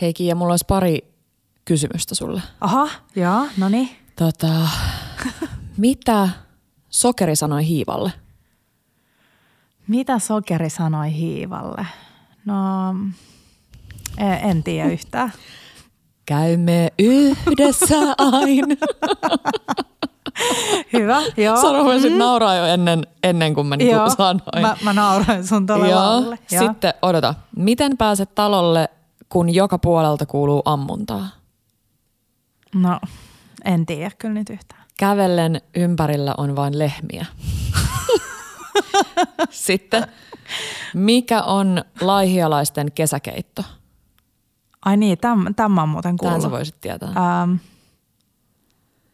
Heiki, 0.00 0.26
ja 0.26 0.34
mulla 0.34 0.52
olisi 0.52 0.64
pari 0.68 1.14
kysymystä 1.64 2.14
sulle. 2.14 2.42
Aha, 2.60 2.88
joo, 3.16 3.46
no 3.56 3.68
niin. 3.68 3.88
Tota, 4.16 4.68
mitä 5.76 6.28
sokeri 6.90 7.36
sanoi 7.36 7.66
hiivalle? 7.66 8.12
Mitä 9.88 10.18
sokeri 10.18 10.70
sanoi 10.70 11.12
hiivalle? 11.12 11.86
No, 12.44 12.90
en, 14.18 14.50
en 14.50 14.62
tiedä 14.62 14.88
yhtään. 14.88 15.32
Käymme 16.26 16.92
yhdessä 16.98 17.96
aina. 18.18 18.76
Hyvä, 20.92 21.22
joo. 21.36 21.56
Sanoin 21.56 22.12
mm. 22.12 22.18
nauraa 22.18 22.54
jo 22.56 22.64
ennen, 22.64 23.06
ennen 23.22 23.54
kuin 23.54 23.66
mä 23.66 23.76
niinku 23.76 24.10
sanoin. 24.16 24.40
Mä, 24.60 24.76
mä 24.84 24.92
nauroin 24.92 25.46
sun 25.46 25.66
tuolle 25.66 25.88
joo. 25.88 26.34
Sitten 26.46 26.94
odota. 27.02 27.34
Miten 27.56 27.96
pääset 27.96 28.34
talolle, 28.34 28.88
kun 29.28 29.54
joka 29.54 29.78
puolelta 29.78 30.26
kuuluu 30.26 30.62
ammuntaa? 30.64 31.28
No, 32.74 33.00
en 33.64 33.86
tiedä 33.86 34.10
kyllä 34.18 34.34
nyt 34.34 34.50
yhtään. 34.50 34.84
Kävellen 34.98 35.60
ympärillä 35.74 36.34
on 36.38 36.56
vain 36.56 36.78
lehmiä. 36.78 37.26
Sitten, 39.50 40.06
mikä 40.94 41.42
on 41.42 41.84
laihialaisten 42.00 42.92
kesäkeitto? 42.92 43.62
Ai 44.84 44.96
niin, 44.96 45.18
tämä, 45.56 45.82
on 45.82 45.88
muuten 45.88 46.16
kuullut. 46.16 46.32
Tämän 46.32 46.42
sä 46.42 46.50
voisit 46.50 46.80
tietää. 46.80 47.08
Ähm, 47.08 47.54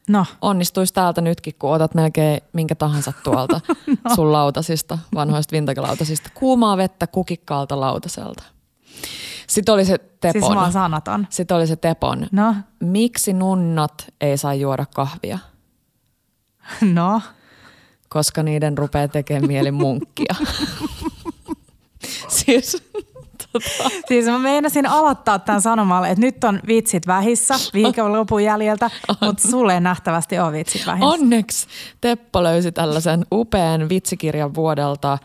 no. 0.08 0.26
Onnistuisi 0.40 0.94
täältä 0.94 1.20
nytkin, 1.20 1.54
kun 1.58 1.72
otat 1.72 1.94
melkein 1.94 2.40
minkä 2.52 2.74
tahansa 2.74 3.12
tuolta 3.24 3.60
no. 4.04 4.14
sun 4.14 4.32
lautasista, 4.32 4.98
vanhoista 5.14 5.52
vintagelautasista. 5.52 6.30
Kuumaa 6.34 6.76
vettä 6.76 7.06
kukikkaalta 7.06 7.80
lautaselta. 7.80 8.42
Sitten 9.46 9.74
oli 9.74 9.84
se 9.84 9.98
Tepon. 9.98 10.42
Siis 10.42 10.54
mä 10.54 10.70
sanaton. 10.70 11.26
Sitten 11.30 11.56
oli 11.56 11.66
se 11.66 11.76
Tepon. 11.76 12.26
No. 12.32 12.54
Miksi 12.80 13.32
nunnat 13.32 14.06
ei 14.20 14.36
saa 14.36 14.54
juoda 14.54 14.86
kahvia? 14.94 15.38
No. 16.94 17.20
Koska 18.08 18.42
niiden 18.42 18.78
rupeaa 18.78 19.08
tekemään 19.08 19.46
mieli 19.46 19.70
munkkia. 19.70 20.34
siis, 22.28 22.82
tota. 23.52 23.90
siis 24.08 24.26
mä 24.26 24.38
meinasin 24.38 24.86
aloittaa 24.86 25.38
tämän 25.38 25.62
sanomalla, 25.62 26.08
että 26.08 26.20
nyt 26.20 26.44
on 26.44 26.60
vitsit 26.66 27.06
vähissä 27.06 27.54
viikonlopun 27.74 28.44
jäljiltä, 28.44 28.90
mutta 29.20 29.48
sulle 29.48 29.80
nähtävästi 29.80 30.38
ole 30.38 30.52
vitsit 30.52 30.86
vähissä. 30.86 31.06
Onneksi 31.06 31.66
Teppo 32.00 32.42
löysi 32.42 32.72
tällaisen 32.72 33.26
upean 33.32 33.88
vitsikirjan 33.88 34.54
vuodelta 34.54 35.18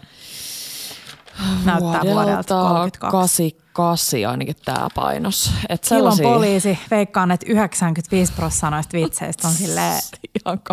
Näyttää 1.66 2.02
vuodelta, 2.04 2.56
vuodelta 2.64 3.00
32 3.00 3.58
kasi 3.78 4.26
ainakin 4.26 4.56
tämä 4.66 4.88
painos. 4.96 5.52
Et 5.70 5.84
sellaisia... 5.84 6.24
Kilon 6.24 6.34
poliisi, 6.34 6.80
veikkaan, 6.92 7.32
että 7.32 7.46
95 7.50 8.34
prosenttia 8.34 8.70
noista 8.70 8.98
vitseistä 8.98 9.48
on 9.48 9.54
silleen 9.54 10.02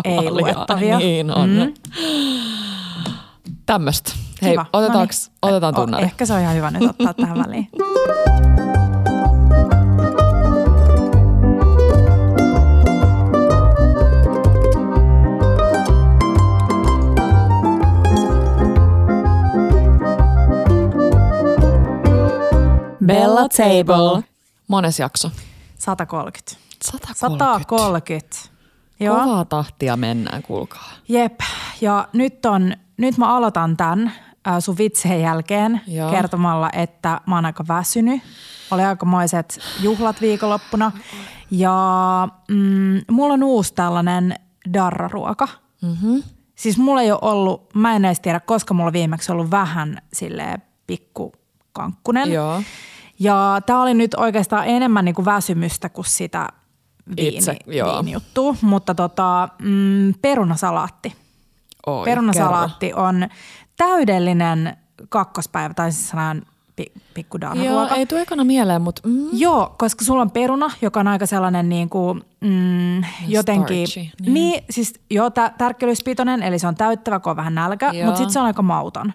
ei 0.03 0.31
luettavia. 0.31 0.97
Niin 0.97 1.31
on. 1.31 1.49
Mm. 1.49 1.73
Tämmöistä. 3.65 4.11
Hei, 4.41 4.57
otetaanko, 4.73 5.13
niin. 5.13 5.37
otetaan 5.41 5.75
tunnari. 5.75 6.03
Ehkä 6.03 6.25
se 6.25 6.33
on 6.33 6.41
ihan 6.41 6.55
hyvä 6.55 6.71
nyt 6.71 6.89
ottaa 6.89 7.13
tähän 7.13 7.37
väliin. 7.37 7.69
Bella 23.05 23.49
Table. 23.49 24.23
Mones 24.67 24.99
jakso? 24.99 25.31
130. 25.79 26.51
130. 26.83 27.15
130. 27.15 28.35
Joo. 28.99 29.19
Kovaa 29.19 29.45
tahtia 29.45 29.97
mennään, 29.97 30.43
kuulkaa. 30.43 30.89
Jep. 31.09 31.39
Ja 31.81 32.07
nyt, 32.13 32.45
on, 32.45 32.73
nyt 32.97 33.17
mä 33.17 33.35
aloitan 33.35 33.77
tämän 33.77 34.11
sun 34.59 34.77
vitseen 34.77 35.21
jälkeen 35.21 35.81
Joo. 35.87 36.11
kertomalla, 36.11 36.69
että 36.73 37.21
mä 37.25 37.35
oon 37.35 37.45
aika 37.45 37.65
väsynyt. 37.67 38.21
Oli 38.71 38.83
aikamoiset 38.83 39.59
juhlat 39.81 40.21
viikonloppuna. 40.21 40.91
Ja 41.51 42.27
mm, 42.49 43.01
mulla 43.11 43.33
on 43.33 43.43
uusi 43.43 43.73
tällainen 43.73 44.35
darraruoka. 44.73 45.47
Mm-hmm. 45.81 46.23
Siis 46.55 46.77
mulla 46.77 47.01
ei 47.01 47.11
ole 47.11 47.19
ollut, 47.21 47.73
mä 47.73 47.95
en 47.95 48.05
edes 48.05 48.19
tiedä, 48.19 48.39
koska 48.39 48.73
mulla 48.73 48.93
viimeksi 48.93 49.31
ollut 49.31 49.51
vähän 49.51 50.01
silleen 50.13 50.61
pikku 50.87 51.33
kankkunen. 51.73 52.31
Joo. 52.31 52.61
Ja 53.19 53.61
tämä 53.65 53.81
oli 53.81 53.93
nyt 53.93 54.13
oikeastaan 54.13 54.67
enemmän 54.67 55.05
niin 55.05 55.15
kuin 55.15 55.25
väsymystä 55.25 55.89
kuin 55.89 56.05
sitä 56.05 56.49
viini, 57.17 57.37
Itse, 57.37 57.57
viinijuttua, 57.67 58.55
mutta 58.61 58.95
tota, 58.95 59.49
mm, 59.61 60.13
perunasalaatti. 60.21 61.15
Oi, 61.85 62.05
Perunasalaatti 62.05 62.87
kerro. 62.87 63.03
on 63.03 63.27
täydellinen 63.77 64.77
kakkospäivä, 65.09 65.73
tai 65.73 65.91
siis 65.91 66.09
sellainen 66.09 66.45
pikku 67.13 67.37
Joo, 67.63 67.87
ei 67.95 68.05
tule 68.05 68.21
ekana 68.21 68.43
mieleen, 68.43 68.81
mutta... 68.81 69.01
Mm. 69.05 69.27
Joo, 69.33 69.75
koska 69.77 70.05
sulla 70.05 70.21
on 70.21 70.31
peruna, 70.31 70.71
joka 70.81 70.99
on 70.99 71.07
aika 71.07 71.25
sellainen 71.25 71.69
niin 71.69 71.89
kuin, 71.89 72.21
mm, 72.41 73.03
jotenkin... 73.27 73.87
Starchy, 73.87 74.11
niin. 74.21 74.33
niin, 74.33 74.63
siis 74.69 74.93
joo, 75.09 75.29
tärkkelyspitoinen, 75.57 76.43
eli 76.43 76.59
se 76.59 76.67
on 76.67 76.75
täyttävä, 76.75 77.19
kun 77.19 77.29
on 77.29 77.37
vähän 77.37 77.55
nälkä, 77.55 77.91
joo. 77.93 78.05
mutta 78.05 78.17
sitten 78.17 78.33
se 78.33 78.39
on 78.39 78.45
aika 78.45 78.61
mauton. 78.61 79.13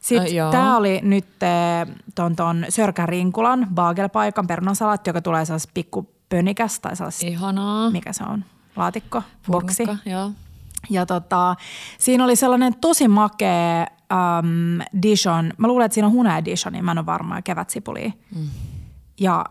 Sitten 0.00 0.44
äh, 0.44 0.50
tämä 0.50 0.76
oli 0.76 1.00
nyt 1.02 1.26
ton, 2.14 2.36
ton 2.36 2.64
Sörkän 2.68 3.08
Rinkulan 3.08 3.66
baagelpaikan 3.74 4.46
perunasalaatti, 4.46 5.10
joka 5.10 5.22
tulee 5.22 5.44
sellaisessa 5.44 5.70
pikku 5.74 6.10
pönikäs 6.28 6.80
tai 6.80 6.96
sellaisessa, 6.96 7.26
Ihanaa. 7.26 7.90
mikä 7.90 8.12
se 8.12 8.24
on, 8.24 8.44
laatikko, 8.76 9.22
boksi. 9.50 9.84
joo. 10.06 10.30
Ja 10.90 11.06
tota, 11.06 11.56
siinä 11.98 12.24
oli 12.24 12.36
sellainen 12.36 12.74
tosi 12.80 13.08
makea 13.08 13.86
um, 14.12 14.80
Dijon, 15.02 15.52
mä 15.56 15.66
luulen, 15.66 15.84
että 15.86 15.94
siinä 15.94 16.06
on 16.06 16.12
hunea 16.12 16.44
Dijon, 16.44 16.84
mä 16.84 16.90
en 16.90 16.98
ole 16.98 17.06
varma, 17.06 17.36
ja 17.36 17.42
kevätsipulia. 17.42 18.10
Mm. 18.36 18.48
Ja 19.20 19.44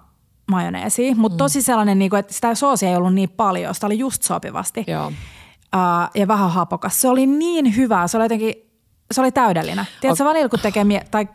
majoneesi, 0.52 1.16
mutta 1.16 1.34
mm. 1.34 1.38
tosi 1.38 1.62
sellainen, 1.62 2.00
niin 2.00 2.10
kuin, 2.10 2.20
että 2.20 2.34
sitä 2.34 2.56
soosia 2.56 2.90
ei 2.90 2.96
ollut 2.96 3.14
niin 3.14 3.30
paljon, 3.30 3.74
sitä 3.74 3.86
oli 3.86 4.00
just 4.00 4.24
sopivasti. 4.24 4.84
Joo. 4.88 5.08
Uh, 5.08 6.10
ja 6.16 6.28
vähän 6.28 6.52
hapokas. 6.52 7.02
Se 7.02 7.10
oli 7.10 7.26
niin 7.26 7.76
hyvää, 7.76 8.08
se 8.08 8.18
oli 8.18 8.26
jotenkin 8.26 8.54
se 9.12 9.22
oli 9.22 9.32
täydellinen. 9.32 9.88
Tiedätkö, 10.02 10.24
okay. 10.24 10.34
välillä 10.34 10.50
kun 10.50 10.60
tekee, 10.60 10.84
mie- 10.84 11.06
tai 11.12 11.28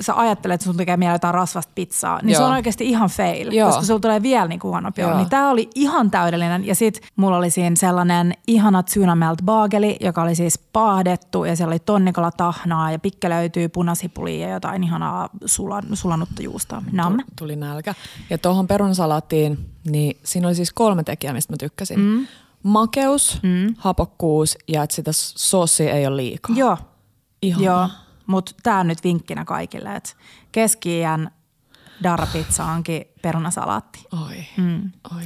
sä 0.00 0.14
ajattelet, 0.16 0.54
että 0.54 0.64
sun 0.64 0.76
tekee 0.76 0.96
mieleen 0.96 1.14
jotain 1.14 1.34
rasvasta 1.34 1.72
pizzaa, 1.74 2.18
niin 2.22 2.32
Joo. 2.32 2.38
se 2.38 2.44
on 2.44 2.52
oikeasti 2.52 2.88
ihan 2.88 3.08
fail, 3.08 3.52
Joo. 3.52 3.68
koska 3.68 3.84
sulla 3.84 4.00
tulee 4.00 4.22
vielä 4.22 4.48
niin 4.48 4.60
kuin 4.60 4.70
huono 4.70 4.90
Niin 5.16 5.28
tää 5.28 5.50
oli 5.50 5.70
ihan 5.74 6.10
täydellinen. 6.10 6.66
Ja 6.66 6.74
sit 6.74 7.00
mulla 7.16 7.36
oli 7.36 7.50
siinä 7.50 7.76
sellainen 7.76 8.34
ihana 8.46 8.82
tsunamelt 8.82 9.42
baageli, 9.42 9.96
joka 10.00 10.22
oli 10.22 10.34
siis 10.34 10.58
paahdettu 10.58 11.44
ja 11.44 11.56
siellä 11.56 11.72
oli 11.72 11.78
tonnikolla 11.78 12.30
tahnaa 12.30 12.92
ja 12.92 12.98
pikke 12.98 13.28
löytyy 13.28 13.68
punasipulia 13.68 14.48
ja 14.48 14.54
jotain 14.54 14.84
ihanaa 14.84 15.28
sulan, 15.44 15.84
sulanutta 15.92 16.42
juusta. 16.42 16.82
Nam. 16.92 17.18
Tuli 17.38 17.56
nälkä. 17.56 17.94
Ja 18.30 18.38
tuohon 18.38 18.68
perunasalaattiin, 18.68 19.58
niin 19.90 20.16
siinä 20.24 20.48
oli 20.48 20.54
siis 20.54 20.72
kolme 20.72 21.02
tekijää, 21.02 21.34
mistä 21.34 21.52
mä 21.52 21.56
tykkäsin. 21.56 22.00
Mm. 22.00 22.26
Makeus, 22.62 23.38
mm. 23.42 23.74
hapokkuus 23.78 24.58
ja 24.68 24.82
että 24.82 24.96
sitä 24.96 25.10
soosia 25.12 25.94
ei 25.94 26.06
ole 26.06 26.16
liikaa. 26.16 26.56
Joo, 26.56 26.76
Ihana. 27.42 27.64
Joo, 27.64 27.88
mutta 28.26 28.52
tämä 28.62 28.80
on 28.80 28.86
nyt 28.86 29.04
vinkkinä 29.04 29.44
kaikille, 29.44 29.96
että 29.96 30.10
keski 30.52 31.00
darapizza 32.02 32.64
onkin 32.64 33.04
perunasalaatti. 33.22 34.04
Oi, 34.26 34.36
mm. 34.56 34.90
oi. 35.16 35.22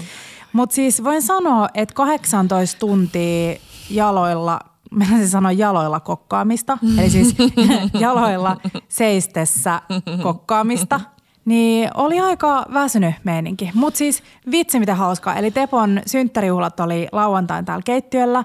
Mutta 0.52 0.74
siis 0.74 1.04
voin 1.04 1.22
sanoa, 1.22 1.68
että 1.74 1.94
18 1.94 2.78
tuntia 2.78 3.56
jaloilla, 3.90 4.60
mä 4.90 5.04
en 5.12 5.28
sano 5.28 5.50
jaloilla 5.50 6.00
kokkaamista, 6.00 6.78
eli 6.98 7.10
siis 7.10 7.34
jaloilla 8.00 8.56
seistessä 8.88 9.82
kokkaamista, 10.22 11.00
niin 11.44 11.90
oli 11.94 12.20
aika 12.20 12.66
väsynyt 12.74 13.14
meininki. 13.24 13.70
Mutta 13.74 13.98
siis 13.98 14.22
vitsi 14.50 14.78
mitä 14.78 14.94
hauskaa. 14.94 15.34
Eli 15.34 15.50
Tepon 15.50 16.02
synttärijuhlat 16.06 16.80
oli 16.80 17.08
lauantain 17.12 17.64
täällä 17.64 17.82
keittiöllä 17.82 18.44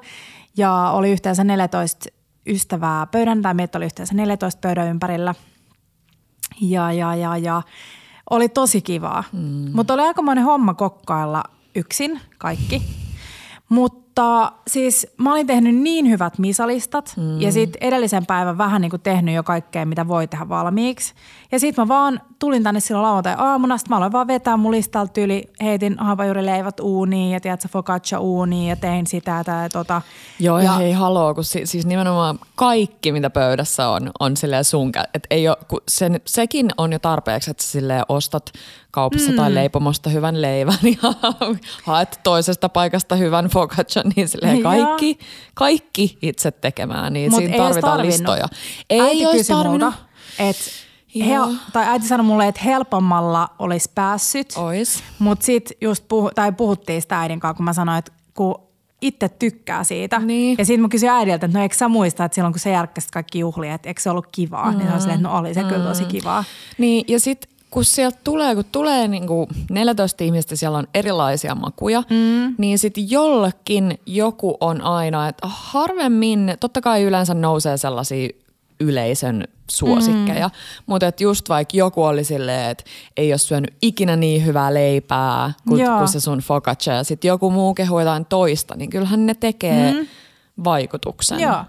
ja 0.57 0.73
oli 0.73 1.11
yhteensä 1.11 1.43
14 1.43 2.09
ystävää 2.49 3.05
pöydän, 3.05 3.41
tai 3.41 3.53
meitä 3.53 3.77
oli 3.77 3.85
yhteensä 3.85 4.13
14 4.15 4.59
pöydän 4.59 4.87
ympärillä. 4.87 5.35
Ja, 6.61 6.91
ja, 6.91 7.15
ja, 7.15 7.37
ja 7.37 7.61
oli 8.29 8.49
tosi 8.49 8.81
kivaa. 8.81 9.23
Mm. 9.33 9.71
Mutta 9.73 9.93
oli 9.93 10.01
aikamoinen 10.01 10.43
homma 10.43 10.73
kokkailla 10.73 11.43
yksin 11.75 12.21
kaikki. 12.37 12.81
Mutta 13.69 14.08
siis 14.67 15.07
mä 15.17 15.31
olin 15.31 15.47
tehnyt 15.47 15.75
niin 15.75 16.09
hyvät 16.09 16.37
misalistat 16.37 17.13
mm. 17.17 17.41
ja 17.41 17.51
sitten 17.51 17.83
edellisen 17.83 18.25
päivän 18.25 18.57
vähän 18.57 18.81
niin 18.81 18.89
kuin 18.89 19.01
tehnyt 19.01 19.35
jo 19.35 19.43
kaikkea, 19.43 19.85
mitä 19.85 20.07
voi 20.07 20.27
tehdä 20.27 20.49
valmiiksi. 20.49 21.13
Ja 21.51 21.59
sitten 21.59 21.83
mä 21.83 21.87
vaan 21.87 22.21
tulin 22.39 22.63
tänne 22.63 22.79
silloin 22.79 23.03
lauantai 23.03 23.35
aamuna, 23.37 23.77
sitten 23.77 23.89
mä 23.89 23.97
aloin 23.97 24.11
vaan 24.11 24.27
vetää 24.27 24.57
mun 24.57 24.71
listalta 24.71 25.13
tyyli, 25.13 25.49
heitin 25.61 25.99
haapajurileivät 25.99 26.79
uuniin 26.79 27.31
ja 27.31 27.39
tiedätkö, 27.39 27.67
focaccia 27.67 28.19
uuniin 28.19 28.69
ja 28.69 28.75
tein 28.75 29.07
sitä 29.07 29.43
tai 29.43 29.69
tota. 29.69 30.01
Joo 30.39 30.59
ja, 30.59 30.71
hei 30.71 30.91
haloo, 30.91 31.35
kun 31.35 31.43
si- 31.43 31.65
siis 31.65 31.85
nimenomaan 31.85 32.39
kaikki 32.55 33.11
mitä 33.11 33.29
pöydässä 33.29 33.89
on, 33.89 34.11
on 34.19 34.37
silleen 34.37 34.63
sun, 34.63 34.91
että 35.13 35.27
ei 35.29 35.47
ole, 35.47 35.57
kun 35.67 35.81
sen, 35.87 36.21
sekin 36.25 36.69
on 36.77 36.91
jo 36.91 36.99
tarpeeksi, 36.99 37.51
että 37.51 37.63
sä 37.63 37.69
silleen 37.69 38.03
ostat 38.09 38.51
kaupassa 38.91 39.31
mm. 39.31 39.37
tai 39.37 39.55
leipomosta 39.55 40.09
hyvän 40.09 40.41
leivän 40.41 40.77
ja 40.83 41.13
haet 41.85 42.19
toisesta 42.23 42.69
paikasta 42.69 43.15
hyvän 43.15 43.45
focaccian, 43.45 44.11
niin 44.15 44.27
silleen 44.27 44.63
kaikki, 44.63 45.19
kaikki 45.53 46.17
itse 46.21 46.51
tekemään, 46.51 47.13
niin 47.13 47.31
Mut 47.31 47.37
siinä 47.37 47.57
tarvitaan 47.57 48.01
listoja. 48.01 48.47
Ei 48.89 49.01
Äiti 49.01 49.25
olisi 49.25 49.53
tarvinnut. 49.53 49.93
että 50.39 50.63
he, 51.15 51.33
tai 51.73 51.85
äiti 51.85 52.07
sanoi 52.07 52.25
mulle, 52.25 52.47
että 52.47 52.61
helpommalla 52.65 53.47
olisi 53.59 53.91
päässyt. 53.95 54.53
Ois. 54.57 55.03
Mutta 55.19 55.45
sitten 55.45 55.77
just 55.81 56.05
puhu, 56.07 56.31
tai 56.35 56.51
puhuttiin 56.51 57.01
sitä 57.01 57.19
äidin 57.19 57.39
kanssa, 57.39 57.53
kun 57.57 57.65
mä 57.65 57.73
sanoin, 57.73 57.97
että 57.97 58.11
kun 58.33 58.69
itse 59.01 59.29
tykkää 59.29 59.83
siitä. 59.83 60.19
Niin. 60.19 60.55
Ja 60.57 60.65
sitten 60.65 60.81
mä 60.81 60.89
kysyin 60.89 61.11
äidiltä, 61.11 61.45
että 61.45 61.57
no 61.57 61.63
eikö 61.63 61.75
sä 61.75 61.87
muista, 61.87 62.25
että 62.25 62.35
silloin 62.35 62.53
kun 62.53 62.59
se 62.59 62.69
järkkäsit 62.69 63.11
kaikki 63.11 63.39
juhlia, 63.39 63.73
että 63.73 63.89
eikö 63.89 64.01
se 64.01 64.09
ollut 64.09 64.27
kivaa? 64.31 64.71
Mm. 64.71 64.77
Niin 64.77 65.01
se 65.01 65.09
että 65.09 65.21
no 65.21 65.37
oli 65.37 65.53
se 65.53 65.63
mm. 65.63 65.69
kyllä 65.69 65.87
tosi 65.87 66.03
mm. 66.03 66.09
kivaa. 66.09 66.43
Niin 66.77 67.05
ja 67.07 67.19
sitten 67.19 67.58
kun 67.69 67.85
sieltä 67.85 68.19
tulee, 68.23 68.55
kun 68.55 68.65
tulee 68.71 69.07
niin 69.07 69.27
kuin 69.27 69.47
14 69.69 70.23
ihmistä, 70.23 70.55
siellä 70.55 70.77
on 70.77 70.87
erilaisia 70.93 71.55
makuja, 71.55 72.03
mm. 72.09 72.55
niin 72.57 72.79
sitten 72.79 73.11
jollekin 73.11 73.99
joku 74.05 74.57
on 74.59 74.81
aina, 74.81 75.27
että 75.27 75.47
harvemmin, 75.47 76.53
totta 76.59 76.81
kai 76.81 77.03
yleensä 77.03 77.33
nousee 77.33 77.77
sellaisia 77.77 78.29
yleisön 78.79 79.47
suosikkeja. 79.71 80.47
Mm. 80.47 80.53
Mutta 80.85 81.07
et 81.07 81.21
just 81.21 81.49
vaikka 81.49 81.77
joku 81.77 82.03
oli 82.03 82.23
silleen, 82.23 82.69
että 82.69 82.83
ei 83.17 83.31
ole 83.31 83.37
syönyt 83.37 83.73
ikinä 83.81 84.15
niin 84.15 84.45
hyvää 84.45 84.73
leipää 84.73 85.53
kuin, 85.67 85.85
kuin 85.97 86.07
se 86.07 86.19
sun 86.19 86.39
focaccia 86.39 86.93
ja 86.93 87.03
sitten 87.03 87.29
joku 87.29 87.51
muu 87.51 87.73
kehuu 87.73 87.99
jotain 87.99 88.25
toista, 88.25 88.75
niin 88.75 88.89
kyllähän 88.89 89.25
ne 89.25 89.33
tekee 89.33 89.93
mm. 89.93 90.07
vaikutuksen. 90.63 91.39
Joo. 91.39 91.63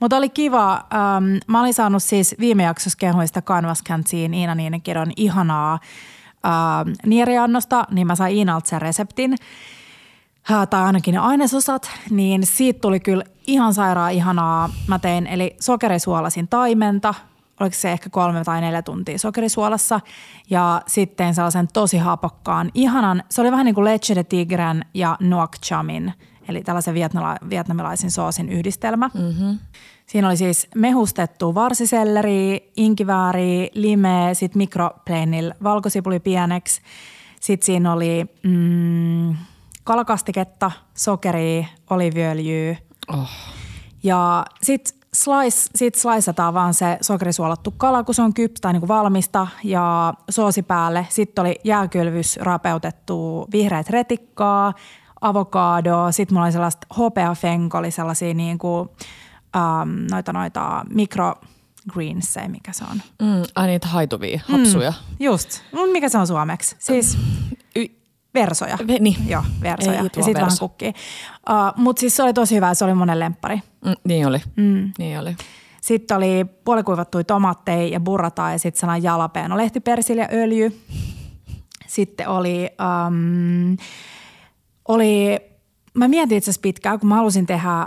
Mutta 0.00 0.16
oli 0.16 0.28
kiva. 0.28 0.72
Ähm, 0.72 1.36
mä 1.46 1.60
olin 1.60 1.74
saanut 1.74 2.02
siis 2.02 2.34
viime 2.38 2.62
jaksossa 2.62 2.96
kehuista 3.00 3.42
Canvas 3.42 3.82
Cantsiin 3.88 4.34
Iina 4.34 4.54
Niinenkirjon 4.54 5.12
ihanaa 5.16 5.78
ähm, 6.46 6.94
nieriannosta, 7.06 7.84
niin 7.90 8.06
mä 8.06 8.14
sain 8.14 8.36
Iinalta 8.36 8.68
sen 8.68 8.82
reseptin 8.82 9.36
tai 10.70 10.82
ainakin 10.82 11.14
ne 11.14 11.20
ainesosat, 11.20 11.90
niin 12.10 12.46
siitä 12.46 12.80
tuli 12.80 13.00
kyllä 13.00 13.24
ihan 13.46 13.74
sairaan 13.74 14.12
ihanaa. 14.12 14.70
Mä 14.86 14.98
tein, 14.98 15.26
eli 15.26 15.56
sokerisuolasin 15.60 16.48
taimenta, 16.48 17.14
oliko 17.60 17.76
se 17.76 17.92
ehkä 17.92 18.10
kolme 18.10 18.44
tai 18.44 18.60
neljä 18.60 18.82
tuntia 18.82 19.18
sokerisuolassa 19.18 20.00
ja 20.50 20.82
sitten 20.86 21.34
sellaisen 21.34 21.68
tosi 21.72 21.98
hapokkaan, 21.98 22.70
ihanan, 22.74 23.22
se 23.28 23.40
oli 23.40 23.50
vähän 23.50 23.64
niin 23.64 23.74
kuin 23.74 23.84
leche 23.84 24.14
de 24.14 24.24
tigren 24.24 24.84
ja 24.94 25.16
nuoc 25.20 25.56
chamin, 25.66 26.12
eli 26.48 26.62
tällaisen 26.62 26.94
vietnala, 26.94 27.36
vietnamilaisen 27.50 28.10
soosin 28.10 28.48
yhdistelmä. 28.48 29.10
Mm-hmm. 29.14 29.58
Siinä 30.06 30.28
oli 30.28 30.36
siis 30.36 30.68
mehustettu 30.74 31.54
varsiselleri, 31.54 32.72
inkivääri, 32.76 33.70
lime, 33.74 34.30
sitten 34.32 34.58
mikropleinil 34.58 35.52
valkosipuli 35.62 36.20
pieneksi. 36.20 36.80
Sitten 37.40 37.66
siinä 37.66 37.92
oli 37.92 38.26
mm, 38.42 39.36
kalakastiketta, 39.84 40.70
sokeria, 40.94 41.66
oliviöljyä. 41.90 42.76
Oh. 43.08 43.30
Ja 44.02 44.44
sitten 44.62 44.98
slice, 45.14 45.70
sit 45.74 45.94
sliceataan 45.94 46.54
vaan 46.54 46.74
se 46.74 46.98
sokerisuolattu 47.00 47.70
kala, 47.70 48.04
kun 48.04 48.14
se 48.14 48.22
on 48.22 48.34
kypsä 48.34 48.60
tai 48.60 48.72
niin 48.72 48.80
kuin 48.80 48.88
valmista 48.88 49.46
ja 49.64 50.14
soosi 50.30 50.62
päälle. 50.62 51.06
Sitten 51.08 51.42
oli 51.42 51.60
jääkylvys 51.64 52.36
rapeutettu 52.36 53.46
vihreät 53.52 53.90
retikkaa, 53.90 54.72
avokado, 55.20 56.12
sitten 56.12 56.34
mulla 56.34 56.44
oli 56.44 56.52
sellaista 56.52 56.86
hopeafenkoli, 56.98 57.90
sellaisia 57.90 58.34
niin 58.34 58.58
kuin, 58.58 58.88
um, 59.56 59.88
noita, 60.10 60.32
noita 60.32 60.84
mikro 60.90 61.34
greensejä, 61.92 62.48
mikä 62.48 62.72
se 62.72 62.84
on. 62.90 63.02
Mm, 63.22 63.42
ai 63.54 63.66
niitä 63.66 63.88
haituvia 63.88 64.40
hapsuja. 64.48 64.90
Mm, 64.90 65.16
just. 65.20 65.60
Mikä 65.92 66.08
se 66.08 66.18
on 66.18 66.26
suomeksi? 66.26 66.76
Siis 66.78 67.18
y- 67.76 68.00
Versoja. 68.34 68.78
Ve, 68.88 68.96
niin. 69.00 69.28
Joo, 69.28 69.42
versoja. 69.62 69.98
Ei, 70.00 70.10
ja 70.16 70.22
sitten 70.22 70.44
vähän 70.44 70.58
kukkii. 70.60 70.88
Uh, 70.88 71.82
Mutta 71.82 72.00
siis 72.00 72.16
se 72.16 72.22
oli 72.22 72.32
tosi 72.34 72.54
hyvä, 72.56 72.74
se 72.74 72.84
oli 72.84 72.94
monen 72.94 73.20
lemppari. 73.20 73.62
Mm, 73.84 73.94
niin 74.04 74.26
oli, 74.26 74.38
mm. 74.56 74.92
niin 74.98 75.18
oli. 75.18 75.36
Sitten 75.80 76.16
oli 76.16 76.44
puolikuivattuja 76.64 77.24
tomatteja 77.24 77.88
ja 77.88 78.00
burrataa 78.00 78.52
ja 78.52 78.58
sitten 78.58 78.80
sana 78.80 78.98
jalapeno, 78.98 79.56
lehtipersilja, 79.56 80.28
öljy. 80.32 80.80
Sitten 81.86 82.28
oli, 82.28 82.68
um, 83.06 83.76
oli, 84.90 85.38
mä 85.94 86.08
mietin 86.08 86.38
itse 86.38 86.50
asiassa 86.50 86.62
pitkään, 86.62 87.00
kun 87.00 87.08
mä 87.08 87.14
halusin 87.14 87.46
tehdä 87.46 87.86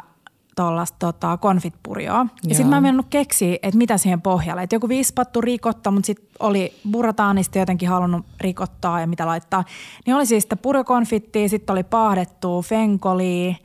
tuollaista 0.56 0.98
tota, 1.00 1.38
konfitpurjoa. 1.38 2.26
Ja 2.48 2.56
sitten 2.56 2.70
mä 2.70 2.78
en 2.78 2.84
mennyt 2.84 3.06
keksiä, 3.10 3.58
että 3.64 3.78
mitä 3.78 3.98
siihen 3.98 4.22
pohjalle. 4.22 4.64
Että 4.64 4.76
joku 4.76 4.90
viispattu 4.90 5.42
rikotta, 5.42 5.92
mutta 5.92 6.08
sitten 6.08 6.28
oli 6.40 6.74
burrataanista 6.92 7.60
jotenkin 7.60 7.90
halunnut 7.90 8.26
rikottaa 8.42 9.00
ja 9.00 9.08
mitä 9.08 9.26
laittaa. 9.26 9.64
Niin 10.06 10.16
oli 10.16 10.26
siis 10.26 10.44
sitä 10.44 10.56
purjokonfittia, 10.56 11.50
sitten 11.50 11.74
oli 11.74 11.84
paahdettu 11.84 12.62
fenkoli, 12.62 13.58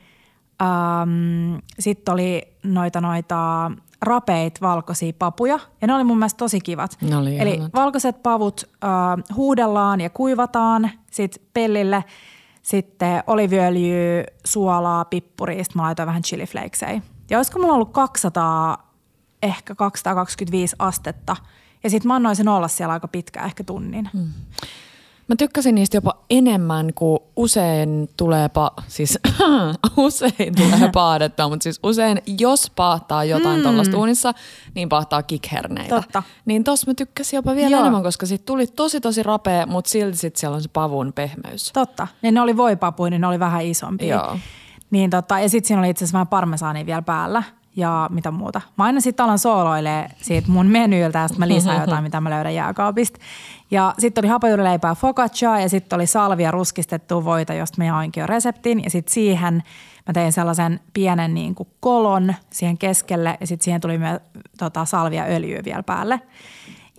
ähm, 0.62 1.54
sitten 1.78 2.12
oli 2.12 2.42
noita 2.62 3.00
noita 3.00 3.70
rapeit 4.02 4.60
valkoisia 4.60 5.12
papuja 5.18 5.58
ja 5.80 5.86
ne 5.86 5.94
oli 5.94 6.04
mun 6.04 6.18
mielestä 6.18 6.38
tosi 6.38 6.60
kivat. 6.60 6.98
Eli 7.40 7.54
ihanat. 7.54 7.74
valkoiset 7.74 8.22
pavut 8.22 8.64
äh, 8.84 8.90
huudellaan 9.36 10.00
ja 10.00 10.10
kuivataan 10.10 10.90
sitten 11.10 11.44
pellille– 11.54 12.04
sitten 12.68 13.22
oliviöljyä, 13.26 14.24
suolaa, 14.44 15.04
pippuria, 15.04 15.64
sitten 15.64 15.80
mä 15.80 15.82
laitoin 15.82 16.06
vähän 16.06 16.22
chiliflakesei. 16.22 17.02
Ja 17.30 17.38
olisiko 17.38 17.58
mulla 17.58 17.74
ollut 17.74 17.92
200, 17.92 18.92
ehkä 19.42 19.74
225 19.74 20.76
astetta. 20.78 21.36
Ja 21.84 21.90
sitten 21.90 22.08
mä 22.08 22.14
annoin 22.14 22.36
sen 22.36 22.48
olla 22.48 22.68
siellä 22.68 22.92
aika 22.92 23.08
pitkään, 23.08 23.46
ehkä 23.46 23.64
tunnin. 23.64 24.10
Hmm. 24.12 24.32
Mä 25.28 25.36
tykkäsin 25.36 25.74
niistä 25.74 25.96
jopa 25.96 26.14
enemmän, 26.30 26.94
kuin 26.94 27.18
usein 27.36 28.08
tulee, 28.16 28.46
pa- 28.46 28.82
siis 28.86 29.18
usein 29.96 30.54
tulee 30.56 30.90
paadettua, 30.94 31.48
mutta 31.48 31.62
siis 31.62 31.80
usein 31.82 32.22
jos 32.38 32.72
paahtaa 32.76 33.24
jotain 33.24 33.56
mm. 33.56 33.62
tuollaista 33.62 33.98
uunissa, 33.98 34.32
niin 34.74 34.88
paahtaa 34.88 35.22
kikherneitä. 35.22 35.94
Totta. 35.94 36.22
Niin 36.44 36.64
tossa 36.64 36.90
mä 36.90 36.94
tykkäsin 36.94 37.36
jopa 37.36 37.54
vielä 37.54 37.70
Joo. 37.70 37.80
enemmän, 37.80 38.02
koska 38.02 38.26
sit 38.26 38.44
tuli 38.44 38.66
tosi 38.66 39.00
tosi 39.00 39.22
rapea, 39.22 39.66
mutta 39.66 39.90
silti 39.90 40.16
sit 40.16 40.36
siellä 40.36 40.54
on 40.54 40.62
se 40.62 40.68
pavun 40.72 41.12
pehmeys. 41.12 41.72
Totta. 41.72 42.06
Niin 42.22 42.34
ne 42.34 42.40
oli 42.40 42.56
voipapuja, 42.56 43.10
niin 43.10 43.20
ne 43.20 43.26
oli 43.26 43.40
vähän 43.40 43.62
isompi. 43.64 44.08
Joo. 44.08 44.38
Niin 44.90 45.10
tota, 45.10 45.40
ja 45.40 45.48
sitten 45.48 45.68
siinä 45.68 45.80
oli 45.80 45.90
itse 45.90 46.04
asiassa 46.04 46.12
vähän 46.16 46.26
parmesaania 46.26 46.86
vielä 46.86 47.02
päällä 47.02 47.42
ja 47.76 48.08
mitä 48.12 48.30
muuta. 48.30 48.60
Mä 48.78 48.84
aina 48.84 49.00
sitten 49.00 49.24
alan 49.24 49.38
sooloilee 49.38 50.08
siitä 50.16 50.50
mun 50.50 50.66
menyyltä 50.66 51.18
ja 51.18 51.28
sitten 51.28 51.48
mä 51.48 51.54
lisään 51.54 51.80
jotain, 51.86 52.04
mitä 52.04 52.20
mä 52.20 52.30
löydän 52.30 52.54
jääkaapista. 52.54 53.18
Ja 53.70 53.94
sitten 53.98 54.24
oli 54.24 54.28
hapajuurileipää 54.28 54.94
focaccia 54.94 55.60
ja 55.60 55.68
sitten 55.68 55.96
oli 55.96 56.06
salvia 56.06 56.50
ruskistettua 56.50 57.24
voita, 57.24 57.54
josta 57.54 57.74
mä 57.78 57.84
jaoinkin 57.84 58.20
jo 58.20 58.26
reseptin. 58.26 58.84
Ja 58.84 58.90
sitten 58.90 59.12
siihen 59.12 59.62
mä 60.06 60.12
tein 60.12 60.32
sellaisen 60.32 60.80
pienen 60.92 61.34
niin 61.34 61.54
kuin 61.54 61.68
kolon 61.80 62.34
siihen 62.50 62.78
keskelle 62.78 63.38
ja 63.40 63.46
sitten 63.46 63.64
siihen 63.64 63.80
tuli 63.80 63.98
myös 63.98 64.20
tota, 64.58 64.84
salvia 64.84 65.24
öljyä 65.24 65.62
vielä 65.64 65.82
päälle. 65.82 66.20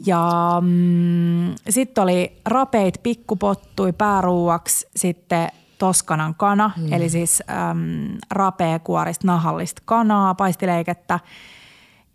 Ja 0.06 0.30
mm, 0.62 1.56
sitten 1.70 2.02
oli 2.02 2.42
rapeit 2.46 3.00
pikkupottui 3.04 3.94
pääruuaksi, 3.94 4.88
sitten 4.96 5.50
Toskanan 5.78 6.36
kana, 6.36 6.72
mm. 6.78 6.94
eli 6.94 7.10
siis 7.10 7.44
äm, 7.50 8.18
rapeakuorista 8.32 9.28
nahallista 9.28 9.82
kanaa, 9.86 10.36
paistileikettä, 10.36 11.20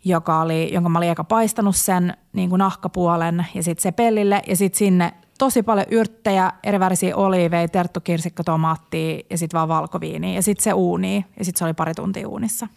joka 0.05 0.41
oli, 0.41 0.73
jonka 0.73 0.89
mä 0.89 0.99
olin 0.99 1.11
eka 1.11 1.25
paistanut 1.25 1.77
sen 1.77 2.17
niin 2.33 2.51
kuin 2.51 2.59
nahkapuolen 2.59 3.47
ja 3.55 3.63
sitten 3.63 3.83
se 3.83 3.93
pellille 3.93 4.43
ja 4.47 4.57
sitten 4.57 4.79
sinne 4.79 5.13
tosi 5.39 5.63
paljon 5.63 5.87
yrttejä, 5.91 6.53
eri 6.63 6.81
värisiä 6.81 7.17
oliiveja, 7.17 7.69
terttokirsikka, 7.69 8.45
tomaattia 8.45 9.19
ja 9.31 9.39
sitten 9.39 9.59
vaan 9.59 9.69
valkoviiniä 9.69 10.35
ja 10.35 10.43
sitten 10.43 10.65
se 10.65 10.73
uuni 10.73 11.27
ja 11.39 11.45
sitten 11.45 11.59
se 11.59 11.65
oli 11.65 11.75
pari 11.75 11.95
tuntia 11.95 12.29
uunissa. 12.29 12.69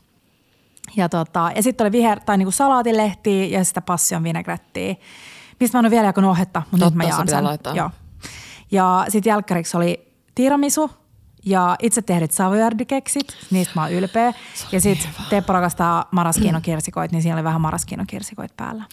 Ja, 0.95 1.09
tota, 1.09 1.51
ja 1.55 1.63
sitten 1.63 1.85
oli 1.85 1.91
viher, 1.91 2.19
tai 2.19 2.37
niinku 2.37 2.51
salaatilehtiä 2.51 3.45
ja 3.45 3.63
sitä 3.63 3.81
passion 3.81 4.23
vinegrettiä, 4.23 4.95
mistä 5.59 5.77
mä 5.77 5.79
en 5.79 5.85
ole 5.85 5.91
vielä 5.91 6.05
jakanut 6.07 6.31
ohetta, 6.31 6.61
mutta 6.71 6.85
Totta, 6.85 6.85
nyt 6.85 6.95
mä 6.95 7.03
jaan 7.03 7.27
sen. 7.27 7.43
Laittaa. 7.43 7.75
Joo. 7.75 7.89
Ja 8.71 9.05
sitten 9.09 9.29
jälkkäriksi 9.29 9.77
oli 9.77 10.13
tiramisu 10.35 10.91
ja 11.45 11.75
itse 11.81 12.01
tehdyt 12.01 12.31
savoyardikeksit, 12.31 13.27
niistä 13.51 13.73
mä 13.75 13.81
oon 13.81 13.91
ylpeä. 13.91 14.33
Ja 14.71 14.81
sitten 14.81 15.09
Teppo 15.29 15.53
rakastaa 15.53 16.07
maraskinokirsikoit, 16.11 17.11
niin 17.11 17.21
siinä 17.21 17.35
oli 17.35 17.43
vähän 17.43 17.61
maraskinokirsikoit 17.61 18.51
päällä. 18.57 18.83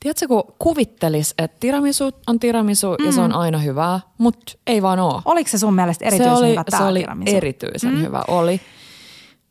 Tiedätkö, 0.00 0.28
kun 0.28 0.44
kuvittelis, 0.58 1.34
että 1.38 1.56
tiramisu 1.60 2.10
on 2.26 2.40
tiramisu 2.40 2.96
mm. 2.98 3.06
ja 3.06 3.12
se 3.12 3.20
on 3.20 3.30
mm. 3.30 3.36
aina 3.38 3.58
hyvää, 3.58 4.00
mutta 4.18 4.52
ei 4.66 4.82
vaan 4.82 4.98
ole. 4.98 5.22
Oliko 5.24 5.50
se 5.50 5.58
sun 5.58 5.74
mielestä 5.74 6.04
erityisen 6.04 6.36
se 6.36 6.38
oli, 6.38 6.50
hyvä 6.50 6.64
Se 6.70 6.84
oli 6.84 7.00
tiramisu? 7.00 7.36
erityisen 7.36 7.94
mm. 7.94 8.00
hyvä, 8.00 8.22
oli. 8.28 8.60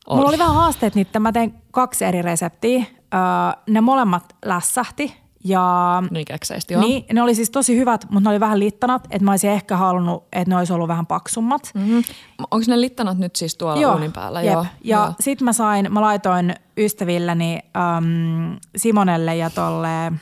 oli. 0.06 0.16
Mulla 0.16 0.28
oli 0.28 0.38
vähän 0.38 0.54
haasteet 0.54 0.94
niitä. 0.94 1.20
Mä 1.20 1.32
tein 1.32 1.54
kaksi 1.70 2.04
eri 2.04 2.22
reseptiä. 2.22 2.78
Öö, 2.78 3.20
ne 3.68 3.80
molemmat 3.80 4.36
lässähti 4.44 5.25
ja, 5.48 6.02
niin 6.10 6.24
kekseistä, 6.24 6.74
joo. 6.74 6.82
Niin, 6.82 7.04
ne 7.12 7.22
oli 7.22 7.34
siis 7.34 7.50
tosi 7.50 7.76
hyvät, 7.76 8.06
mutta 8.10 8.28
ne 8.28 8.30
oli 8.30 8.40
vähän 8.40 8.58
littanat, 8.58 9.04
että 9.10 9.24
mä 9.24 9.30
olisin 9.30 9.50
ehkä 9.50 9.76
halunnut, 9.76 10.24
että 10.32 10.50
ne 10.50 10.56
olisi 10.56 10.72
ollut 10.72 10.88
vähän 10.88 11.06
paksummat. 11.06 11.70
Mm-hmm. 11.74 12.02
Onko 12.38 12.64
ne 12.68 12.80
littanat 12.80 13.18
nyt 13.18 13.36
siis 13.36 13.56
tuolla 13.56 13.80
joo, 13.80 13.92
uunin 13.92 14.12
päällä? 14.12 14.42
Jep. 14.42 14.54
Joo. 14.54 14.66
Ja 14.82 15.12
sitten 15.20 15.44
mä 15.44 15.52
sain, 15.52 15.92
mä 15.92 16.00
laitoin 16.00 16.54
ystävilleni 16.76 17.58
äm, 17.76 18.56
Simonelle 18.76 19.36
ja 19.36 19.50
tolle 19.50 20.12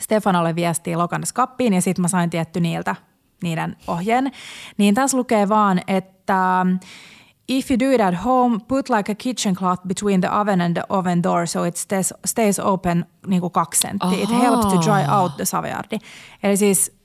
Stefanolle 0.00 0.54
viestiä 0.54 0.98
Lokannes 0.98 1.32
kappiin 1.32 1.72
ja 1.74 1.82
sitten 1.82 2.02
mä 2.02 2.08
sain 2.08 2.30
tietty 2.30 2.60
niiltä 2.60 2.96
niiden 3.42 3.76
ohjeen. 3.86 4.32
Niin 4.78 4.94
tässä 4.94 5.16
lukee 5.16 5.48
vaan, 5.48 5.80
että 5.86 6.66
If 7.48 7.70
you 7.70 7.78
do 7.80 7.94
it 7.94 8.00
at 8.00 8.24
home, 8.24 8.58
put 8.68 8.90
like 8.90 9.12
a 9.12 9.14
kitchen 9.14 9.54
cloth 9.54 9.82
between 9.86 10.20
the 10.20 10.30
oven 10.30 10.60
and 10.60 10.74
the 10.74 10.82
oven 10.88 11.22
door 11.22 11.46
so 11.46 11.64
it 11.64 11.76
stays, 11.76 12.14
stays 12.24 12.58
open 12.58 13.06
niin 13.26 13.40
kuin 13.40 13.52
kaksi 13.52 13.80
senttiä. 13.80 14.18
It 14.22 14.30
helps 14.30 14.66
to 14.66 14.80
dry 14.80 15.14
out 15.18 15.36
the 15.36 15.44
saviardi. 15.44 15.98
Eli 16.42 16.56
siis 16.56 16.96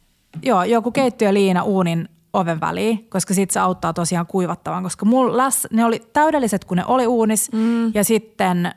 joo, 0.44 0.64
joku 0.64 0.92
keittiöliina 0.92 1.64
uunin 1.64 2.10
oven 2.34 2.62
väliin, 2.62 3.08
koska 3.10 3.34
sitten 3.34 3.54
se 3.54 3.60
auttaa 3.60 3.94
tosiaan 3.94 4.28
kuivattavan, 4.28 4.84
koska 4.84 5.06
mulla 5.06 5.38
läs, 5.38 5.68
ne 5.72 5.86
oli 5.86 6.02
täydelliset, 6.14 6.66
kun 6.66 6.78
ne 6.78 6.86
oli 6.88 7.08
uunis 7.08 7.52
mm. 7.52 7.94
ja 7.94 8.04
sitten 8.04 8.66
äh, 8.66 8.74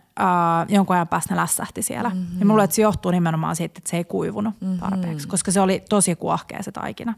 jonkun 0.69 0.97
ajan 0.97 1.09
päästä 1.09 1.35
ne 1.35 1.41
lässähti 1.41 1.83
siellä. 1.83 2.09
Mm-hmm. 2.09 2.39
Ja 2.41 2.47
mulla 2.47 2.65
että 2.65 2.77
se 2.77 2.83
johtuu 2.83 3.11
nimenomaan 3.11 3.57
siitä, 3.57 3.75
että 3.79 3.91
se 3.91 3.97
ei 3.97 4.05
kuivunut 4.05 4.55
mm-hmm. 4.61 4.79
tarpeeksi, 4.79 5.29
koska 5.29 5.51
se 5.51 5.61
oli 5.61 5.83
tosi 5.89 6.17
kuohkea 6.17 6.63
se 6.63 6.73
taikina. 6.73 7.15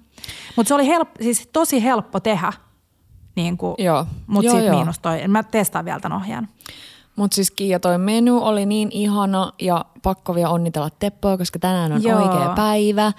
Mutta 0.57 0.69
se 0.69 0.75
oli 0.75 0.87
help, 0.87 1.09
siis 1.21 1.49
tosi 1.53 1.83
helppo 1.83 2.21
tehdä, 2.21 2.53
niin 3.37 3.59
mutta 4.26 4.50
sitten 4.50 4.75
miinus 4.75 4.99
toi. 4.99 5.28
Mä 5.28 5.43
testaan 5.43 5.85
vielä 5.85 6.00
tämän 6.00 6.19
ohjaan. 6.19 6.49
Mutta 7.16 7.35
siis 7.35 7.50
Kiia, 7.50 7.81
toi 7.81 7.99
menu 7.99 8.45
oli 8.45 8.66
niin 8.66 8.88
ihana 8.93 9.52
ja 9.61 9.85
pakko 10.02 10.35
vielä 10.35 10.50
onnitella 10.50 10.90
Teppoa, 10.90 11.38
koska 11.38 11.59
tänään 11.59 11.93
on 11.93 12.02
Joo. 12.02 12.23
oikea 12.23 12.52
päivä. 12.57 13.12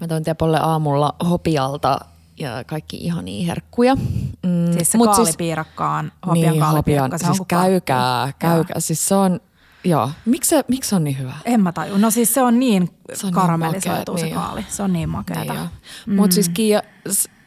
Mä 0.00 0.08
toin 0.08 0.24
Tepolle 0.24 0.58
aamulla 0.60 1.14
hopialta 1.30 1.98
ja 2.38 2.64
kaikki 2.64 2.96
ihania 2.96 3.46
herkkuja. 3.46 3.94
Mm, 4.42 4.72
siis 4.72 4.92
se 4.92 4.98
kaalipiirakka 4.98 5.90
on 5.90 6.12
hopian 6.26 6.52
niin, 6.52 6.60
kaalipiirakka. 6.60 7.18
Se 7.18 7.26
siis 7.26 7.40
on 7.40 7.46
käykää, 7.46 8.32
käykää. 8.38 8.80
Siis 8.80 9.08
se 9.08 9.14
on, 9.14 9.40
joo. 9.84 10.10
Miksi 10.24 10.48
se, 10.48 10.64
miksi 10.68 10.90
se 10.90 10.96
on 10.96 11.04
niin 11.04 11.18
hyvä? 11.18 11.34
En 11.44 11.60
mä 11.60 11.72
taju. 11.72 11.96
No 11.98 12.10
siis 12.10 12.34
se 12.34 12.42
on 12.42 12.58
niin 12.58 12.90
se 13.14 13.26
on 13.26 13.60
niin 13.60 14.20
se 14.20 14.30
kaali. 14.30 14.66
Se 14.68 14.82
on 14.82 14.92
niin 14.92 15.08
makeata. 15.08 15.52
Niin 15.52 15.68
mm. 16.06 16.14
Mutta 16.14 16.34
siis 16.34 16.48
Kiia, 16.48 16.82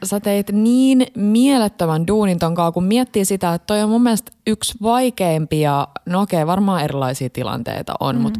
sä 0.03 0.19
teit 0.19 0.51
niin 0.51 1.07
mielettömän 1.15 2.07
duunin 2.07 2.39
ton 2.39 2.55
kun 2.73 2.83
miettii 2.83 3.25
sitä, 3.25 3.53
että 3.53 3.65
toi 3.65 3.83
on 3.83 3.89
mun 3.89 4.03
mielestä 4.03 4.31
yksi 4.47 4.73
vaikeimpia, 4.81 5.87
no 6.05 6.21
okei, 6.21 6.47
varmaan 6.47 6.83
erilaisia 6.83 7.29
tilanteita 7.29 7.93
on, 7.99 8.15
mm. 8.15 8.21
mutta 8.21 8.39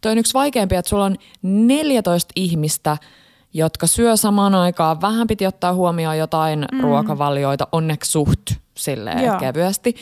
toi 0.00 0.12
on 0.12 0.18
yksi 0.18 0.34
vaikeimpia, 0.34 0.78
että 0.78 0.88
sulla 0.88 1.04
on 1.04 1.16
14 1.42 2.32
ihmistä– 2.36 2.96
jotka 3.54 3.86
syö 3.86 4.16
samaan 4.16 4.54
aikaan. 4.54 5.00
Vähän 5.00 5.26
piti 5.26 5.46
ottaa 5.46 5.74
huomioon 5.74 6.18
jotain 6.18 6.66
mm. 6.72 6.80
ruokavalioita, 6.80 7.68
onneksi 7.72 8.10
suht 8.10 8.50
silleen 8.74 9.38
kevyesti, 9.40 9.94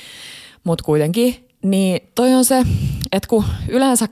mutta 0.64 0.85
kuitenkin. 0.85 1.45
Niin 1.62 2.00
toi 2.14 2.34
on 2.34 2.44
se, 2.44 2.62
että 3.12 3.28
kun 3.28 3.44
yleensä 3.68 4.08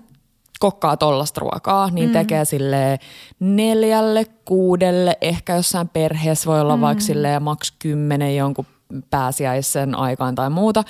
kokkaa 0.58 0.96
tollasta 0.96 1.40
ruokaa, 1.40 1.90
niin 1.90 2.08
mm. 2.08 2.12
tekee 2.12 2.44
sille 2.44 2.98
neljälle, 3.40 4.24
kuudelle, 4.44 5.18
ehkä 5.20 5.56
jossain 5.56 5.88
perheessä 5.88 6.46
voi 6.46 6.60
olla 6.60 6.76
mm. 6.76 6.80
vaikka 6.80 7.04
silleen 7.04 7.42
maks 7.42 7.72
kymmenen 7.78 8.36
jonkun 8.36 8.66
pääsiäisen 9.10 9.94
aikaan 9.94 10.34
tai 10.34 10.50
muuta. 10.50 10.84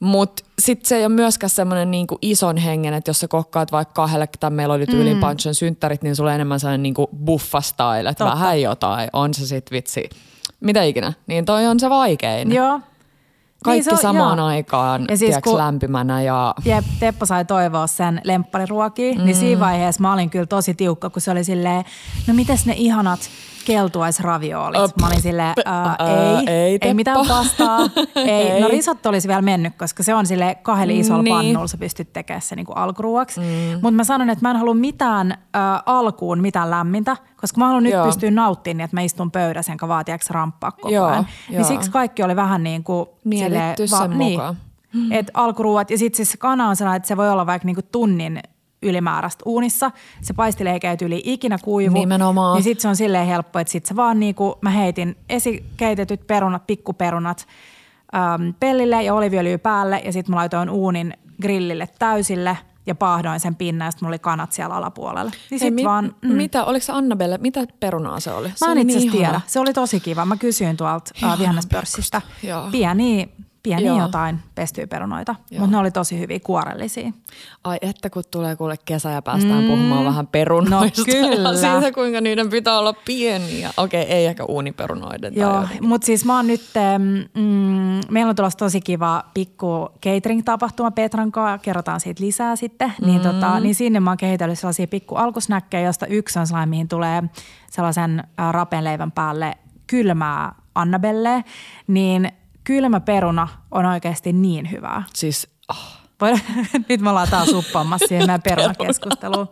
Mutta 0.00 0.44
sitten 0.58 0.88
se 0.88 0.96
ei 0.96 1.04
ole 1.04 1.14
myöskään 1.14 1.50
semmoinen 1.50 1.90
niinku 1.90 2.18
ison 2.22 2.56
hengen, 2.56 2.94
että 2.94 3.08
jos 3.08 3.20
sä 3.20 3.28
kokkaat 3.28 3.72
vaikka 3.72 3.92
kahdelle, 3.92 4.28
tai 4.40 4.50
meillä 4.50 4.74
oli 4.74 4.86
tyylin 4.86 5.16
mm. 5.16 5.20
Panchon 5.20 5.54
synttärit, 5.54 6.02
niin 6.02 6.16
sulla 6.16 6.30
on 6.30 6.34
enemmän 6.34 6.60
sellainen 6.60 6.82
niinku 6.82 7.10
buffa-style, 7.24 8.08
että 8.10 8.24
vähän 8.24 8.62
jotain, 8.62 9.08
on 9.12 9.34
se 9.34 9.46
sitten 9.46 9.76
vitsi, 9.76 10.10
mitä 10.60 10.82
ikinä. 10.82 11.12
Niin 11.26 11.44
toi 11.44 11.66
on 11.66 11.80
se 11.80 11.90
vaikein. 11.90 12.52
Joo. 12.52 12.80
Kaikki 13.64 13.90
niin 13.90 13.98
se 13.98 14.06
on, 14.06 14.14
samaan 14.14 14.38
joo. 14.38 14.46
aikaan, 14.46 15.06
ja 15.08 15.16
siis 15.16 15.28
tiiäks, 15.28 15.44
kun, 15.44 15.58
lämpimänä. 15.58 16.22
Ja... 16.22 16.54
Jep, 16.64 16.84
Teppo 17.00 17.26
sai 17.26 17.44
toivoa 17.44 17.86
sen 17.86 18.20
lemppariruokia, 18.24 19.14
mm. 19.14 19.24
niin 19.24 19.36
siinä 19.36 19.60
vaiheessa 19.60 20.02
mä 20.02 20.12
olin 20.12 20.30
kyllä 20.30 20.46
tosi 20.46 20.74
tiukka, 20.74 21.10
kun 21.10 21.22
se 21.22 21.30
oli 21.30 21.44
silleen, 21.44 21.84
no 22.26 22.34
mites 22.34 22.66
ne 22.66 22.74
ihanat 22.76 23.20
keltuaisraviolit. 23.66 24.80
Op. 24.80 24.90
Mä 25.00 25.06
olin 25.06 25.22
silleen, 25.22 25.54
uh, 25.66 26.06
ei, 26.08 26.54
ei, 26.54 26.78
ei 26.80 26.94
mitään 26.94 27.26
pastaa. 27.28 27.78
ei. 28.16 28.30
ei. 28.52 28.60
No 28.60 28.68
risotto 28.68 29.08
olisi 29.08 29.28
vielä 29.28 29.42
mennyt, 29.42 29.74
koska 29.76 30.02
se 30.02 30.14
on 30.14 30.26
sille 30.26 30.54
kahdella 30.62 31.00
isolla 31.00 31.22
niin. 31.22 31.36
pannulla, 31.36 31.66
sä 31.66 31.78
pystyt 31.78 32.12
tekemään 32.12 32.42
se 32.42 32.56
niinku 32.56 32.72
alkuruoksi. 32.72 33.40
Mm. 33.40 33.46
Mutta 33.72 33.90
mä 33.90 34.04
sanon, 34.04 34.30
että 34.30 34.44
mä 34.44 34.50
en 34.50 34.56
halua 34.56 34.74
mitään 34.74 35.38
uh, 35.40 35.82
alkuun 35.86 36.40
mitään 36.40 36.70
lämmintä, 36.70 37.16
koska 37.36 37.58
mä 37.58 37.66
haluan 37.66 37.82
nyt 37.82 37.92
Joo. 37.92 38.06
pystyä 38.06 38.30
nauttimaan, 38.30 38.76
niin 38.76 38.84
että 38.84 38.96
mä 38.96 39.00
istun 39.00 39.30
pöydässä 39.30 39.72
enkä 39.72 39.86
tiedätkö 40.04 40.26
ramppaa 40.30 40.70
koko 40.72 40.88
Joo, 40.88 41.06
ajan. 41.06 41.26
Niin 41.50 41.64
siksi 41.64 41.90
kaikki 41.90 42.22
oli 42.22 42.36
vähän 42.36 42.62
niin 42.62 42.84
kuin... 42.84 43.06
Mietitty 43.24 43.86
sen 43.86 43.98
va- 43.98 44.06
niin, 44.06 44.40
että 45.10 45.32
alkuruuat 45.34 45.90
ja 45.90 45.98
sitten 45.98 46.16
siis 46.16 46.32
se 46.32 46.36
kana 46.38 46.68
on 46.68 46.76
sellainen, 46.76 46.96
että 46.96 47.08
se 47.08 47.16
voi 47.16 47.30
olla 47.30 47.46
vaikka 47.46 47.66
niinku 47.66 47.82
tunnin 47.92 48.40
ylimääräistä 48.82 49.42
uunissa. 49.46 49.90
Se 50.22 50.34
paistileike 50.34 50.90
ei 50.90 50.96
yli 51.02 51.22
ikinä 51.24 51.58
kuivu. 51.64 51.94
Nimenomaan. 51.94 52.54
Niin 52.54 52.64
sitten 52.64 52.82
se 52.82 52.88
on 52.88 52.96
silleen 52.96 53.26
helppo, 53.26 53.58
että 53.58 53.70
sitten 53.70 53.88
se 53.88 53.96
vaan 53.96 54.20
niinku, 54.20 54.58
mä 54.60 54.70
heitin 54.70 55.16
esikeitetyt 55.28 56.26
perunat, 56.26 56.66
pikkuperunat 56.66 57.46
äm, 58.14 58.54
pellille 58.60 59.02
ja 59.02 59.14
oliviöljyä 59.14 59.58
päälle 59.58 60.02
ja 60.04 60.12
sitten 60.12 60.34
mä 60.34 60.36
laitoin 60.36 60.70
uunin 60.70 61.14
grillille 61.42 61.88
täysille 61.98 62.58
ja 62.86 62.94
paahdoin 62.94 63.40
sen 63.40 63.54
pinnan 63.54 63.86
ja 63.86 63.90
sitten 63.90 64.06
mulla 64.06 64.14
oli 64.14 64.18
kanat 64.18 64.52
siellä 64.52 64.74
alapuolella. 64.74 65.30
Niin 65.50 65.58
sit 65.58 65.78
Ei, 65.78 65.84
vaan, 65.84 66.14
mm. 66.22 66.32
Mitä, 66.32 66.64
oliko 66.64 66.84
se 66.84 66.92
Annabelle, 66.92 67.38
mitä 67.38 67.66
perunaa 67.80 68.20
se 68.20 68.30
oli? 68.30 68.52
Mä 68.66 68.72
en 68.72 68.78
itse 68.78 68.98
niin 68.98 69.12
tiedä. 69.12 69.40
Se 69.46 69.60
oli 69.60 69.72
tosi 69.72 70.00
kiva. 70.00 70.24
Mä 70.24 70.36
kysyin 70.36 70.76
tuolta 70.76 71.10
äh, 71.24 71.38
vihannespörssistä. 71.38 72.22
Pieniä 72.72 73.26
pieniä 73.66 73.86
Joo. 73.86 74.00
jotain 74.00 74.38
pestyä 74.54 74.86
perunoita, 74.86 75.34
mutta 75.58 75.70
ne 75.70 75.76
oli 75.76 75.90
tosi 75.90 76.18
hyviä 76.18 76.40
kuorellisia. 76.40 77.12
Ai 77.64 77.78
että 77.80 78.10
kun 78.10 78.22
tulee 78.30 78.56
kuule 78.56 78.76
kesä 78.84 79.10
ja 79.10 79.22
päästään 79.22 79.62
mm. 79.62 79.68
puhumaan 79.68 80.04
vähän 80.04 80.26
perunoista. 80.26 81.00
No 81.00 81.04
kyllä. 81.12 81.48
Ja 81.48 81.56
siitä 81.56 81.92
kuinka 81.92 82.20
niiden 82.20 82.50
pitää 82.50 82.78
olla 82.78 82.92
pieniä. 82.92 83.70
Okei, 83.76 84.02
ei 84.02 84.26
ehkä 84.26 84.44
uuniperunoiden. 84.44 85.36
Joo, 85.36 85.68
mutta 85.80 86.06
siis 86.06 86.24
mä 86.24 86.36
oon 86.36 86.46
nyt, 86.46 86.62
mm, 86.98 88.00
meillä 88.10 88.30
on 88.30 88.36
tulossa 88.36 88.58
tosi 88.58 88.80
kiva 88.80 89.24
pikku 89.34 89.88
catering-tapahtuma 90.06 90.90
Petran 90.90 91.32
kanssa, 91.32 91.64
kerrotaan 91.64 92.00
siitä 92.00 92.24
lisää 92.24 92.56
sitten. 92.56 92.92
Niin 93.00 93.06
mm. 93.06 93.06
Niin, 93.06 93.22
tota, 93.34 93.60
niin 93.60 93.74
sinne 93.74 94.00
mä 94.00 94.10
oon 94.10 94.16
kehitellyt 94.16 94.58
sellaisia 94.58 94.86
pikku 94.86 95.14
alkusnäkkejä, 95.14 95.86
josta 95.86 96.06
yksi 96.06 96.38
on 96.38 96.46
sellainen, 96.46 96.68
mihin 96.68 96.88
tulee 96.88 97.22
sellaisen 97.70 98.24
rapenleivän 98.52 99.12
päälle 99.12 99.56
kylmää 99.86 100.52
Annabelle, 100.74 101.44
niin 101.86 102.32
kylmä 102.66 103.00
peruna 103.00 103.48
on 103.70 103.86
oikeasti 103.86 104.32
niin 104.32 104.70
hyvää. 104.70 105.02
Siis, 105.14 105.48
oh. 105.68 106.06
Nyt 106.88 107.00
me 107.00 107.10
ollaan 107.10 107.28
taas 107.30 107.48
uppaamassa 107.48 108.06
siihen 108.06 108.26
meidän 108.26 108.42
perunakeskusteluun. 108.42 109.48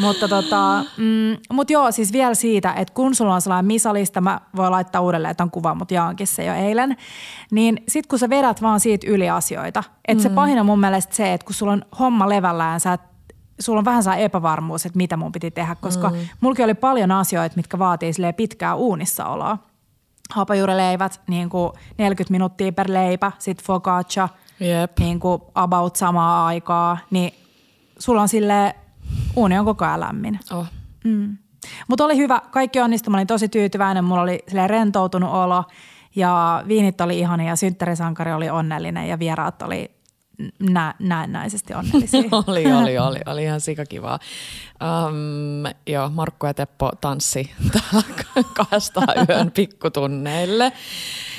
mutta 0.00 0.28
tota, 0.28 0.84
mm, 0.96 1.36
mut 1.52 1.70
joo, 1.70 1.92
siis 1.92 2.12
vielä 2.12 2.34
siitä, 2.34 2.72
että 2.72 2.94
kun 2.94 3.14
sulla 3.14 3.34
on 3.34 3.40
sellainen 3.40 3.66
misalista, 3.66 4.20
mä 4.20 4.40
voin 4.56 4.72
laittaa 4.72 5.00
uudelleen 5.00 5.36
tämän 5.36 5.50
kuvan, 5.50 5.76
mutta 5.76 5.94
jaankin 5.94 6.26
se 6.26 6.44
jo 6.44 6.54
eilen, 6.54 6.96
niin 7.50 7.82
sit 7.88 8.06
kun 8.06 8.18
sä 8.18 8.30
vedät 8.30 8.62
vaan 8.62 8.80
siitä 8.80 9.06
yli 9.10 9.30
asioita, 9.30 9.84
että 10.08 10.22
mm. 10.22 10.28
se 10.28 10.34
pahina 10.34 10.64
mun 10.64 10.80
mielestä 10.80 11.14
se, 11.14 11.32
että 11.32 11.44
kun 11.44 11.54
sulla 11.54 11.72
on 11.72 11.82
homma 11.98 12.28
levällään, 12.28 12.80
sä 12.80 12.98
sulla 13.60 13.78
on 13.78 13.84
vähän 13.84 14.02
saa 14.02 14.16
epävarmuus, 14.16 14.86
että 14.86 14.96
mitä 14.96 15.16
mun 15.16 15.32
piti 15.32 15.50
tehdä, 15.50 15.76
koska 15.80 16.10
mm. 16.10 16.16
mulla 16.40 16.64
oli 16.64 16.74
paljon 16.74 17.10
asioita, 17.10 17.56
mitkä 17.56 17.78
vaatii 17.78 18.12
pitkää 18.36 18.74
uunissa 18.74 19.26
oloa 19.26 19.58
hapajuureleivät, 20.30 21.20
niin 21.26 21.48
kuin 21.48 21.72
40 21.98 22.32
minuuttia 22.32 22.72
per 22.72 22.86
leipä, 22.92 23.32
sitten 23.38 23.66
focaccia, 23.66 24.28
Jep. 24.60 24.98
niin 24.98 25.20
kuin 25.20 25.42
about 25.54 25.96
samaa 25.96 26.46
aikaa, 26.46 26.98
niin 27.10 27.34
sulla 27.98 28.22
on 28.22 28.28
sille 28.28 28.74
uuni 29.36 29.58
on 29.58 29.64
koko 29.64 29.84
ajan 29.84 30.00
lämmin. 30.00 30.40
Oh. 30.52 30.66
Mm. 31.04 31.36
Mutta 31.88 32.04
oli 32.04 32.16
hyvä, 32.16 32.40
kaikki 32.50 32.80
onnistui, 32.80 33.10
mä 33.10 33.16
olin 33.16 33.26
tosi 33.26 33.48
tyytyväinen, 33.48 34.04
mulla 34.04 34.22
oli 34.22 34.38
rentoutunut 34.66 35.30
olo 35.30 35.64
ja 36.16 36.64
viinit 36.68 37.00
oli 37.00 37.18
ihania 37.18 37.48
ja 37.48 37.56
synttärisankari 37.56 38.32
oli 38.32 38.50
onnellinen 38.50 39.08
ja 39.08 39.18
vieraat 39.18 39.62
oli 39.62 39.95
nä- 40.70 40.94
näennäisesti 40.98 41.74
onnellisia. 41.74 42.20
oli, 42.46 42.72
oli, 42.72 42.98
oli. 42.98 43.18
Oli 43.26 43.42
ihan 43.42 43.60
sikakivaa. 43.60 44.18
Um, 45.08 45.72
joo, 45.86 46.10
Markku 46.10 46.46
ja 46.46 46.54
Teppo 46.54 46.92
tanssi 47.00 47.50
kahdesta 48.56 49.00
yön 49.28 49.50
pikkutunneille. 49.50 50.72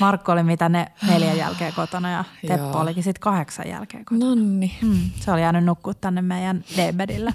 Markku 0.00 0.30
oli 0.30 0.42
mitä 0.42 0.68
ne 0.68 0.86
neljän 1.08 1.36
jälkeen 1.36 1.72
kotona 1.72 2.10
ja 2.10 2.24
Teppo 2.46 2.64
joo. 2.66 2.80
olikin 2.80 3.02
sitten 3.02 3.20
kahdeksan 3.20 3.68
jälkeen 3.68 4.04
kotona. 4.04 4.26
Nonni. 4.26 4.78
Mm, 4.82 4.98
se 5.20 5.32
oli 5.32 5.40
jäänyt 5.40 5.64
nukkua 5.64 5.94
tänne 5.94 6.22
meidän 6.22 6.64
debedille. 6.76 7.34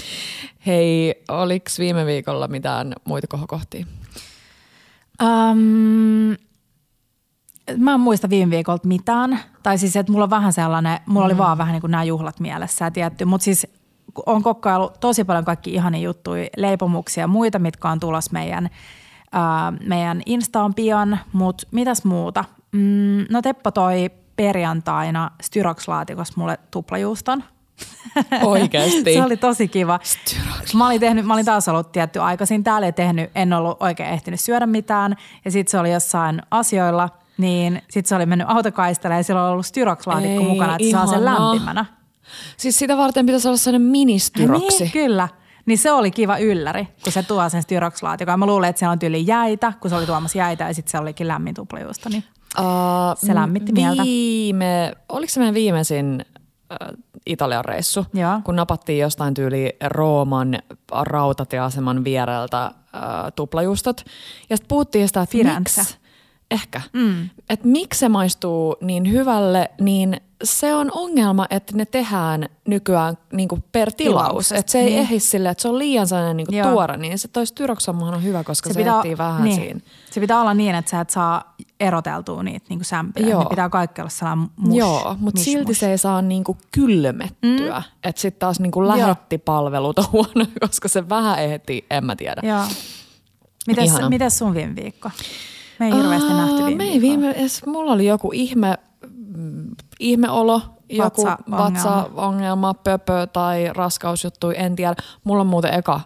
Hei, 0.66 1.22
oliko 1.28 1.70
viime 1.78 2.06
viikolla 2.06 2.48
mitään 2.48 2.92
muita 3.04 3.26
kohokohtia? 3.26 3.86
Um, 5.22 5.58
mä 7.76 7.94
en 7.94 8.00
muista 8.00 8.30
viime 8.30 8.50
viikolta 8.50 8.88
mitään. 8.88 9.40
Tai 9.66 9.78
siis, 9.78 9.96
että 9.96 10.12
mulla 10.12 10.24
on 10.24 10.30
vähän 10.30 10.52
sellainen, 10.52 10.98
mulla 11.06 11.26
mm. 11.26 11.30
oli 11.30 11.38
vaan 11.38 11.58
vähän 11.58 11.72
niin 11.72 11.80
kuin 11.80 11.90
nämä 11.90 12.04
juhlat 12.04 12.40
mielessä 12.40 12.90
tietty. 12.90 13.24
Mutta 13.24 13.44
siis 13.44 13.66
on 14.26 14.42
kokkaillut 14.42 15.00
tosi 15.00 15.24
paljon 15.24 15.44
kaikki 15.44 15.74
ihania 15.74 16.00
juttuja, 16.00 16.48
leipomuksia 16.56 17.22
ja 17.22 17.28
muita, 17.28 17.58
mitkä 17.58 17.88
on 17.88 18.00
tulossa 18.00 18.30
meidän, 18.32 18.70
ää, 19.32 19.72
meidän 19.86 20.22
Instaan 20.26 20.74
pian. 20.74 21.18
Mutta 21.32 21.66
mitäs 21.70 22.04
muuta? 22.04 22.44
Mm, 22.72 23.24
no 23.30 23.42
Teppo 23.42 23.70
toi 23.70 24.10
perjantaina 24.36 25.30
Styrox-laatikossa 25.42 26.34
mulle 26.36 26.58
tuplajuuston. 26.70 27.44
Oikeesti. 28.42 29.14
se 29.14 29.24
oli 29.24 29.36
tosi 29.36 29.68
kiva. 29.68 30.00
Mä 30.74 30.86
olin, 30.86 31.00
tehnyt, 31.00 31.26
mä 31.26 31.34
olin 31.34 31.44
taas 31.44 31.68
ollut 31.68 31.92
tietty 31.92 32.18
aikaisin 32.18 32.64
täällä 32.64 32.86
ja 32.86 32.92
tehnyt, 32.92 33.30
en 33.34 33.52
ollut 33.52 33.76
oikein 33.80 34.08
ehtinyt 34.08 34.40
syödä 34.40 34.66
mitään. 34.66 35.16
Ja 35.44 35.50
sitten 35.50 35.70
se 35.70 35.78
oli 35.78 35.92
jossain 35.92 36.42
asioilla, 36.50 37.08
niin 37.38 37.82
sitten 37.90 38.08
se 38.08 38.14
oli 38.16 38.26
mennyt 38.26 38.48
autokaistalle 38.50 39.16
ja 39.16 39.22
sillä 39.22 39.44
oli 39.44 39.52
ollut 39.52 39.66
styrox-laatikko 39.66 40.40
Ei, 40.42 40.48
mukana, 40.48 40.76
että 40.80 40.90
saa 40.90 41.06
sen 41.06 41.22
ihanaa. 41.22 41.50
lämpimänä. 41.52 41.84
Siis 42.56 42.78
sitä 42.78 42.96
varten 42.96 43.26
pitäisi 43.26 43.48
olla 43.48 43.56
sellainen 43.56 43.88
ministyroksi. 43.90 44.82
Niin, 44.82 44.92
kyllä. 44.92 45.28
Niin 45.66 45.78
se 45.78 45.92
oli 45.92 46.10
kiva 46.10 46.38
ylläri, 46.38 46.88
kun 47.04 47.12
se 47.12 47.22
tuo 47.22 47.48
sen 47.48 47.62
styrox-laatikon. 47.62 48.32
Ja 48.32 48.36
mä 48.36 48.46
luulen, 48.46 48.70
että 48.70 48.78
siellä 48.78 48.92
on 48.92 48.98
tyyli 48.98 49.26
jäitä, 49.26 49.72
kun 49.80 49.90
se 49.90 49.96
oli 49.96 50.06
tuomassa 50.06 50.38
jäitä 50.38 50.64
ja 50.68 50.74
sitten 50.74 50.90
se 50.90 50.98
olikin 50.98 51.28
lämmin 51.28 51.54
tuplajuusto. 51.54 52.08
Niin. 52.08 52.24
Uh, 52.58 52.64
Se 53.26 53.34
lämmitti 53.34 53.72
mieltä. 53.72 54.02
Viime, 54.02 54.92
oliko 55.08 55.30
se 55.32 55.40
meidän 55.40 55.54
viimeisin 55.54 56.24
uh, 56.70 56.98
Italian 57.26 57.64
reissu, 57.64 58.06
Joo. 58.14 58.40
kun 58.44 58.56
napattiin 58.56 58.98
jostain 58.98 59.34
tyyli 59.34 59.76
Rooman 59.84 60.58
rautatieaseman 61.02 62.04
viereltä 62.04 62.70
uh, 62.76 63.32
tuplajustot. 63.36 64.04
Ja 64.50 64.56
sitten 64.56 64.68
puhuttiin 64.68 65.08
sitä, 65.08 65.22
että 65.22 65.32
Firenze. 65.32 65.80
miksi, 65.80 65.96
ehkä, 66.50 66.80
mm. 66.92 67.28
että 67.50 67.68
miksi 67.68 68.00
se 68.00 68.08
maistuu 68.08 68.76
niin 68.80 69.12
hyvälle, 69.12 69.70
niin 69.80 70.20
se 70.44 70.74
on 70.74 70.90
ongelma, 70.94 71.46
että 71.50 71.76
ne 71.76 71.84
tehdään 71.84 72.48
nykyään 72.68 73.18
niin 73.32 73.48
kuin 73.48 73.64
per 73.72 73.92
tilaus. 73.92 74.52
Että 74.52 74.72
se 74.72 74.78
ei 74.78 74.84
niin. 74.84 74.94
niin. 74.94 75.02
ehdi 75.02 75.20
silleen, 75.20 75.52
että 75.52 75.62
se 75.62 75.68
on 75.68 75.78
liian 75.78 76.06
sellainen 76.06 76.36
niin 76.36 76.46
kuin 76.46 76.58
Joo. 76.58 76.70
tuore, 76.70 76.96
niin 76.96 77.18
se 77.18 77.28
toi 77.28 77.46
styroksammahan 77.46 78.14
on 78.14 78.22
hyvä, 78.22 78.44
koska 78.44 78.68
se, 78.68 78.74
se 78.74 78.80
jättii 78.80 79.18
vähän 79.18 79.44
niin, 79.44 79.56
siinä. 79.56 79.80
Se 80.10 80.20
pitää 80.20 80.40
olla 80.40 80.54
niin, 80.54 80.74
että 80.74 80.90
sä 80.90 81.00
et 81.00 81.10
saa 81.10 81.54
eroteltua 81.80 82.42
niitä 82.42 82.66
niin 82.68 82.84
sämpylöitä. 82.84 83.32
Joo. 83.32 83.42
Ne 83.42 83.48
pitää 83.48 83.68
kaikki 83.68 84.00
olla 84.00 84.10
sellainen 84.10 84.48
mush, 84.56 84.78
Joo, 84.78 85.16
mutta 85.18 85.40
silti 85.40 85.66
mush. 85.66 85.80
se 85.80 85.90
ei 85.90 85.98
saa 85.98 86.22
niinku 86.22 86.56
kylmettyä. 86.72 87.78
Mm. 87.78 87.84
Että 88.04 88.20
sitten 88.20 88.38
taas 88.38 88.60
niinku 88.60 88.88
lähettipalvelut 88.88 89.98
on 89.98 90.04
huono, 90.12 90.46
koska 90.66 90.88
se 90.88 91.08
vähän 91.08 91.38
ehtii, 91.38 91.86
en 91.90 92.04
mä 92.04 92.16
tiedä. 92.16 92.42
Joo. 92.44 92.64
Mites, 93.66 93.84
Ihana. 93.84 94.08
mites 94.08 94.38
sun 94.38 94.54
viime 94.54 94.76
viikko? 94.76 95.10
Me 95.78 95.86
ei 95.86 95.92
hirveästi 95.92 96.32
Aa, 96.32 96.46
nähty 96.46 96.64
viime 96.64 96.76
me 96.76 96.84
ei 96.84 97.00
viime, 97.00 97.30
edes, 97.30 97.66
mulla 97.66 97.92
oli 97.92 98.06
joku 98.06 98.30
ihme, 98.34 98.78
ihmeolo, 100.00 100.62
joku 100.88 101.24
Vatsaongelma. 101.50 102.74
pöpö 102.74 103.26
tai 103.32 103.70
raskausjuttu, 103.72 104.50
en 104.50 104.76
tiedä. 104.76 104.94
Mulla 105.24 105.40
on 105.40 105.46
muuten 105.46 105.74
eka, 105.74 106.00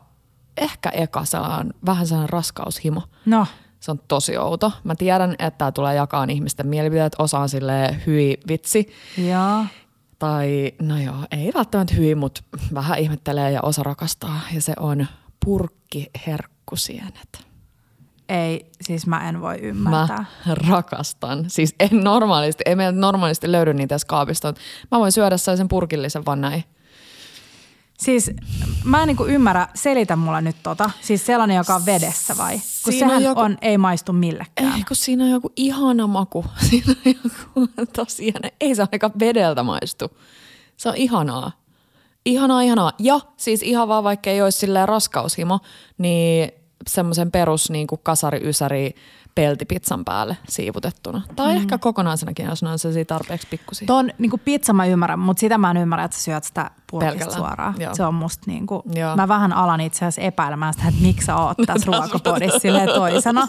ehkä 0.57 0.89
eka 0.89 1.25
sellainen, 1.25 1.75
vähän 1.87 2.07
sellainen 2.07 2.29
raskaushimo. 2.31 3.03
No, 3.27 3.47
Se 3.81 3.91
on 3.91 4.01
tosi 4.09 4.39
outo. 4.39 4.73
Mä 4.85 4.95
tiedän, 4.95 5.33
että 5.33 5.51
tämä 5.59 5.73
tulee 5.73 5.95
jakaan 5.95 6.31
ihmisten 6.31 6.67
mielipiteet. 6.67 7.17
Osa 7.19 7.39
on 7.39 7.49
silleen 7.49 8.03
hyi 8.07 8.39
vitsi. 8.49 8.89
joo. 9.29 9.65
Tai 10.19 10.73
no 10.83 10.99
joo, 11.01 11.17
ei 11.31 11.51
välttämättä 11.55 11.95
hyvin, 11.95 12.19
mutta 12.19 12.41
vähän 12.75 12.99
ihmettelee 12.99 13.51
ja 13.51 13.61
osa 13.63 13.83
rakastaa. 13.83 14.41
Ja 14.55 14.63
se 14.63 14.73
on 14.81 15.07
purkkiherkkusienet. 15.45 17.47
Ei, 18.31 18.71
siis 18.81 19.07
mä 19.07 19.29
en 19.29 19.41
voi 19.41 19.59
ymmärtää. 19.63 20.25
Mä 20.47 20.55
rakastan. 20.55 21.45
Siis 21.51 21.75
en 21.81 22.05
normaalisti, 22.05 22.63
ei 22.67 22.77
meillä 22.77 23.01
normaalisti 23.01 23.53
löydy 23.53 23.75
niitä 23.75 23.93
edes 23.95 24.05
kaapista. 24.05 24.49
mutta 24.49 24.61
Mä 24.91 24.99
voin 24.99 25.13
syödä 25.13 25.37
sen 25.37 25.69
purkillisen 25.69 26.27
vaan 26.27 26.41
näin. 26.41 26.65
Siis 27.99 28.31
mä 28.85 29.01
en 29.03 29.07
niinku 29.07 29.25
ymmärrä, 29.27 29.69
selitä 29.75 30.17
mulle 30.17 30.41
nyt 30.41 30.57
tota. 30.63 30.91
Siis 31.01 31.27
sellainen, 31.27 31.57
joka 31.57 31.75
on 31.75 31.87
vedessä 31.87 32.37
vai? 32.37 32.53
Kun 32.85 32.93
Siinä 32.93 33.07
on 33.07 33.11
sehän 33.11 33.23
joku- 33.23 33.41
on, 33.41 33.59
ei 33.63 33.79
maistu 33.79 34.13
millekään. 34.13 34.77
Ei, 34.77 34.85
kun 34.89 34.97
siinä 34.97 35.25
on 35.25 35.31
joku 35.31 35.53
ihana 35.57 36.07
maku. 36.07 36.45
Siinä 36.71 36.95
on 37.07 37.15
joku 37.25 37.69
tosiaan, 37.93 38.51
ei 38.61 38.75
se 38.75 38.83
aika 38.93 39.11
vedeltä 39.19 39.63
maistu. 39.63 40.19
Se 40.77 40.89
on 40.89 40.97
ihanaa. 40.97 41.53
Ihanaa, 42.27 42.61
ihanaa. 42.61 42.93
Ja 42.99 43.21
siis 43.37 43.63
ihan 43.63 43.89
vaan 43.89 44.05
vaikka 44.05 44.31
ei 44.31 44.43
olisi 44.43 44.59
silleen 44.59 44.89
raskaushimo, 44.89 45.61
niin 45.99 46.53
semmoisen 46.87 47.31
perus 47.31 47.71
niin 47.71 47.87
kuin 47.87 48.01
kasari, 48.03 48.41
ysäri, 48.49 48.95
peltipizzan 49.35 50.05
päälle 50.05 50.37
siivutettuna. 50.49 51.23
Tai 51.37 51.55
mm. 51.55 51.57
ehkä 51.57 51.79
kokonaisenakin, 51.79 52.47
jos 52.47 52.63
ne 52.63 52.69
on 52.69 52.79
sellaisia 52.79 53.05
tarpeeksi 53.05 53.47
pikkusia. 53.51 53.87
Ton 53.87 54.11
niinku 54.19 54.39
pizza 54.45 54.73
mä 54.73 54.87
ymmärrän, 54.87 55.19
mutta 55.19 55.41
sitä 55.41 55.59
mä 55.59 55.71
en 55.71 55.77
ymmärrä, 55.77 56.05
että 56.05 56.17
sä 56.17 56.23
syöt 56.23 56.45
sitä 56.45 56.71
Pelkällä. 56.99 57.37
suoraan. 57.37 57.75
Joo. 57.79 57.95
Se 57.95 58.05
on 58.05 58.15
musta 58.15 58.45
niinku, 58.47 58.83
Joo. 58.95 59.17
mä 59.17 59.29
vähän 59.29 59.53
alan 59.53 59.81
itse 59.81 59.99
asiassa 59.99 60.21
epäilemään 60.21 60.75
sitä, 60.75 60.89
että 60.89 61.03
miksi 61.03 61.27
sä 61.27 61.37
oot 61.37 61.57
tässä 61.67 61.87
ruokapodissa 61.93 62.59
toisena. 62.95 63.49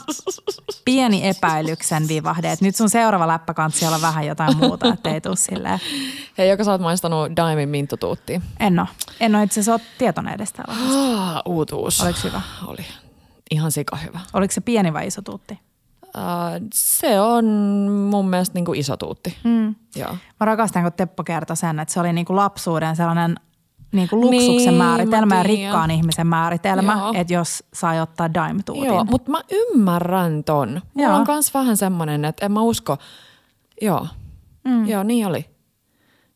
Pieni 0.86 1.28
epäilyksen 1.28 2.08
vivahde, 2.08 2.52
että 2.52 2.66
nyt 2.66 2.76
sun 2.76 2.90
seuraava 2.90 3.28
läppä 3.28 3.54
kansi 3.54 3.88
olla 3.88 4.02
vähän 4.02 4.28
jotain 4.28 4.58
muuta, 4.58 4.94
että 4.94 5.10
ei 5.10 5.22
tuu 5.22 5.36
silleen. 5.36 5.80
Hei, 6.38 6.50
joka 6.50 6.64
sä 6.64 6.72
oot 6.72 6.82
maistanut 6.82 7.36
Daimin 7.36 7.70
mintutuuttia. 7.70 8.42
En 8.60 8.80
oo. 8.80 8.88
En 9.20 9.36
oo 9.36 9.44
itse 9.44 9.60
asiassa 9.60 9.86
tietoinen 9.98 10.34
edes. 10.34 10.54
Ah, 10.68 11.42
uutuus. 11.46 12.02
Oliko 12.02 12.20
hyvä? 12.24 12.42
Oli. 12.68 12.86
Ihan 13.52 13.72
sika 13.72 13.96
hyvä. 13.96 14.20
Oliko 14.34 14.52
se 14.52 14.62
pieni 14.62 14.94
vai 14.94 15.08
iso 15.08 15.22
tuutti? 15.22 15.60
Uh, 16.06 16.68
se 16.74 17.22
on 17.22 17.46
mun 18.10 18.30
mielestä 18.30 18.54
niin 18.54 18.66
kuin 18.66 18.80
iso 18.80 18.98
tuutti. 18.98 19.38
Mm. 19.44 19.76
Joo. 19.96 20.12
Mä 20.40 20.46
rakastan, 20.46 20.84
kun 20.84 20.94
Teppo 20.94 21.24
kertoi 21.24 21.58
sen, 21.58 21.80
että 21.80 21.94
se 21.94 22.00
oli 22.00 22.14
niinku 22.14 22.36
lapsuuden 22.36 22.96
sellainen 22.96 23.36
niinku 23.92 24.22
luksuksen 24.22 24.68
Niin, 24.68 24.74
määritelmä 24.74 25.26
mä 25.26 25.36
ja 25.36 25.44
rikkaan 25.44 25.92
ihmisen 25.92 26.28
määritelmä, 26.28 26.94
Joo. 26.94 27.12
että 27.16 27.34
jos 27.34 27.64
sai 27.74 28.02
ottaa 28.02 28.34
dime-tuutin. 28.34 28.86
Joo, 28.86 29.04
mutta 29.06 29.32
mä 29.32 29.42
ymmärrän 29.52 30.44
ton. 30.44 30.82
Mulla 30.94 31.10
Joo. 31.10 31.18
on 31.18 31.24
kans 31.26 31.54
vähän 31.54 31.78
semmonen, 31.78 32.26
että 32.26 32.46
en 32.46 32.52
mä 32.52 32.62
usko. 32.62 32.98
Joo, 33.82 34.08
mm. 34.64 34.86
joo 34.88 35.04
niin 35.04 35.28
oli. 35.28 35.46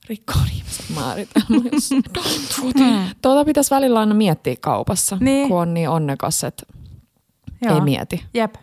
Rikkaan 0.09 0.47
ihmisen 0.55 0.85
määritelmä. 0.95 1.69
jos- 1.71 1.89
mm. 2.79 3.15
Tuota 3.21 3.45
pitäisi 3.45 3.71
välillä 3.71 3.99
aina 3.99 4.13
miettiä 4.13 4.55
kaupassa, 4.61 5.17
Niin. 5.19 5.47
kun 5.47 5.59
on 5.61 5.73
niin 5.73 5.89
onnekas, 5.89 6.43
että 6.43 6.63
Joo. 7.61 7.75
ei 7.75 7.81
mieti. 7.81 8.25
Jep. 8.33 8.55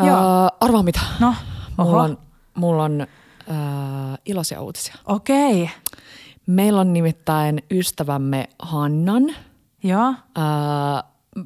Uh, 0.00 0.06
Joo. 0.06 0.50
arvaa 0.60 0.82
mitä? 0.82 1.00
No, 1.20 1.34
Mulla 1.76 2.02
on, 2.02 2.18
mulla 2.54 2.84
on 2.84 3.06
uh, 3.48 4.18
iloisia 4.26 4.60
uutisia. 4.60 4.94
Okei. 5.06 5.70
Meillä 6.46 6.80
on 6.80 6.92
nimittäin 6.92 7.62
ystävämme 7.70 8.48
Hannan 8.62 9.22
Joo. 9.82 10.14
ää, 10.36 11.02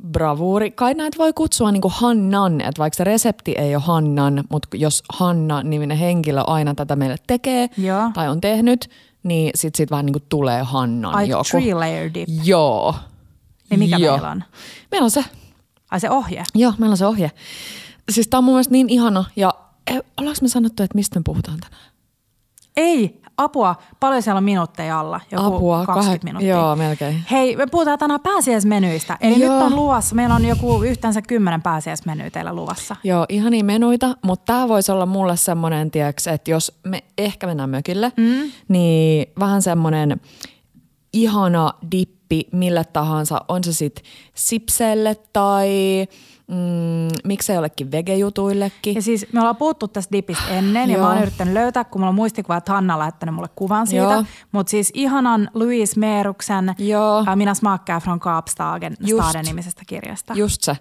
bravuuri. 0.09 0.71
Kai 0.71 0.95
näitä 0.95 1.19
voi 1.19 1.33
kutsua 1.33 1.73
niinku 1.73 1.93
Hannan, 1.95 2.61
että 2.61 2.79
vaikka 2.79 2.97
se 2.97 3.05
resepti 3.05 3.53
ei 3.59 3.75
ole 3.75 3.83
Hannan, 3.87 4.45
mutta 4.51 4.77
jos 4.77 5.03
Hanna-niminen 5.13 5.99
henkilö 5.99 6.41
aina 6.47 6.75
tätä 6.75 6.97
meille 6.97 7.17
tekee 7.27 7.69
Joo. 7.79 8.11
tai 8.15 8.29
on 8.29 8.41
tehnyt, 8.41 8.91
niin 9.23 9.51
sit 9.55 9.75
siitä 9.75 9.91
vähän 9.91 10.07
niinku 10.07 10.21
tulee 10.29 10.63
Hannan 10.63 11.15
Ai 11.15 11.29
joku. 11.29 11.45
three 11.51 11.75
layer 11.75 12.15
dip. 12.15 12.29
Joo. 12.45 12.95
Niin 13.71 13.79
mikä 13.79 13.97
Joo. 13.97 14.13
meillä 14.13 14.31
on? 14.31 14.45
Meillä 14.91 15.05
on 15.05 15.11
se. 15.11 15.25
Ai 15.91 16.01
se 16.01 16.11
ohje. 16.11 16.45
Joo, 16.55 16.73
meillä 16.79 16.93
on 16.93 16.97
se 16.97 17.07
ohje. 17.07 17.31
Siis 18.11 18.29
tää 18.29 18.39
on 18.39 18.45
mun 18.45 18.55
mielestä 18.55 18.73
niin 18.73 18.89
ihana 18.89 19.25
ja 19.37 19.55
eh, 19.87 20.01
ollaanko 20.17 20.39
me 20.43 20.49
sanottu, 20.49 20.83
että 20.83 20.95
mistä 20.95 21.19
me 21.19 21.23
puhutaan 21.25 21.59
tänään? 21.61 21.89
Ei, 22.77 23.21
apua. 23.37 23.75
Paljon 24.01 24.23
siellä 24.23 24.39
on 24.39 24.45
minuutteja 24.45 25.01
alla. 25.01 25.21
Joku 25.31 25.57
Apua, 25.57 25.87
20 25.87 26.21
kah- 26.21 26.25
minuuttia. 26.25 26.57
joo, 26.57 26.77
melkein. 26.77 27.25
Hei, 27.31 27.57
me 27.57 27.67
puhutaan 27.67 27.99
tänään 27.99 28.21
pääsiäismenyistä. 28.21 29.19
Eli 29.21 29.41
Joo. 29.41 29.55
nyt 29.55 29.63
on 29.63 29.77
luvassa, 29.77 30.15
meillä 30.15 30.35
on 30.35 30.45
joku 30.45 30.83
yhteensä 30.83 31.23
kymmenen 31.23 31.63
pääsiäismenyä 31.63 32.31
teillä 32.31 32.53
luvassa. 32.53 32.97
Joo, 33.05 33.27
ihania 33.29 33.65
menuita, 33.65 34.17
mutta 34.25 34.45
tämä 34.53 34.69
voisi 34.69 34.93
olla 34.93 35.07
mulle 35.07 35.37
semmoinen, 35.37 35.91
tiiäks, 35.91 36.27
että 36.27 36.51
jos 36.51 36.79
me 36.85 37.05
ehkä 37.19 37.47
mennään 37.47 37.71
mökille, 37.71 38.13
mm. 38.17 38.53
niin 38.69 39.27
vähän 39.41 39.63
semmoinen 39.63 40.21
ihana 41.13 41.73
dippi 41.93 42.49
mille 42.53 42.85
tahansa, 42.85 43.41
on 43.49 43.65
se 43.65 43.73
sitten 43.73 44.05
sipselle 44.35 45.17
tai 45.33 45.69
mm, 46.49 47.09
miksei 47.25 47.55
jollekin 47.55 47.93
vegejutuillekin. 47.93 48.95
Ja 48.95 49.03
siis 49.03 49.27
me 49.33 49.41
ollaan 49.41 49.57
puhuttu 49.57 49.89
tästä 49.89 50.13
dipistä 50.13 50.49
ennen 50.49 50.91
ja 50.91 50.99
mä 50.99 51.09
oon 51.09 51.23
yrittänyt 51.23 51.55
löytää, 51.55 51.85
kun 51.85 52.01
mulla 52.01 52.09
on 52.09 52.15
muistikuva, 52.15 52.57
että 52.57 52.73
Hanna 52.73 52.95
on 52.95 53.01
lähettänyt 53.01 53.35
mulle 53.35 53.49
kuvan 53.57 53.87
siitä. 53.87 54.25
Mutta 54.53 54.71
siis 54.71 54.91
ihanan 54.95 55.51
Louis 55.55 55.97
Meeruksen 55.97 56.75
Joo. 56.79 57.25
äh, 57.29 57.37
Minä 57.37 57.55
smakkaa 57.55 58.01
från 58.01 58.21
Kapstaden 58.21 58.97
Just. 59.01 59.29
Staden 59.29 59.45
nimisestä 59.45 59.83
kirjasta. 59.87 60.35
Just 60.35 60.63
se. 60.63 60.77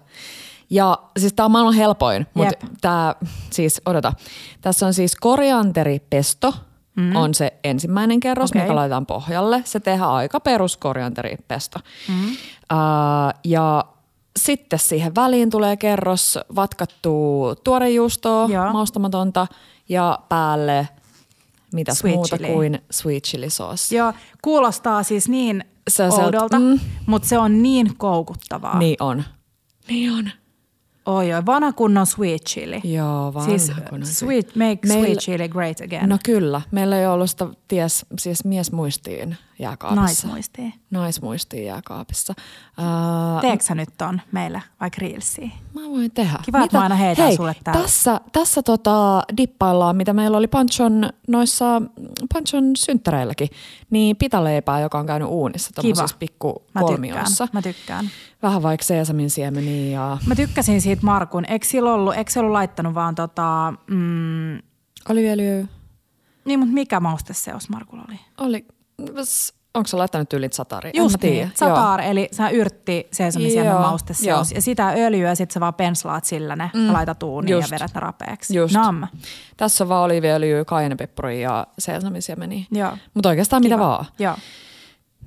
Ja 0.70 0.98
siis 1.18 1.32
tämä 1.32 1.44
on 1.44 1.52
maailman 1.52 1.74
helpoin, 1.74 2.26
mutta 2.34 2.66
tämä 2.80 3.14
siis, 3.50 3.80
odota. 3.86 4.12
Tässä 4.60 4.86
on 4.86 4.94
siis 4.94 5.16
korianteripesto, 5.16 6.54
mm. 6.98 7.16
on 7.16 7.34
se 7.34 7.52
ensimmäinen 7.64 8.20
kerros, 8.20 8.50
Okei. 8.50 8.62
mikä 8.62 8.74
laitetaan 8.74 9.06
pohjalle. 9.06 9.62
Se 9.64 9.80
tehdään 9.80 10.10
aika 10.10 10.40
perus 10.40 10.76
korianteripesto. 10.76 11.78
Mm. 12.08 12.24
Uh, 12.24 13.40
ja 13.44 13.84
sitten 14.36 14.78
siihen 14.78 15.14
väliin 15.14 15.50
tulee 15.50 15.76
kerros 15.76 16.38
vatkattua 16.54 17.54
tuorejuustoa, 17.54 18.48
Joo. 18.48 18.72
maustamatonta 18.72 19.46
ja 19.88 20.18
päälle 20.28 20.88
mitäs 21.72 21.98
Sweet 21.98 22.16
muuta 22.16 22.36
chili. 22.36 22.48
kuin 22.52 22.78
sweet 22.90 23.24
chili 23.24 23.50
sauce. 23.50 23.96
Joo, 23.96 24.12
kuulostaa 24.42 25.02
siis 25.02 25.28
niin 25.28 25.64
Se 25.88 26.04
oudolta, 26.04 26.58
mm. 26.58 26.80
mutta 27.06 27.28
se 27.28 27.38
on 27.38 27.62
niin 27.62 27.96
koukuttavaa. 27.96 28.78
Niin 28.78 28.96
on. 29.00 29.24
Niin 29.88 30.12
on. 30.12 30.30
Oi, 31.08 31.32
oi, 31.34 31.46
vanha 31.46 31.72
kunnon 31.72 32.06
sweet 32.06 32.42
chili. 32.44 32.80
Joo, 32.84 33.34
vanha 33.34 33.48
Siis 33.58 33.72
kunnon 33.90 34.06
sweet, 34.06 34.56
make 34.56 34.78
Meillä- 34.88 35.04
sweet 35.06 35.18
chili 35.18 35.48
great 35.48 35.80
again. 35.80 36.08
No 36.08 36.18
kyllä, 36.24 36.60
meillä 36.70 36.98
ei 36.98 37.06
ollut 37.06 37.30
sitä 37.30 37.46
ties, 37.68 38.06
siis 38.18 38.44
miesmuistiin 38.44 39.36
jääkaapissa. 39.58 40.00
Naismuistia. 40.28 40.70
Naismuistiin 40.90 41.64
jääkaapissa. 41.66 42.34
Uh, 42.78 43.40
Teekö 43.40 43.64
sä 43.64 43.74
nyt 43.74 43.88
ton 43.98 44.20
meille 44.32 44.62
vai 44.80 44.90
grillsiä? 44.90 45.50
Mä 45.74 45.80
voin 45.90 46.10
tehdä. 46.10 46.38
Kiva, 46.42 46.64
että 46.64 46.76
mä 46.76 46.82
aina 46.82 46.94
heitän 46.94 47.26
Hei, 47.26 47.36
sulle 47.36 47.56
täällä. 47.64 47.82
Tässä, 47.82 48.20
tässä 48.32 48.62
tota 48.62 49.22
dippaillaan, 49.36 49.96
mitä 49.96 50.12
meillä 50.12 50.38
oli 50.38 50.46
Panchon 50.46 51.10
noissa 51.28 51.82
Panchon 52.34 52.64
synttäreilläkin, 52.76 53.48
niin 53.90 54.16
pitaleipää, 54.16 54.80
joka 54.80 54.98
on 54.98 55.06
käynyt 55.06 55.28
uunissa 55.28 55.70
tuommoisissa 55.74 56.16
pikku 56.18 56.48
Mä 56.48 56.80
tykkään. 56.80 56.84
kolmioissa. 56.86 57.48
Mä 57.52 57.62
tykkään. 57.62 58.10
Vähän 58.42 58.62
vaikka 58.62 58.84
seesamin 58.84 59.30
siemeniä 59.30 60.00
ja 60.00 60.18
Mä 60.26 60.34
tykkäsin 60.34 60.80
siitä 60.80 61.06
Markun. 61.06 61.44
Eikö 61.48 61.66
sillä 61.66 61.94
ollut, 61.94 62.14
eikö 62.14 62.30
ollut 62.36 62.52
laittanut 62.52 62.94
vaan 62.94 63.14
tota, 63.14 63.74
mm, 63.90 64.58
oliviöljyä. 65.08 65.66
niin 66.44 66.58
mutta 66.58 66.74
mikä 66.74 67.00
mausteseos 67.00 67.68
Markulla 67.68 68.04
oli? 68.08 68.20
Oli, 68.38 68.66
onko 69.74 69.86
se 69.86 69.96
laittanut 69.96 70.32
ylit 70.32 70.52
satari? 70.52 70.90
en 70.94 71.02
Just 71.02 71.14
mä 71.14 71.18
tiedä. 71.18 71.46
niin, 71.46 71.56
satar, 71.56 72.00
eli 72.00 72.28
sä 72.32 72.50
yrtti 72.50 73.08
seesomisiemen 73.12 73.70
Joo, 73.70 73.80
mausteseos. 73.80 74.52
Ja 74.52 74.62
sitä 74.62 74.88
öljyä 74.88 75.34
sit 75.34 75.50
sä 75.50 75.60
vaan 75.60 75.74
penslaat 75.74 76.24
sillä 76.24 76.56
ne 76.56 76.70
mm, 76.74 76.86
ja 76.86 76.92
laitat 76.92 77.22
uuniin 77.22 77.52
just. 77.52 77.70
ja 77.70 77.74
vedät 77.74 77.94
ne 77.94 78.00
rapeaksi. 78.00 78.56
Just. 78.56 78.74
Nam. 78.74 79.06
Tässä 79.56 79.84
on 79.84 79.88
vaan 79.88 80.04
oliviöljyä, 80.04 80.64
kajanepeppuria 80.64 81.40
ja. 81.40 81.66
Joo. 82.70 82.92
Mutta 83.14 83.28
oikeastaan 83.28 83.62
mitä 83.62 83.78
vaan. 83.78 84.06
Joo. 84.18 84.34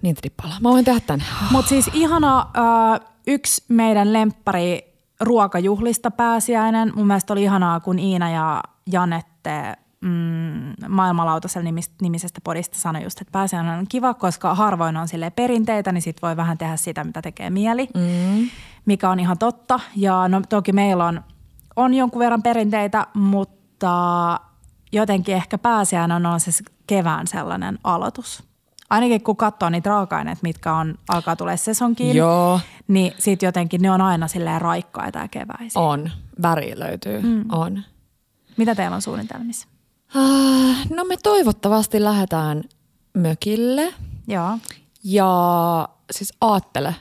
Niitä 0.01 0.19
dippaillaan. 0.23 0.62
Mä 0.62 0.69
voin 0.69 0.86
tehdä 0.86 0.99
tän. 1.07 1.23
Mutta 1.51 1.69
siis 1.69 1.89
ihana 1.93 2.39
äh, 2.39 2.99
yksi 3.27 3.63
meidän 3.67 4.13
lemppari 4.13 4.93
ruokajuhlista 5.19 6.12
pääsiäinen. 6.12 6.91
Mun 6.95 7.07
mielestä 7.07 7.34
oli 7.34 7.43
ihanaa, 7.43 7.79
kun 7.79 7.99
Iina 7.99 8.31
ja 8.31 8.63
Janette 8.91 9.73
mm, 10.01 10.73
maailmanlautasella 10.89 11.71
nimis- 11.71 11.91
nimisestä 12.01 12.41
podista 12.43 12.79
sanoi 12.79 13.03
just, 13.03 13.21
että 13.21 13.31
pääsiäinen 13.31 13.79
on 13.79 13.85
kiva, 13.89 14.13
koska 14.13 14.55
harvoin 14.55 14.97
on 14.97 15.07
sille 15.07 15.29
perinteitä, 15.29 15.91
niin 15.91 16.01
sit 16.01 16.21
voi 16.21 16.37
vähän 16.37 16.57
tehdä 16.57 16.77
sitä, 16.77 17.03
mitä 17.03 17.21
tekee 17.21 17.49
mieli, 17.49 17.89
mm. 17.95 18.49
mikä 18.85 19.09
on 19.09 19.19
ihan 19.19 19.37
totta. 19.37 19.79
Ja 19.95 20.27
no 20.27 20.41
toki 20.49 20.71
meillä 20.71 21.05
on, 21.05 21.21
on 21.75 21.93
jonkun 21.93 22.19
verran 22.19 22.43
perinteitä, 22.43 23.07
mutta 23.13 24.39
jotenkin 24.91 25.35
ehkä 25.35 25.57
pääsiäinen 25.57 26.25
on 26.25 26.39
se 26.39 26.51
kevään 26.87 27.27
sellainen 27.27 27.79
aloitus. 27.83 28.43
Ainakin 28.89 29.23
kun 29.23 29.37
katsoo 29.37 29.69
niitä 29.69 29.89
raaka-aineita, 29.89 30.39
mitkä 30.43 30.73
on, 30.73 30.95
alkaa 31.09 31.35
tulee 31.35 31.57
sesonkiin, 31.57 32.15
Joo. 32.15 32.59
niin 32.87 33.13
sitten 33.17 33.47
jotenkin 33.47 33.81
ne 33.81 33.91
on 33.91 34.01
aina 34.01 34.27
silleen 34.27 34.61
raikkaita 34.61 35.19
ja 35.19 35.27
keväisiä. 35.27 35.81
On. 35.81 36.11
Väri 36.41 36.79
löytyy. 36.79 37.21
Mm. 37.21 37.45
On. 37.51 37.83
Mitä 38.57 38.75
teillä 38.75 38.95
on 38.95 39.01
suunnitelmissa? 39.01 39.67
Ah, 40.15 40.88
No 40.89 41.04
me 41.04 41.15
toivottavasti 41.24 42.04
lähdetään 42.04 42.63
mökille 43.13 43.93
Joo. 44.28 44.58
ja 45.04 45.89
siis 46.12 46.34
aattele, 46.41 46.95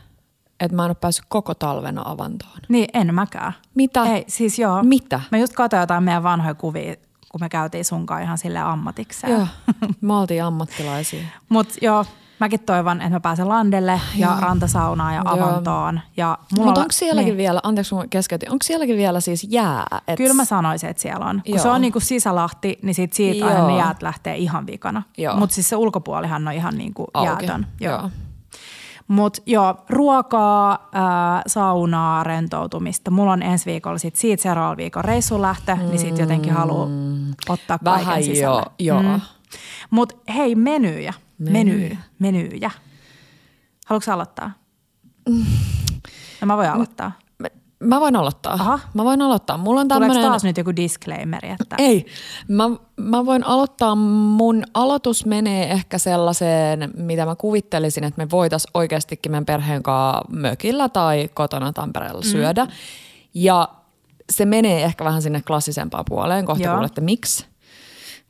että 0.61 0.77
mä 0.77 0.83
en 0.85 0.91
ole 0.91 0.95
päässyt 0.95 1.25
koko 1.29 1.55
talvena 1.55 2.03
avantoon. 2.05 2.59
Niin, 2.69 2.87
en 2.95 3.15
mäkään. 3.15 3.53
Mitä? 3.75 4.05
Ei, 4.05 4.25
siis 4.29 4.59
joo. 4.59 4.83
Mitä? 4.83 5.21
Mä 5.31 5.39
just 5.39 5.53
katsoin 5.53 5.81
jotain 5.81 6.05
meidän 6.05 6.23
vanhoja 6.23 6.55
kuvia, 6.55 6.97
kun 7.29 7.41
me 7.41 7.49
käytiin 7.49 7.85
sunkaan 7.85 8.23
ihan 8.23 8.39
sille 8.39 8.59
ammatikseen. 8.59 9.33
Joo, 9.33 9.47
me 10.01 10.15
oltiin 10.15 10.45
ammattilaisia. 10.45 11.23
Mutta 11.49 11.75
joo, 11.83 12.05
mäkin 12.41 12.61
toivon, 12.61 13.01
että 13.01 13.11
mä 13.11 13.21
pääsen 13.21 13.49
landelle 13.49 14.01
ja 14.17 14.27
Joo. 14.27 14.41
rantasaunaan 14.41 15.15
ja 15.15 15.23
Joo. 15.25 15.35
avantoon. 15.35 16.01
Ja 16.17 16.39
mulla 16.53 16.67
Mutta 16.67 16.81
on- 16.81 16.85
onko 16.85 16.93
sielläkin 16.93 17.27
niin. 17.29 17.37
vielä, 17.37 17.61
anteeksi 17.63 17.95
kun 17.95 18.09
keskeytin, 18.11 18.51
onko 18.53 18.63
sielläkin 18.63 18.97
vielä 18.97 19.21
siis 19.21 19.47
jää? 19.51 19.87
Et, 20.09 20.17
Kyllä 20.17 20.35
mä 20.35 20.45
sanoisin, 20.45 20.91
että 20.91 21.03
siellä 21.03 21.27
on. 21.27 21.43
Kun 21.47 21.55
Joo. 21.55 21.63
se 21.63 21.69
on 21.69 21.81
niinku 21.81 22.01
sisälahti, 22.01 22.79
niin 22.83 22.95
sit 22.95 23.13
siitä 23.13 23.47
aina 23.47 23.59
Joo. 23.59 23.69
ne 23.69 23.77
jäät 23.77 24.03
lähtee 24.03 24.37
ihan 24.37 24.67
vikana. 24.67 25.03
Joo. 25.19 25.37
Mutta 25.37 25.55
siis 25.55 25.69
se 25.69 25.77
ulkopuolihan 25.77 26.49
on 26.49 26.55
ihan 26.55 26.79
niinku 26.79 27.07
Auki. 27.15 27.27
jäätön. 27.47 27.67
Joo. 27.81 28.11
Mutta 29.09 29.43
joo, 29.47 29.75
ruokaa, 29.89 30.89
ää, 30.93 31.43
saunaa, 31.47 32.25
rentoutumista. 32.25 33.11
Mulla 33.11 33.33
on 33.33 33.43
ensi 33.43 33.67
viikolla 33.71 33.99
sit 33.99 34.17
siitä 34.17 34.43
seuraavalla 34.43 34.77
viikon 34.77 35.05
reissun 35.05 35.43
lähtö, 35.43 35.75
mm. 35.77 35.83
niin 35.83 35.99
sit 35.99 36.19
jotenkin 36.19 36.53
haluaa 36.53 36.89
ottaa 37.49 37.79
kaiken 37.85 38.07
Vähän 38.07 38.23
sisälle. 38.23 38.63
jo, 38.79 39.01
joo. 39.01 39.19
Mutta 39.91 40.15
hei, 40.35 40.55
menyjä. 40.55 41.15
Meny. 41.41 41.97
Menyjä. 42.19 42.71
Haluatko 43.87 44.13
aloittaa? 44.13 44.53
No 46.41 46.47
mä 46.47 46.57
voin 46.57 46.71
aloittaa. 46.71 47.13
Mä, 47.39 47.49
mä 47.81 48.01
voin 48.01 48.17
aloittaa. 48.17 48.53
Aha. 48.53 48.79
Mä 48.95 49.05
voin 49.05 49.23
aloittaa. 49.23 49.59
Mulla 49.59 49.81
on 49.81 49.89
Tuleeko 49.89 50.07
tämmönen... 50.07 50.31
taas 50.31 50.45
nyt 50.45 50.57
joku 50.57 50.77
disclaimeri? 50.77 51.51
Että... 51.51 51.77
Ei. 51.79 52.07
Mä, 52.49 52.65
mä 52.97 53.27
voin 53.27 53.47
aloittaa. 53.47 53.95
Mun 53.95 54.65
aloitus 54.75 55.27
menee 55.27 55.71
ehkä 55.71 55.99
sellaiseen, 55.99 56.91
mitä 56.97 57.27
mä 57.27 57.37
kuvittelisin, 57.37 58.05
että 58.05 58.25
me 58.25 58.31
voitaisiin 58.31 58.71
oikeastikin 58.75 59.33
meidän 59.33 59.47
perheen 59.47 59.83
kanssa 59.83 60.25
mökillä 60.29 60.89
tai 60.89 61.31
kotona 61.35 61.73
Tampereella 61.73 62.23
syödä. 62.23 62.67
Ja 63.35 63.69
se 64.31 64.45
menee 64.45 64.85
ehkä 64.85 65.05
vähän 65.05 65.23
sinne 65.23 65.43
klassisempaan 65.47 66.05
puoleen. 66.09 66.47
Kohta 66.47 66.65
Joo. 66.65 66.75
kuulette 66.75 67.01
miksi. 67.01 67.50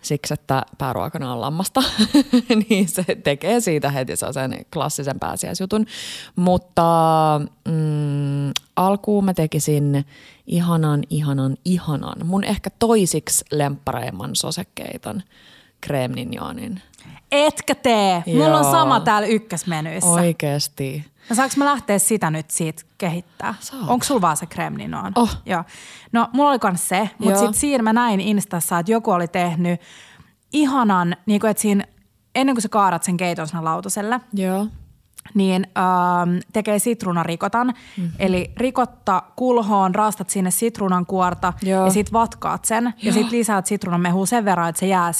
Siksi, 0.03 0.35
että 0.35 0.63
pääruokana 0.79 1.33
on 1.33 1.41
lammasta, 1.41 1.83
niin 2.69 2.89
se 2.89 3.05
tekee 3.25 3.61
siitä 3.61 3.91
heti 3.91 4.17
sen 4.17 4.65
klassisen 4.73 5.21
pääsiäisjutun. 5.21 5.87
Mutta 6.37 6.83
mm, 7.69 8.53
alkuun 8.77 9.25
mä 9.25 9.35
tekisin 9.35 10.05
ihanan, 10.47 11.03
ihanan, 11.11 11.57
ihanan. 11.65 12.27
Mun 12.27 12.45
ehkä 12.45 12.71
toisiksi 12.79 13.45
lemppareimman 13.53 14.37
sosekeiton 14.37 15.23
Creme 15.87 16.15
Nignonin. 16.15 16.83
Etkä 17.33 17.75
tee. 17.75 18.23
Mulla 18.27 18.59
on 18.59 18.65
Joo. 18.65 18.73
sama 18.73 19.01
täällä 19.01 19.29
ykkösmenyissä. 19.29 20.11
Oikeesti. 20.11 21.10
No 21.31 21.37
saanko 21.37 21.55
mä 21.57 21.65
lähteä 21.65 21.99
sitä 21.99 22.31
nyt 22.31 22.51
siitä 22.51 22.83
kehittää? 22.99 23.55
Saat. 23.61 23.89
Onko 23.89 24.05
sulla 24.05 24.21
vaan 24.21 24.37
se 24.37 24.47
kremlinoon? 24.47 25.13
Oh. 25.17 25.37
Joo. 25.47 25.65
No 26.13 26.29
mulla 26.33 26.51
oli 26.51 26.59
kans 26.59 26.89
se, 26.89 27.11
mutta 27.19 27.39
sitten 27.39 27.61
siinä 27.61 27.83
mä 27.83 27.93
näin 27.93 28.21
Instassa, 28.21 28.79
että 28.79 28.93
joku 28.93 29.11
oli 29.11 29.29
tehnyt 29.29 29.81
ihanan, 30.53 31.17
niin 31.27 31.41
kuin, 31.41 31.51
että 31.51 31.61
siinä 31.61 31.85
ennen 32.35 32.55
kuin 32.55 32.63
sä 32.63 32.69
kaadat 32.69 33.03
sen 33.03 33.17
keiton 33.17 33.49
sinne 33.49 33.63
lautaselle, 33.63 34.21
Joo. 34.33 34.67
niin 35.35 35.67
ähm, 35.79 36.37
tekee 36.53 36.79
sitruunarikotan. 36.79 37.67
Mm-hmm. 37.67 38.13
Eli 38.19 38.53
rikotta 38.57 39.23
kulhoon, 39.37 39.95
raastat 39.95 40.31
sinne 40.31 40.51
sitruunan 40.51 41.07
kuorta 41.07 41.53
Joo. 41.63 41.85
ja 41.85 41.91
sit 41.91 42.13
vatkaat 42.13 42.65
sen. 42.65 42.85
Ja 42.85 42.93
Joo. 43.03 43.13
sit 43.13 43.31
lisäät 43.31 43.67
sitruunan 43.67 44.01
mehua 44.01 44.27
sen 44.27 44.45
verran, 44.45 44.69
että 44.69 44.81
se, 44.81 44.87
jää, 44.87 45.13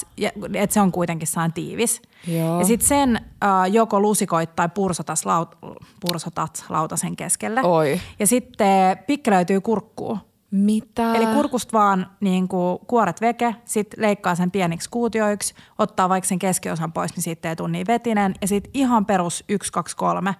että 0.55 0.75
se 0.75 0.81
on 0.81 0.93
kuitenkin 0.93 1.29
saan 1.29 1.53
tiivis. 1.53 2.03
Joo. 2.27 2.59
Ja 2.59 2.67
sit 2.67 2.83
sen 2.83 3.17
äh, 3.17 3.73
joko 3.73 4.01
lusikoit 4.01 4.57
tai 4.57 4.69
pursotas 4.69 5.27
laut, 5.27 5.59
pursotat 6.01 6.65
lautasen 6.69 7.17
keskelle. 7.17 7.61
Oi. 7.63 8.01
Ja 8.19 8.27
sitten 8.27 8.99
pikkelöityy 9.07 9.61
kurkkuu. 9.61 10.19
Mitä? 10.51 11.15
Eli 11.15 11.27
kurkusta 11.27 11.79
vaan 11.79 12.07
niin 12.21 12.49
kuin 12.49 12.79
kuoret 12.87 13.21
veke, 13.21 13.55
sitten 13.65 14.03
leikkaa 14.03 14.35
sen 14.35 14.51
pieniksi 14.51 14.91
kuutioiksi, 14.91 15.55
ottaa 15.79 16.09
vaikka 16.09 16.29
sen 16.29 16.39
keskiosan 16.39 16.93
pois, 16.93 17.17
niin 17.17 17.23
siitä 17.23 17.49
ei 17.49 17.57
tule 17.57 17.69
niin 17.69 17.87
vetinen. 17.87 18.35
Ja 18.41 18.49
sitten 18.49 18.71
ihan 18.75 19.07
perus 19.07 19.45
1, 19.49 19.73
2, 19.73 19.97
3. 19.97 20.35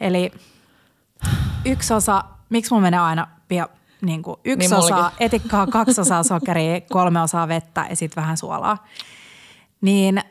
Eli 0.00 0.30
yksi 1.64 1.94
osa, 1.94 2.24
miksi 2.50 2.74
mun 2.74 2.82
menee 2.82 3.00
aina 3.00 3.26
niin 4.02 4.22
kuin 4.22 4.36
yksi 4.44 4.58
Niin 4.58 4.70
niin 4.70 4.78
osa 4.78 4.94
mullakin. 4.94 5.16
etikkaa, 5.20 5.66
kaksi 5.66 6.00
osaa 6.00 6.22
sokeria, 6.22 6.80
kolme 6.80 7.20
osaa 7.22 7.48
vettä 7.48 7.86
ja 7.90 7.96
sitten 7.96 8.22
vähän 8.22 8.36
suolaa. 8.36 8.86
Niin, 9.80 10.18
äh, 10.18 10.24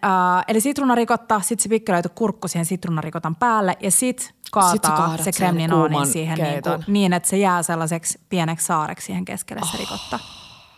eli 0.48 0.62
sitruunarikotta, 0.62 1.42
sitten 1.42 1.64
se 1.64 1.70
pikkelöity 1.70 2.10
kurkku 2.10 2.48
siihen 2.48 2.66
sitruunarikotan 2.66 3.36
päälle 3.36 3.78
ja 3.80 3.92
sitten 3.92 4.28
Sit 4.28 4.36
kaataa 4.52 4.98
kaadat 4.98 5.24
se 5.24 5.32
kremlinoonin 5.32 6.08
siihen 6.08 6.38
niin, 6.38 6.64
kuin, 6.64 6.84
niin, 6.88 7.14
että 7.14 7.30
se 7.30 7.38
jää 7.38 7.64
sellaiseksi 7.64 8.20
pieneksi 8.30 8.66
saareksi 8.66 9.06
siihen 9.06 9.26
keskelle 9.26 9.62
se 9.72 9.78
rikotta. 9.78 10.20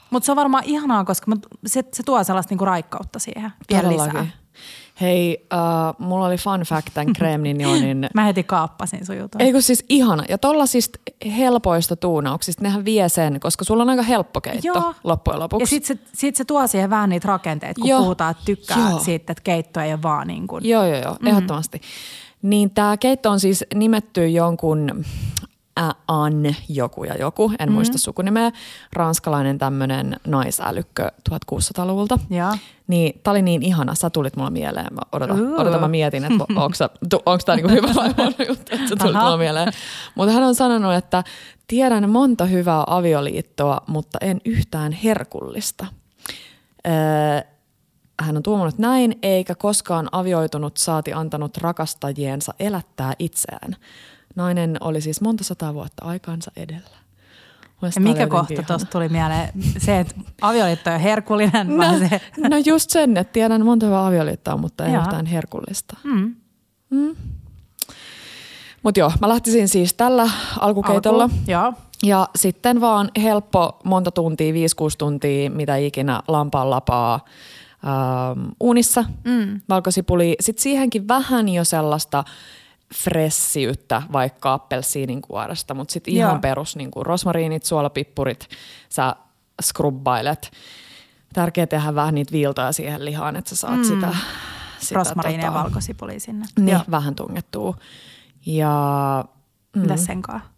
Mutta 0.10 0.26
se 0.26 0.32
on 0.32 0.36
varmaan 0.36 0.64
ihanaa, 0.64 1.06
koska 1.06 1.32
se, 1.66 1.84
se 1.94 2.04
tuo 2.04 2.24
sellaista 2.24 2.52
niinku 2.52 2.66
raikkautta 2.66 3.20
siihen 3.20 3.52
vielä 3.72 3.90
lisää. 3.90 4.28
Hei, 5.02 5.48
uh, 5.54 6.06
mulla 6.08 6.26
oli 6.26 6.38
fun 6.38 6.62
fact 6.62 6.88
tämän 6.94 7.14
Creme 7.18 7.54
Nignonin 7.54 8.10
Mä 8.14 8.26
heti 8.26 8.44
kaappasin 8.44 9.06
sun 9.06 9.18
jutun. 9.18 9.42
Ei 9.42 9.52
kun 9.52 9.62
siis 9.62 9.86
ihana. 9.90 10.24
Ja 10.30 10.38
tollasista 10.38 11.00
helpoista 11.38 11.96
tuunauksista 11.96 12.64
nehän 12.64 12.86
vie 12.86 13.10
sen, 13.10 13.40
koska 13.40 13.66
sulla 13.66 13.84
on 13.84 13.90
aika 13.90 14.02
helppo 14.02 14.42
keitto 14.42 14.68
Joo. 14.68 14.94
loppujen 15.04 15.40
lopuksi. 15.40 15.64
Ja 15.64 15.68
sitten 15.68 15.98
se, 15.98 16.04
sit 16.14 16.36
se 16.36 16.46
tuo 16.46 16.68
siihen 16.68 16.90
vähän 16.90 17.10
niitä 17.10 17.28
rakenteita, 17.28 17.82
kun 17.82 17.90
Joo. 17.90 18.02
puhutaan, 18.02 18.32
että 18.32 18.46
tykkää 18.46 18.90
Joo. 18.90 19.00
siitä, 19.00 19.32
että 19.32 19.44
keitto 19.44 19.80
ei 19.80 19.94
ole 19.94 20.02
vaan 20.02 20.28
niin 20.28 20.48
kuin. 20.48 20.66
Joo, 20.66 20.86
joo, 20.86 21.02
joo, 21.02 21.18
ehdottomasti. 21.26 21.82
Niin 22.42 22.70
tämä 22.70 22.98
keitto 22.98 23.30
on 23.30 23.40
siis 23.40 23.66
nimetty 23.76 24.28
jonkun 24.28 25.06
An 26.08 26.56
joku 26.70 27.04
ja 27.04 27.16
joku, 27.18 27.52
en 27.60 27.70
mm. 27.70 27.74
muista 27.74 27.98
sukunimeä, 27.98 28.52
ranskalainen 28.94 29.58
tämmöinen 29.58 30.20
naisälykkö 30.28 31.12
1600-luvulta. 31.30 32.20
Joo. 32.30 32.52
Niin 32.88 33.20
tää 33.24 33.32
oli 33.32 33.42
niin 33.42 33.64
ihana, 33.64 33.96
sä 33.96 34.10
tulit 34.10 34.36
mulla 34.36 34.50
mieleen. 34.50 34.94
Mä 34.94 35.02
odotan, 35.12 35.42
uh. 35.42 35.60
odotan 35.60 35.82
mä 35.82 35.88
mietin, 35.88 36.24
että 36.24 36.44
onko 37.26 37.40
tämä 37.46 37.56
niinku 37.56 37.72
hyvä 37.72 37.96
vai 37.96 38.14
huono 38.18 38.36
juttu, 38.50 38.76
että 38.76 38.88
sä 38.90 38.96
tulit 38.96 39.16
mulla 39.16 39.38
mieleen. 39.38 39.74
Mutta 40.16 40.34
hän 40.34 40.44
on 40.44 40.56
sanonut, 40.56 40.94
että 40.94 41.24
tiedän 41.68 42.10
monta 42.10 42.46
hyvää 42.46 42.84
avioliittoa, 42.88 43.78
mutta 43.88 44.18
en 44.22 44.42
yhtään 44.46 44.92
herkullista. 44.92 45.86
Öö, 46.88 47.52
hän 48.22 48.38
on 48.38 48.44
tuomunut 48.44 48.78
näin, 48.78 49.20
eikä 49.24 49.56
koskaan 49.56 50.10
avioitunut 50.12 50.78
saati 50.78 51.14
antanut 51.14 51.58
rakastajiensa 51.58 52.54
elättää 52.60 53.14
itseään. 53.20 53.76
Nainen 54.36 54.78
oli 54.82 55.02
siis 55.02 55.22
monta 55.22 55.44
sataa 55.44 55.74
vuotta 55.74 56.06
aikaansa 56.06 56.52
edellä. 56.56 57.02
Ja 57.96 58.02
mikä 58.02 58.28
kohta 58.28 58.63
tuosta 58.67 58.88
tuli 58.91 59.10
mieleen? 59.10 59.50
Se, 59.78 60.00
että 60.00 60.15
avioliitto 60.41 60.91
on 60.91 61.00
herkullinen 61.00 61.67
no, 61.78 62.00
se? 62.00 62.22
no 62.50 62.58
just 62.65 62.89
sen, 62.89 63.17
että 63.17 63.34
tiedän 63.34 63.65
monta 63.65 63.86
hyvää 63.86 64.08
avioliittoa, 64.08 64.58
mutta 64.58 64.86
ei 64.86 64.96
yhtään 64.96 65.26
herkullista. 65.26 65.98
Mm. 66.04 66.36
Mm. 66.89 67.15
Mutta 68.84 69.00
joo, 69.00 69.12
mä 69.22 69.30
lähtisin 69.30 69.67
siis 69.67 69.94
tällä 69.94 70.30
alkukeitolla. 70.60 71.24
Alku, 71.24 71.36
joo. 71.48 71.74
Ja 72.04 72.28
sitten 72.36 72.82
vaan 72.82 73.12
helppo 73.22 73.80
monta 73.84 74.12
tuntia, 74.12 74.54
5-6 74.54 74.56
tuntia, 74.98 75.50
mitä 75.50 75.76
ikinä 75.76 76.22
lampaan 76.28 76.70
lapaa 76.70 77.26
ähm, 77.86 78.50
uunissa, 78.60 79.06
mm. 79.24 79.62
valkosipuli. 79.70 80.36
Sitten 80.39 80.63
siihenkin 80.63 81.08
vähän 81.08 81.50
jo 81.50 81.63
sellaista 81.63 82.24
fressiyttä 82.96 84.02
vaikka 84.12 84.54
appelsiinin 84.54 85.22
kuoresta, 85.22 85.74
mutta 85.74 85.92
sitten 85.92 86.14
ihan 86.14 86.42
perus 86.42 86.76
niin 86.76 86.92
kuin 86.92 87.06
rosmariinit, 87.06 87.64
suolapippurit, 87.64 88.50
sä 88.90 89.16
skrubbailet. 89.62 90.52
Tärkeää 91.34 91.68
tehdä 91.68 91.96
vähän 91.96 92.16
niitä 92.16 92.32
viiltoja 92.32 92.72
siihen 92.72 93.06
lihaan, 93.06 93.36
että 93.36 93.50
sä 93.50 93.56
saat 93.56 93.78
mm. 93.78 93.84
sitä, 93.84 94.16
sitä 94.80 94.96
Rosmariini 94.96 95.44
tota, 95.44 95.58
ja 95.58 95.64
valkosipuli 95.64 96.20
sinne. 96.20 96.46
Niin, 96.60 96.80
vähän 96.92 97.16
tungettuu. 97.16 97.76
Ja, 98.46 99.26
mm. 99.76 99.82
Mitäs 99.82 100.06
sen 100.06 100.22
kanssa? 100.22 100.50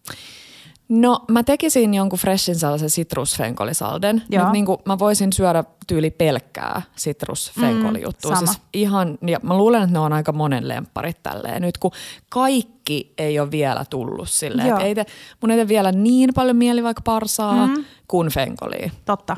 No 0.96 1.20
mä 1.28 1.44
tekisin 1.44 1.94
jonkun 1.94 2.20
freshin 2.20 2.56
sellaisen 2.56 2.90
sitrusfenkolisalden, 2.90 4.24
mutta 4.32 4.52
niin 4.52 4.66
mä 4.86 5.00
voisin 5.00 5.34
syödä 5.34 5.64
tyyli 5.88 6.12
pelkkää 6.12 6.82
sitrusfenkolijuttua. 6.96 8.32
Mm, 8.32 8.38
siis 8.38 8.62
ihan, 8.74 9.18
ja 9.28 9.40
mä 9.44 9.58
luulen, 9.58 9.84
että 9.84 9.94
ne 9.94 10.00
on 10.00 10.14
aika 10.14 10.32
monen 10.32 10.68
lempparit 10.68 11.24
tälleen. 11.24 11.62
Nyt 11.62 11.78
kun 11.78 11.92
kaikki 12.30 13.14
ei 13.18 13.40
ole 13.40 13.52
vielä 13.52 13.86
tullut 13.90 14.30
silleen, 14.30 14.70
että 14.70 14.84
ei 14.84 14.96
te, 14.96 15.06
mun 15.42 15.52
ei 15.52 15.58
te 15.58 15.68
vielä 15.68 15.92
niin 15.92 16.30
paljon 16.36 16.56
mieli 16.56 16.84
vaikka 16.84 17.02
parsaa 17.02 17.68
mm. 17.68 17.86
kuin 18.08 18.30
fenkoliä. 18.30 18.92
Totta. 19.06 19.38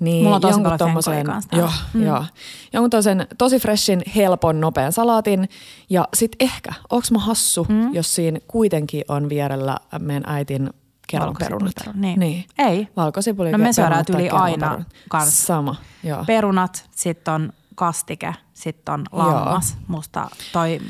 Niin, 0.00 0.24
Mulla 0.24 0.36
on 0.36 0.42
tosi 0.42 0.60
paljon 0.60 0.78
tommosen. 0.78 1.26
Joo, 1.52 1.70
mm. 1.94 2.02
joo. 2.02 2.24
Jonkun 2.72 2.90
tosen, 2.90 3.26
tosi 3.38 3.58
freshin, 3.58 4.02
helpon, 4.16 4.60
nopean 4.60 4.92
salaatin. 4.92 5.48
Ja 5.90 6.08
sit 6.14 6.36
ehkä, 6.40 6.72
onks 6.90 7.10
mä 7.10 7.18
hassu, 7.18 7.66
mm. 7.68 7.94
jos 7.94 8.14
siinä 8.14 8.38
kuitenkin 8.48 9.04
on 9.08 9.28
vierellä 9.28 9.76
meidän 9.98 10.22
äitin 10.26 10.70
kerronperunat. 11.06 11.74
Niin. 11.94 12.20
niin. 12.20 12.44
Ei. 12.58 12.88
Valkosipuli. 12.96 13.52
No 13.52 13.58
me 13.58 13.72
syödään 13.72 14.04
yli 14.14 14.30
aina 14.30 14.84
kanssa. 15.08 15.46
Sama, 15.46 15.76
joo. 16.02 16.24
Perunat, 16.24 16.88
sitten 16.90 17.34
on 17.34 17.52
kastike, 17.74 18.34
sitten 18.54 18.94
on 18.94 19.04
lammas. 19.12 19.72
Joo. 19.72 19.84
Musta 19.86 20.28
toi, 20.52 20.80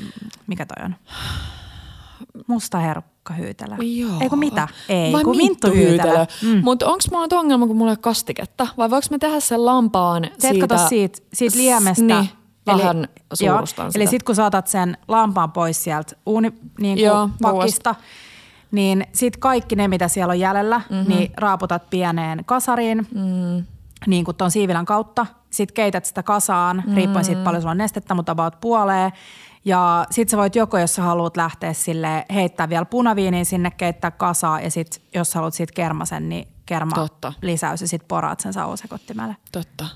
mikä 0.46 0.66
toi 0.66 0.84
on? 0.84 0.94
Musta 2.46 2.78
herkku 2.78 3.32
hyytelö. 3.38 3.76
Joo. 3.80 4.12
Eikö 4.20 4.36
mitä? 4.36 4.68
Ei, 4.88 5.12
Vai 5.12 5.24
kun 5.24 5.36
minttuhyytelö. 5.36 6.26
Mm. 6.42 6.60
Mutta 6.64 6.86
onko 6.86 7.04
mulla 7.10 7.24
nyt 7.24 7.32
ongelma, 7.32 7.66
kun 7.66 7.76
mulla 7.76 7.90
ei 7.90 7.96
kastiketta? 8.00 8.66
Vai 8.78 8.90
voiko 8.90 9.06
me 9.10 9.18
tehdä 9.18 9.40
sen 9.40 9.64
lampaan 9.64 10.30
siitä... 10.38 10.88
siitä, 10.88 11.18
siitä 11.32 11.58
liemestä. 11.58 12.04
Niin, 12.04 12.28
vähän 12.66 12.96
eli, 12.96 13.06
suurustan 13.34 13.84
joo, 13.84 13.92
Eli 13.94 14.06
sitten 14.06 14.24
kun 14.26 14.34
saatat 14.34 14.66
sen 14.66 14.98
lampaan 15.08 15.52
pois 15.52 15.84
sieltä 15.84 16.16
uuni, 16.26 16.52
niin 16.80 16.98
joo, 16.98 17.30
pakista, 17.42 17.94
niin 18.70 19.06
sitten 19.12 19.40
kaikki 19.40 19.76
ne, 19.76 19.88
mitä 19.88 20.08
siellä 20.08 20.30
on 20.30 20.40
jäljellä, 20.40 20.80
mm-hmm. 20.90 21.08
niin 21.08 21.32
raaputat 21.36 21.90
pieneen 21.90 22.44
kasariin, 22.44 23.06
mm. 23.14 23.64
niin 24.06 24.24
kuin 24.24 24.36
tuon 24.36 24.50
siivilän 24.50 24.84
kautta. 24.84 25.26
Sitten 25.50 25.74
keität 25.74 26.04
sitä 26.04 26.22
kasaan, 26.22 26.82
mm. 26.86 26.94
riippuen 26.94 27.24
siitä 27.24 27.44
paljon 27.44 27.62
sulla 27.62 27.70
on 27.70 27.78
nestettä, 27.78 28.14
mutta 28.14 28.32
about 28.32 28.60
puoleen. 28.60 29.12
Ja 29.64 30.06
sit 30.10 30.28
sä 30.28 30.36
voit 30.36 30.56
joko, 30.56 30.78
jos 30.78 30.94
sä 30.94 31.02
haluat 31.02 31.36
lähteä 31.36 31.72
sille 31.72 32.26
heittää 32.34 32.68
vielä 32.68 32.84
punaviiniin 32.84 33.46
sinne, 33.46 33.70
keittää 33.70 34.10
kasaa 34.10 34.60
ja 34.60 34.70
sit 34.70 35.02
jos 35.14 35.30
sä 35.30 35.38
haluat 35.38 35.54
siitä 35.54 35.72
kermasen, 35.72 36.28
niin 36.28 36.48
kerma 36.66 36.94
Totta. 36.94 37.32
lisäys 37.42 37.80
ja 37.80 37.88
sit 37.88 38.08
poraat 38.08 38.40
sen 38.40 38.52
sausekottimelle. 38.52 39.36
Totta. 39.52 39.86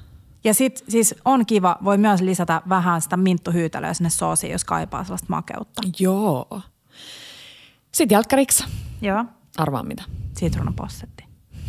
Ja 0.45 0.55
sit 0.55 0.85
siis 0.89 1.15
on 1.25 1.47
kiva, 1.47 1.77
voi 1.85 1.99
myös 1.99 2.21
lisätä 2.21 2.63
vähän 2.69 3.03
sitä 3.03 3.17
minttuhyytelöä 3.17 3.95
sinne 3.95 4.11
soosiin, 4.11 4.53
jos 4.53 4.65
kaipaa 4.65 5.05
sellaista 5.05 5.27
makeutta. 5.29 5.83
Joo. 5.99 6.61
Sitten 7.93 8.17
jälkkäriksi. 8.17 8.65
Joo. 9.03 9.25
Arvaa 9.57 9.83
mitä. 9.83 10.03
Sitruunapossetti. 10.37 11.25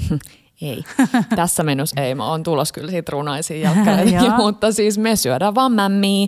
Ei. 0.61 0.83
Tässä 1.35 1.63
menossa 1.63 2.01
ei. 2.01 2.15
Mä 2.15 2.25
oon 2.25 2.43
tulos 2.43 2.71
kyllä 2.71 2.91
siitä 2.91 3.11
runaisiin 3.11 3.61
jalkkäreihin, 3.61 4.33
mutta 4.43 4.71
siis 4.71 4.97
me 4.97 5.15
syödään 5.15 5.55
vaan 5.55 5.71
mämmiä. 5.71 6.27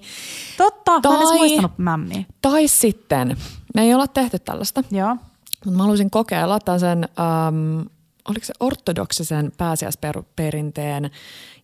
Totta, 0.58 1.00
tai, 1.02 1.12
mä 1.12 1.32
en 1.32 1.38
muistanut 1.38 1.78
mämmiä. 1.78 2.24
Tai 2.42 2.68
sitten, 2.68 3.38
me 3.76 3.82
ei 3.82 3.94
olla 3.94 4.08
tehty 4.08 4.40
tällaista. 4.40 4.84
Joo. 4.92 5.16
Mutta 5.66 5.78
mä 5.78 5.84
haluaisin 5.84 6.10
kokeilla 6.10 6.60
sen, 6.78 7.08
um, 7.48 7.80
oliko 8.30 8.46
se 8.46 8.54
ortodoksisen 8.60 9.52
pääsiäisperinteen 9.58 11.12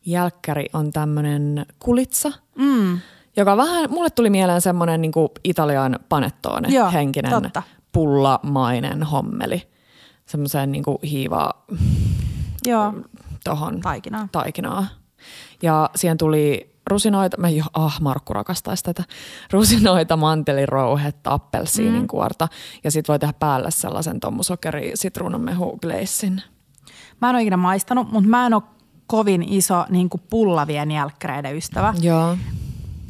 jälkkäri 0.05 0.65
on 0.73 0.91
tämmöinen 0.91 1.65
kulitsa. 1.79 2.31
Mm. 2.55 2.99
Joka 3.37 3.57
vähän, 3.57 3.89
mulle 3.91 4.09
tuli 4.09 4.29
mieleen 4.29 4.61
semmoinen 4.61 5.01
niin 5.01 5.11
Italian 5.43 5.99
panettone 6.09 6.69
Joo, 6.69 6.91
henkinen 6.91 7.31
totta. 7.31 7.63
pullamainen 7.91 9.03
hommeli. 9.03 9.61
Semmoiseen 10.25 10.71
niin 10.71 10.83
hiivaa 11.03 11.65
Joo. 12.65 12.93
tohon 13.43 13.81
taikinaa. 13.81 14.27
taikinaa. 14.31 14.87
Ja 15.61 15.89
siihen 15.95 16.17
tuli 16.17 16.75
rusinoita, 16.89 17.37
mä 17.37 17.49
jo, 17.49 17.63
ah 17.73 18.01
Markku 18.01 18.33
rakastaisi 18.33 18.83
tätä, 18.83 19.03
rusinoita, 19.51 20.17
mantelirouhetta, 20.17 21.33
appelsiininkuorta 21.33 22.45
mm. 22.45 22.79
ja 22.83 22.91
sitten 22.91 23.13
voi 23.13 23.19
tehdä 23.19 23.33
päälle 23.39 23.71
sellaisen 23.71 24.19
tommusokeri 24.19 24.91
sitruunanmehu 24.95 25.77
gleissin. 25.81 26.41
Mä 27.21 27.29
en 27.29 27.35
ole 27.35 27.41
ikinä 27.41 27.57
maistanut, 27.57 28.11
mutta 28.11 28.29
mä 28.29 28.45
en 28.45 28.53
ole 28.53 28.63
kovin 29.07 29.43
iso 29.43 29.85
niin 29.89 30.09
pullavien 30.29 30.91
jälkkäreiden 30.91 31.57
ystävä. 31.57 31.93
Joo 32.01 32.37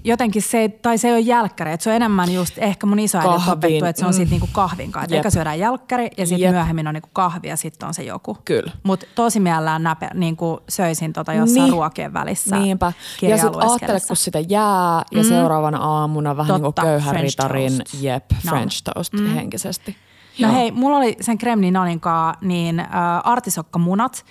jotenkin 0.06 0.41
se, 0.41 0.70
tai 0.82 0.98
se 0.98 1.08
ei 1.08 1.13
ole 1.13 1.20
jälkkäri, 1.20 1.72
että 1.72 1.84
se 1.84 1.89
on 1.89 1.96
enemmän 1.96 2.34
just 2.34 2.58
ehkä 2.58 2.88
mun 2.88 3.00
iso 3.00 3.20
opettu, 3.52 3.86
että 3.86 4.00
se 4.00 4.06
on 4.06 4.12
mm. 4.12 4.15
sitten 4.15 4.30
niinku 4.30 4.50
kahvin 4.52 4.91
kanssa. 4.91 5.15
Eka 5.15 5.30
syödään 5.30 5.60
jälkkäri 5.60 6.10
ja 6.18 6.26
sitten 6.26 6.52
myöhemmin 6.52 6.88
on 6.88 6.94
niinku 6.94 7.10
kahvi 7.13 7.48
ja 7.48 7.58
sitten 7.58 7.88
on 7.88 7.94
se 7.94 8.04
joku. 8.04 8.38
Kyllä. 8.46 8.72
Mutta 8.84 9.06
tosi 9.15 9.39
mielellään 9.39 9.84
näpe, 9.84 10.10
niinku 10.13 10.60
söisin 10.70 11.13
tota 11.13 11.34
jossain 11.34 11.63
niin. 11.63 11.74
ruokien 11.74 12.13
välissä. 12.13 12.60
Niinpä. 12.60 12.94
Ja 13.22 13.38
sitten 13.38 13.62
ajattele, 13.62 14.00
kun 14.08 14.15
sitä 14.15 14.39
jää 14.39 15.04
ja 15.12 15.24
mm. 15.24 15.30
seuraavana 15.30 15.78
aamuna 15.78 16.38
vähän 16.38 16.62
Totta, 16.62 16.63
niin 16.63 16.74
kuin 16.74 17.02
köyhän 17.02 17.15
French 17.15 17.34
ritarin, 17.34 17.78
toast. 17.78 18.04
jep, 18.04 18.32
no. 18.32 18.50
French 18.50 18.84
toast 18.84 19.13
mm. 19.13 19.28
henkisesti. 19.28 19.96
No 20.39 20.48
Joo. 20.48 20.58
hei, 20.58 20.72
mulla 20.72 20.98
oli 20.98 21.15
sen 21.22 21.38
kremlinanin 21.38 22.00
kanssa 22.00 22.46
niin 22.46 22.80
äh, 22.80 22.88
artisokkamunat. 23.24 24.26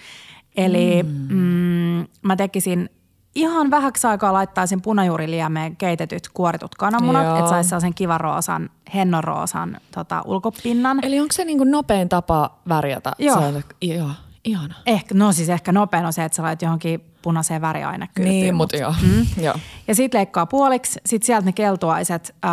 Eli 0.57 1.03
mm. 1.03 1.37
Mm, 1.37 2.07
mä 2.23 2.37
tekisin 2.37 2.91
ihan 3.35 3.71
vähäksi 3.71 4.07
aikaa 4.07 4.33
laittaisin 4.33 4.83
punajuuriliemeen 4.83 5.77
keitetyt 5.77 6.29
kuoritut 6.35 6.75
kananmunat, 6.75 7.39
että 7.39 7.51
saisi 7.51 7.69
sellaisen 7.69 7.95
kivan 7.95 8.21
roosan, 8.21 8.71
hennonroosan 8.95 9.81
tota, 9.95 10.23
ulkopinnan. 10.25 10.99
Eli 11.03 11.21
onko 11.21 11.33
se 11.33 11.45
niin 11.45 11.59
kuin 11.59 11.71
nopein 11.71 12.09
tapa 12.09 12.59
värjätä? 12.69 13.13
Joo. 13.19 13.41
Se, 13.41 13.63
joo, 13.83 14.11
ihana. 14.45 14.75
Ehkä, 14.87 15.15
no 15.15 15.33
siis 15.33 15.49
ehkä 15.49 15.73
nopein 15.73 16.07
on 16.07 16.13
se, 16.13 16.25
että 16.25 16.37
sä 16.37 16.43
laitat 16.43 16.63
johonkin 16.63 17.01
punaiseen 17.23 17.61
väriainekylpyyn. 17.61 18.35
Niin, 18.35 18.55
mutta 18.55 18.77
joo. 18.77 18.95
Mm. 19.03 19.27
joo. 19.43 19.55
Ja 19.89 19.95
sitten 19.95 20.19
leikkaa 20.19 20.47
puoliksi, 20.47 21.01
sitten 21.07 21.27
sieltä 21.27 21.47
ne 21.47 21.53
keltuaiset 21.53 22.35
ähm, 22.45 22.53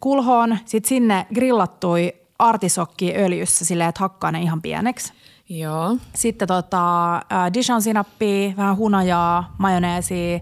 kulhoon, 0.00 0.58
sitten 0.64 0.88
sinne 0.88 1.26
grillattui 1.34 2.14
artisokki 2.38 3.14
öljyssä 3.16 3.64
silleen, 3.64 3.88
että 3.88 4.00
hakkaa 4.00 4.32
ne 4.32 4.42
ihan 4.42 4.62
pieneksi. 4.62 5.12
Joo. 5.48 5.96
Sitten 6.14 6.48
tota, 6.48 7.16
äh, 7.16 7.22
Dijon 7.54 7.82
sinappia, 7.82 8.56
vähän 8.56 8.76
hunajaa, 8.76 9.54
majoneesia, 9.58 10.40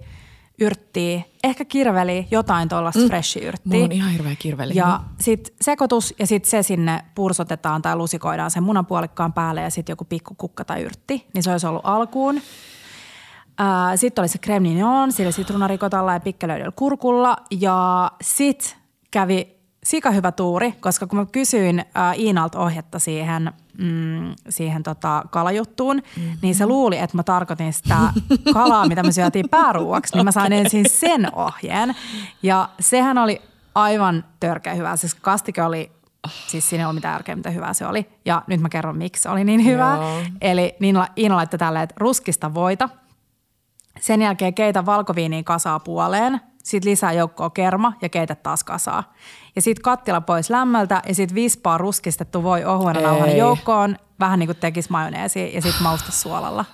yrttiä, 0.60 1.22
ehkä 1.44 1.64
kirveli, 1.64 2.28
jotain 2.30 2.68
tuollaista 2.68 3.02
mm. 3.02 3.08
fresh-yrttiä. 3.08 3.72
Mulla 3.72 3.84
on 3.84 3.92
ihan 3.92 4.12
hirveä 4.12 4.36
kirveli. 4.38 4.72
Ja 4.74 5.00
mm. 5.02 5.14
sitten 5.20 5.54
sekoitus 5.60 6.14
ja 6.18 6.26
sitten 6.26 6.50
se 6.50 6.62
sinne 6.62 7.04
pursotetaan 7.14 7.82
tai 7.82 7.96
lusikoidaan 7.96 8.50
sen 8.50 8.62
munapuolikkaan 8.62 9.32
päälle 9.32 9.60
ja 9.60 9.70
sitten 9.70 9.92
joku 9.92 10.04
pikku 10.04 10.34
kukka 10.34 10.64
tai 10.64 10.82
yrtti. 10.82 11.26
Niin 11.34 11.42
se 11.42 11.50
olisi 11.50 11.66
ollut 11.66 11.82
alkuun. 11.84 12.36
Äh, 13.60 13.92
sitten 13.96 14.22
oli 14.22 14.28
se 14.28 14.38
creme 14.38 14.68
sillä 15.10 15.30
sitruunarikotalla 15.30 16.12
ja 16.12 16.20
pikkelöidellä 16.20 16.72
kurkulla. 16.76 17.36
Ja 17.50 18.10
sitten 18.22 18.78
kävi 19.10 19.55
sika 19.86 20.10
hyvä 20.10 20.32
tuuri, 20.32 20.72
koska 20.72 21.06
kun 21.06 21.18
mä 21.18 21.26
kysyin 21.26 21.78
äh, 21.78 22.18
Iinalta 22.18 22.58
ohjetta 22.58 22.98
siihen, 22.98 23.52
mm, 23.78 24.34
siihen 24.48 24.82
tota 24.82 25.24
kalajuttuun, 25.30 25.96
mm-hmm. 25.96 26.38
niin 26.42 26.54
se 26.54 26.66
luuli, 26.66 26.98
että 26.98 27.16
mä 27.16 27.22
tarkoitin 27.22 27.72
sitä 27.72 27.96
kalaa, 28.52 28.88
mitä 28.88 29.02
me 29.02 29.12
syötiin 29.12 29.48
pääruuaksi, 29.48 30.14
niin 30.14 30.24
mä 30.24 30.32
sain 30.32 30.52
ensin 30.52 30.84
sen 30.90 31.28
ohjeen. 31.34 31.96
Ja 32.42 32.68
sehän 32.80 33.18
oli 33.18 33.42
aivan 33.74 34.24
törkeä 34.40 34.74
hyvä. 34.74 34.96
Siis 34.96 35.14
kastike 35.14 35.62
oli 35.62 35.90
Siis 36.46 36.70
siinä 36.70 36.82
ei 36.82 36.86
ole 36.86 36.94
mitään 36.94 37.14
järkeä, 37.14 37.36
mitä 37.36 37.50
hyvää 37.50 37.74
se 37.74 37.86
oli. 37.86 38.06
Ja 38.24 38.42
nyt 38.46 38.60
mä 38.60 38.68
kerron, 38.68 38.98
miksi 38.98 39.22
se 39.22 39.28
oli 39.28 39.44
niin 39.44 39.64
hyvä. 39.64 39.96
Joo. 40.00 40.22
Eli 40.40 40.76
Iina, 40.82 41.06
Iina 41.18 41.36
laittoi 41.36 41.58
tälle, 41.58 41.82
että 41.82 41.94
ruskista 41.98 42.54
voita. 42.54 42.88
Sen 44.00 44.22
jälkeen 44.22 44.54
keitä 44.54 44.86
valkoviiniin 44.86 45.44
kasaa 45.44 45.80
puoleen. 45.80 46.40
Sitten 46.66 46.90
lisää 46.90 47.12
joukkoa 47.12 47.50
kerma 47.50 47.92
ja 48.02 48.08
keitä 48.08 48.34
taas 48.34 48.64
kasaa. 48.64 49.12
Ja 49.56 49.62
sitten 49.62 49.82
kattila 49.82 50.20
pois 50.20 50.50
lämmöltä 50.50 51.02
ja 51.08 51.14
sitten 51.14 51.34
vispaa 51.34 51.78
ruskistettu 51.78 52.42
voi 52.42 52.64
ohuena 52.64 53.00
nauhan 53.00 53.36
joukkoon. 53.36 53.96
Vähän 54.20 54.38
niin 54.38 54.46
kuin 54.46 54.56
tekisi 54.56 54.90
majoneesi 54.90 55.54
ja 55.54 55.62
sitten 55.62 55.82
mausta 55.82 56.12
suolalla. 56.12 56.64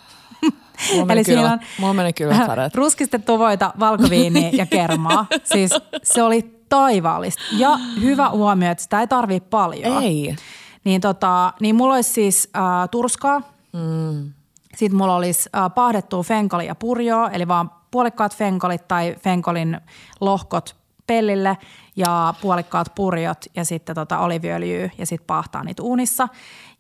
Eli 1.09 1.25
siinä 1.25 1.53
on 1.53 1.61
mulla 1.79 1.95
meni 1.95 2.13
kyllä 2.13 2.37
ruskistettu 2.75 3.39
voita, 3.39 3.73
valkoviiniä 3.81 4.51
ja 4.53 4.67
kermaa. 4.67 5.27
Siis 5.53 5.71
se 6.03 6.23
oli 6.23 6.61
taivaallista. 6.69 7.43
Ja 7.57 7.79
hyvä 8.01 8.31
huomio, 8.31 8.71
että 8.71 8.85
sitä 8.85 9.01
ei 9.01 9.07
tarvii 9.07 9.41
paljon. 9.41 10.03
Ei. 10.03 10.37
Niin, 10.85 11.01
tota, 11.01 11.53
niin 11.61 11.77
mulla 11.77 11.95
olisi 11.95 12.13
siis 12.13 12.51
äh, 12.57 12.63
turskaa. 12.91 13.43
Mm. 13.73 14.33
Sitten 14.77 14.99
mulla 14.99 15.17
olisi 15.17 15.51
äh, 15.57 15.75
pahdettua 15.75 16.23
fenkolia 16.23 16.67
ja 16.67 16.75
purjoa, 16.75 17.31
eli 17.31 17.49
vaan 17.49 17.71
puolikkaat 17.93 18.37
fenkolit 18.37 18.89
tai 18.89 19.17
fenkolin 19.21 19.81
lohkot 20.21 20.77
pellille 21.07 21.59
ja 21.97 22.35
puolikkaat 22.41 22.95
purjot 22.95 23.45
ja 23.57 23.65
sitten 23.65 23.95
tota 23.95 24.19
oliviöljyä 24.19 24.91
ja 24.99 25.07
sitten 25.07 25.27
paahtaa 25.27 25.65
niitä 25.65 25.83
uunissa. 25.83 26.29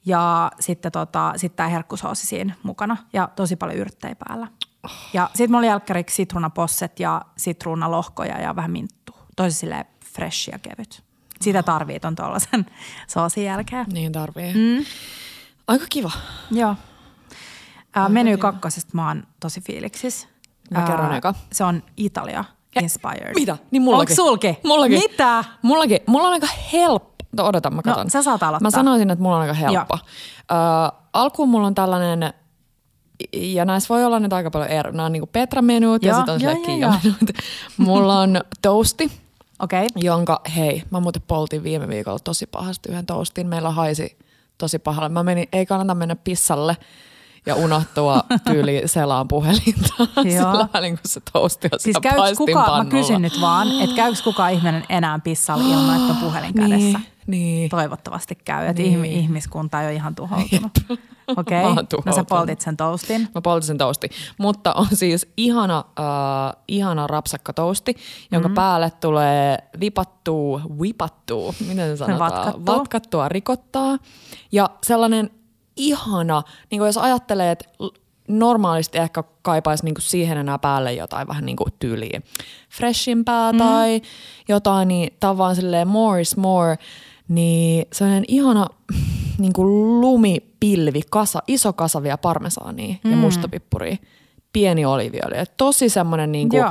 Ja 0.05 0.53
sitten 0.61 0.93
tota, 0.93 1.33
sit 1.37 1.57
tämä 1.57 1.69
herkkusoosi 1.69 2.27
siinä 2.27 2.55
mukana 2.63 2.97
ja 3.13 3.29
tosi 3.37 3.57
paljon 3.57 3.79
yrttejä 3.79 4.17
päällä. 4.29 4.47
Ja 5.13 5.29
sitten 5.29 5.51
mulla 5.51 5.59
oli 5.59 5.67
jälkkäriksi 5.67 6.17
sitruunaposset 6.17 7.01
ja 7.01 7.23
sitruunalohkoja 7.37 8.41
ja 8.41 8.57
vähän 8.57 8.71
minttua. 8.71 9.17
Tosi 9.37 9.51
silleen 9.51 9.85
fresh 10.15 10.49
ja 10.53 10.59
kevyt. 10.59 11.03
Sitä 11.41 11.63
tarvii 11.63 12.01
ton 12.01 12.17
tuollaisen 12.17 12.67
soosin 13.09 13.45
jälkeen. 13.45 13.87
Niin 13.93 14.13
tarvii. 14.13 14.55
Mm. 14.55 14.85
Aika 15.69 15.87
kiva. 15.91 16.11
Joo. 16.51 16.77
Ää, 17.95 18.09
meny 18.09 18.37
kakkosesta 18.37 18.91
mä 18.95 19.09
oon 19.09 19.27
tosi 19.41 19.61
fiiliksis. 19.61 20.32
Mä 20.81 20.87
kerron 20.87 21.15
eka. 21.15 21.35
Se 21.53 21.65
on 21.65 21.83
Italia 21.97 22.45
inspired. 22.83 23.35
Mitä? 23.35 23.59
Niin 23.71 23.83
mullakin. 23.83 24.13
Onko 24.21 24.29
sulki? 24.29 24.59
Mullakin. 24.65 24.99
Mitä? 24.99 25.45
Mullakin. 25.63 25.99
Mulla 26.07 26.27
on 26.27 26.33
aika 26.33 26.49
helppo. 26.73 27.13
No, 27.37 27.47
odota, 27.47 27.71
mä 27.71 27.83
katson. 27.83 28.07
No, 28.07 28.11
sä 28.11 28.23
saat 28.23 28.43
aloittaa. 28.43 28.67
Mä 28.67 28.71
sanoisin, 28.71 29.11
että 29.11 29.23
mulla 29.23 29.37
on 29.37 29.43
aika 29.43 29.55
helppo. 29.55 29.99
Ö, 30.39 30.55
alkuun 31.13 31.49
mulla 31.49 31.67
on 31.67 31.75
tällainen 31.75 32.33
ja 33.33 33.65
näissä 33.65 33.95
voi 33.95 34.05
olla 34.05 34.21
nyt 34.21 34.33
aika 34.33 34.51
paljon 34.51 34.71
ero. 34.71 34.91
Nämä 34.91 35.07
on 35.07 35.13
niin 35.13 35.29
Petra-menut 35.33 36.03
ja 36.03 36.15
sitten 36.17 36.35
on 36.35 36.41
sille 36.41 36.57
Kiia-menut. 36.67 37.31
Mulla 37.77 38.21
on 38.21 38.41
toasti, 38.63 39.13
okay. 39.59 39.87
jonka 39.97 40.41
hei, 40.57 40.83
mä 40.91 41.01
muuten 41.01 41.23
poltin 41.27 41.63
viime 41.63 41.89
viikolla 41.89 42.19
tosi 42.19 42.47
pahasti 42.47 42.89
yhden 42.89 43.07
toastin. 43.07 43.47
Meillä 43.47 43.71
haisi 43.71 44.19
tosi 44.59 44.79
pahalle. 44.79 45.09
Mä 45.09 45.23
menin, 45.23 45.49
ei 45.53 45.67
kannata 45.67 45.95
mennä 45.95 46.17
pissalle 46.17 46.77
ja 47.47 47.55
unohtua 47.55 48.25
tyyli 48.45 48.83
selaan 48.87 49.29
puhelinta 49.29 49.95
sillä 50.23 50.69
välin, 50.75 50.97
kun 50.97 51.11
se 51.11 51.21
toasti 51.33 51.69
on 51.73 51.81
siis 51.81 51.97
käyks 52.03 52.39
kuka, 52.39 52.77
Mä 52.77 52.85
kysyn 52.85 53.23
nyt 53.23 53.41
vaan, 53.41 53.81
että 53.81 53.97
käykö 53.97 54.19
kukaan 54.25 54.53
ihminen 54.53 54.85
enää 54.89 55.19
pissalla 55.19 55.65
ilman, 55.65 56.01
että 56.01 56.13
on 56.13 56.17
puhelin 56.17 56.55
kädessä? 56.61 56.77
Niin, 56.77 57.07
niin. 57.27 57.71
Toivottavasti 57.71 58.35
käy, 58.35 58.67
että 58.67 58.83
niin. 58.83 59.05
ihmiskunta 59.05 59.81
ei 59.81 59.87
ole 59.87 59.95
ihan 59.95 60.15
tuhoutunut. 60.15 60.73
Okei, 61.37 61.65
okay. 61.65 61.85
no 62.07 62.13
sä 62.13 62.25
poltit 62.25 62.61
sen 62.61 62.77
toastin. 62.77 63.29
Mä 63.35 63.41
poltin 63.41 63.67
sen 63.67 63.79
toastin, 63.79 64.11
mutta 64.39 64.73
on 64.73 64.87
siis 64.93 65.33
ihana, 65.37 65.85
äh, 65.99 66.63
ihana 66.69 67.07
rapsakka 67.07 67.53
toasti, 67.53 67.97
jonka 68.31 68.49
mm-hmm. 68.49 68.55
päälle 68.55 68.91
tulee 68.91 69.59
vipattua, 69.81 70.61
vipattua, 70.81 71.55
miten 71.69 71.89
se 71.89 71.97
sanotaan? 72.05 72.33
Vatkattua. 72.33 72.77
Vatkattua 72.77 73.29
rikottaa 73.29 73.99
ja 74.53 74.71
sellainen 74.83 75.31
ihana, 75.89 76.43
niin 76.71 76.79
kuin 76.79 76.87
jos 76.87 76.99
ajattelee, 76.99 77.51
että 77.51 77.65
normaalisti 78.29 78.99
ehkä 78.99 79.25
kaipaisi 79.43 79.85
niin 79.85 79.95
siihen 79.99 80.39
enää 80.39 80.59
päälle 80.59 80.93
jotain 80.93 81.29
vähän 81.29 81.47
niin 81.47 81.57
kuin 81.57 81.73
tyyliä 81.79 82.21
freshimpää 82.71 83.53
mm. 83.53 83.59
tai 83.59 84.03
jotain, 84.49 84.89
niin 84.89 85.17
tämä 85.21 85.39
vaan 85.39 85.57
silleen 85.57 85.89
more 85.89 86.21
is 86.21 86.37
more, 86.37 86.79
niin 87.29 87.87
sellainen 87.93 88.25
ihana 88.29 88.67
niin 89.39 89.53
kuin 89.53 90.01
lumipilvi, 90.01 91.01
kasa, 91.11 91.43
iso 91.47 91.73
kasavia 91.73 92.19
parmesaania 92.19 92.95
mm. 93.05 93.11
ja 93.11 93.17
mustapippuria, 93.17 93.97
pieni 94.53 94.85
oliviöljy. 94.85 95.45
Tosi 95.57 95.89
semmoinen 95.89 96.33
niin 96.33 96.49
kuin 96.49 96.65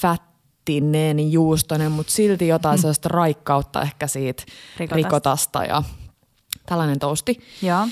fättinen, 0.00 1.32
juustoinen, 1.32 1.92
mutta 1.92 2.12
silti 2.12 2.48
jotain 2.48 2.78
mm. 2.78 2.80
sellaista 2.80 3.08
raikkautta 3.08 3.82
ehkä 3.82 4.06
siitä 4.06 4.42
rikotasta, 4.76 4.96
rikotasta 4.96 5.64
ja 5.64 5.82
tällainen 6.66 6.98
toasti. 6.98 7.40
Ja, 7.62 7.88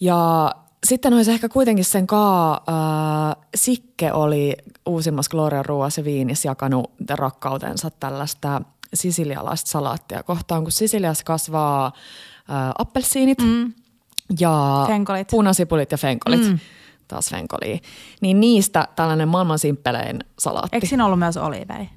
ja 0.00 0.52
sitten 0.86 1.14
olisi 1.14 1.30
ehkä 1.30 1.48
kuitenkin 1.48 1.84
sen 1.84 2.06
kaa, 2.06 2.60
äh, 2.68 3.44
Sikke 3.54 4.12
oli 4.12 4.56
uusimmassa 4.86 5.30
Gloria 5.30 5.62
ruoassa 5.62 6.00
ja 6.00 6.04
viinissä 6.04 6.48
jakanut 6.48 6.90
rakkautensa 7.10 7.90
tällaista 7.90 8.62
sisilialaista 8.94 9.70
salaattia 9.70 10.22
kohtaan, 10.22 10.62
kun 10.62 10.72
Sisiliassa 10.72 11.24
kasvaa 11.24 11.86
äh, 11.86 12.70
appelsiinit 12.78 13.38
mm. 13.42 13.72
ja 14.40 14.84
fenkolit. 14.86 15.28
punasipulit 15.28 15.92
ja 15.92 15.98
fenkolit. 15.98 16.40
Mm. 16.40 16.58
Taas 17.08 17.30
fenkoli. 17.30 17.80
Niin 18.20 18.40
niistä 18.40 18.88
tällainen 18.96 19.28
maailman 19.28 19.58
simppelein 19.58 20.18
salaatti. 20.38 20.76
Eikö 20.76 20.86
siinä 20.86 21.04
ollut 21.04 21.18
myös 21.18 21.36
olivei? 21.36 21.88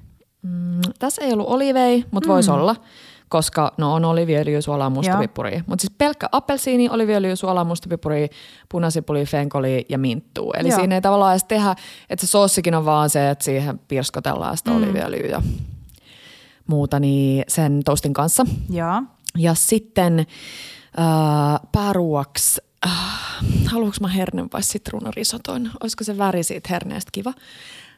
Mm, 0.42 0.80
tässä 0.98 1.22
ei 1.22 1.32
ollut 1.32 1.48
olivei, 1.48 2.04
mutta 2.10 2.28
mm. 2.28 2.32
voisi 2.32 2.50
olla 2.50 2.76
koska 3.32 3.72
no 3.76 3.94
on 3.94 4.04
oliviöljy, 4.04 4.62
suolaa, 4.62 4.90
mustapippuri. 4.90 5.62
Mutta 5.66 5.82
siis 5.82 5.94
pelkkä 5.98 6.28
appelsiini, 6.32 6.88
oliviöljy, 6.88 7.36
suolaa, 7.36 7.64
mustapippuri, 7.64 8.28
punasipuli, 8.68 9.24
fenkoli 9.24 9.86
ja 9.88 9.98
minttuu. 9.98 10.52
Eli 10.52 10.68
Joo. 10.68 10.78
siinä 10.78 10.94
ei 10.94 11.00
tavallaan 11.00 11.32
edes 11.32 11.44
tehdä, 11.44 11.74
että 12.10 12.26
se 12.26 12.30
soossikin 12.30 12.74
on 12.74 12.84
vaan 12.84 13.10
se, 13.10 13.30
että 13.30 13.44
siihen 13.44 13.78
pirskotellaan 13.78 14.56
sitä 14.56 14.70
mm. 14.70 14.76
oliviöljyä 14.76 15.26
ja 15.26 15.42
muuta 16.66 17.00
niin 17.00 17.44
sen 17.48 17.80
toastin 17.84 18.12
kanssa. 18.12 18.46
Joo. 18.70 19.02
Ja 19.38 19.54
sitten 19.54 20.18
äh, 20.18 21.60
pääruuaksi, 21.72 22.62
äh, 22.86 22.92
haluanko 23.66 23.96
mä 24.00 24.08
hernen 24.08 24.48
vai 24.52 24.62
sitruunarisoton? 24.62 25.70
Olisiko 25.82 26.04
se 26.04 26.18
väri 26.18 26.42
siitä 26.42 26.68
herneestä 26.70 27.08
kiva? 27.12 27.32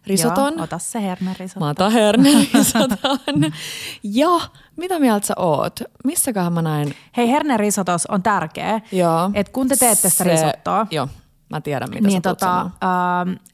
Risoton. 0.07 0.53
Joo, 0.55 0.65
ota 0.65 0.79
se 0.79 1.03
hernerisotto. 1.03 1.61
Mä 1.61 1.69
otan 1.69 1.93
hernerisoton. 1.93 3.53
ja 4.03 4.29
mitä 4.77 4.99
mieltä 4.99 5.27
sä 5.27 5.35
oot? 5.37 5.81
Missäköhän 6.05 6.53
mä 6.53 6.63
näin? 6.63 6.95
Hei, 7.17 7.31
hernerisotos 7.31 8.07
on 8.07 8.23
tärkeä. 8.23 8.81
Joo. 8.93 9.31
Et 9.35 9.49
kun 9.49 9.69
te 9.69 9.77
teette 9.77 10.11
sitä 10.11 10.25
risottoa. 10.25 10.87
Joo, 10.91 11.09
mä 11.51 11.61
tiedän 11.61 11.91
mitä 11.91 12.09
niin, 12.09 12.19
sä 12.19 12.21
tota, 12.21 12.61
äh, 12.61 12.71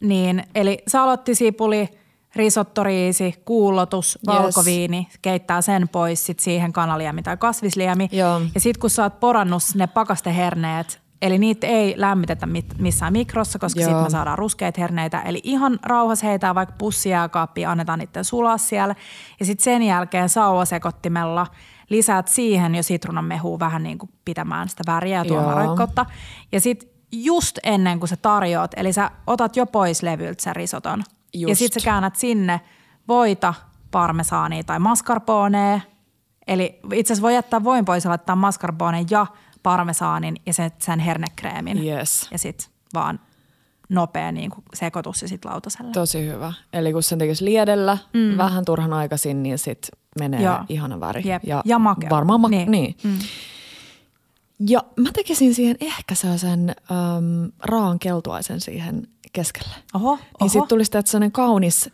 niin, 0.01 0.45
eli 0.55 0.79
salottisipuli, 0.89 1.89
risottoriisi, 2.37 3.43
kuulotus, 3.45 4.19
valkoviini, 4.27 4.97
yes. 4.97 5.19
keittää 5.23 5.63
sen 5.63 5.89
pois, 5.89 6.27
sit 6.27 6.41
siihen 6.41 6.73
kanaliemi 6.73 7.23
tai 7.23 7.37
kasvisliemi. 7.37 8.09
Joo. 8.13 8.41
Ja 8.55 8.61
sitten 8.61 8.81
kun 8.81 8.91
sä 8.91 9.03
oot 9.03 9.21
porannut 9.21 9.63
ne 9.75 9.87
pakasteherneet 9.87 11.01
Eli 11.23 11.39
niitä 11.39 11.67
ei 11.67 11.95
lämmitetä 11.97 12.49
missään 12.79 13.13
mikrossa, 13.13 13.59
koska 13.59 13.81
sitten 13.81 14.03
me 14.03 14.11
saadaan 14.11 14.39
ruskeita 14.39 14.81
herneitä. 14.81 15.21
Eli 15.21 15.41
ihan 15.45 15.79
rauhassa 15.83 16.27
heitää 16.27 16.55
vaikka 16.55 16.75
pussijääkaappiin, 16.79 17.69
annetaan 17.69 17.99
niiden 17.99 18.25
sulaa 18.25 18.59
siellä. 18.59 18.95
Ja 19.41 19.47
sitten 19.47 19.65
sen 19.65 19.83
jälkeen 19.83 20.29
sauvasekottimella 20.29 21.47
lisäät 21.89 22.29
siihen 22.29 22.75
jo 22.75 22.83
sitruunan 22.83 23.25
mehua 23.25 23.59
vähän 23.59 23.83
niin 23.83 23.99
kuin 23.99 24.11
pitämään 24.25 24.69
sitä 24.69 24.83
väriä 24.87 25.19
ja 25.19 25.25
tuomaan 25.25 25.57
raikkautta. 25.57 26.07
Ja 26.53 26.61
sitten 26.61 26.89
just 27.13 27.59
ennen 27.63 27.99
kuin 27.99 28.09
sä 28.09 28.17
tarjoat, 28.17 28.71
eli 28.77 28.93
sä 28.93 29.11
otat 29.27 29.57
jo 29.57 29.67
pois 29.67 30.03
levyltä 30.03 30.43
sen 30.43 30.57
risoton. 30.57 31.03
Just. 31.35 31.49
Ja 31.49 31.57
sitten 31.57 31.83
sä 31.83 31.85
käännät 31.85 32.17
sinne 32.17 32.61
voita, 33.09 33.55
parmesaania 33.91 34.65
tai 34.65 34.79
mascarponea. 34.79 35.81
Eli 36.47 36.81
itse 36.93 37.13
asiassa 37.13 37.23
voi 37.23 37.35
jättää 37.35 37.65
voin 37.65 37.85
pois 37.85 38.05
ja 38.05 38.09
laittaa 38.09 38.37
mascarpone 38.37 39.05
ja 39.11 39.27
parmesaanin 39.63 40.37
ja 40.47 40.55
sen, 40.55 40.71
sen 40.79 40.99
hernekreemin. 40.99 41.85
Yes. 41.87 42.29
Ja 42.31 42.39
sitten 42.39 42.69
vaan 42.95 43.21
nopea 43.89 44.33
niin 44.33 44.51
kuin 44.51 44.65
sekoitus 44.75 45.23
ja 45.23 45.29
sitten 45.29 45.51
lautaselle. 45.51 45.93
Tosi 45.93 46.27
hyvä. 46.27 46.53
Eli 46.73 46.93
kun 46.93 47.03
sen 47.03 47.19
tekisi 47.19 47.45
liedellä 47.45 47.99
mm. 48.13 48.37
vähän 48.37 48.65
turhan 48.65 48.93
aikaisin, 48.93 49.43
niin 49.43 49.59
sitten 49.59 49.99
menee 50.19 50.43
Joo. 50.43 50.59
ihana 50.69 51.01
väri. 51.01 51.23
Jep. 51.29 51.45
Ja, 51.45 51.63
ja 51.65 51.79
makea. 51.79 52.11
Varmaan 52.11 52.41
ma- 52.41 52.49
niin. 52.49 52.71
niin. 52.71 52.97
Mm. 53.05 53.19
Ja 54.69 54.85
mä 54.97 55.09
tekisin 55.13 55.55
siihen 55.55 55.77
ehkä 55.81 56.15
sellaisen 56.15 56.71
äm, 56.71 57.53
raan 57.59 57.99
keltuaisen 57.99 58.61
siihen 58.61 59.09
keskelle. 59.33 59.75
Oho, 59.95 60.19
Niin 60.41 60.51
sitten 60.51 60.69
tulisi 60.69 60.91
sellainen 61.05 61.33
kaunis 61.33 61.91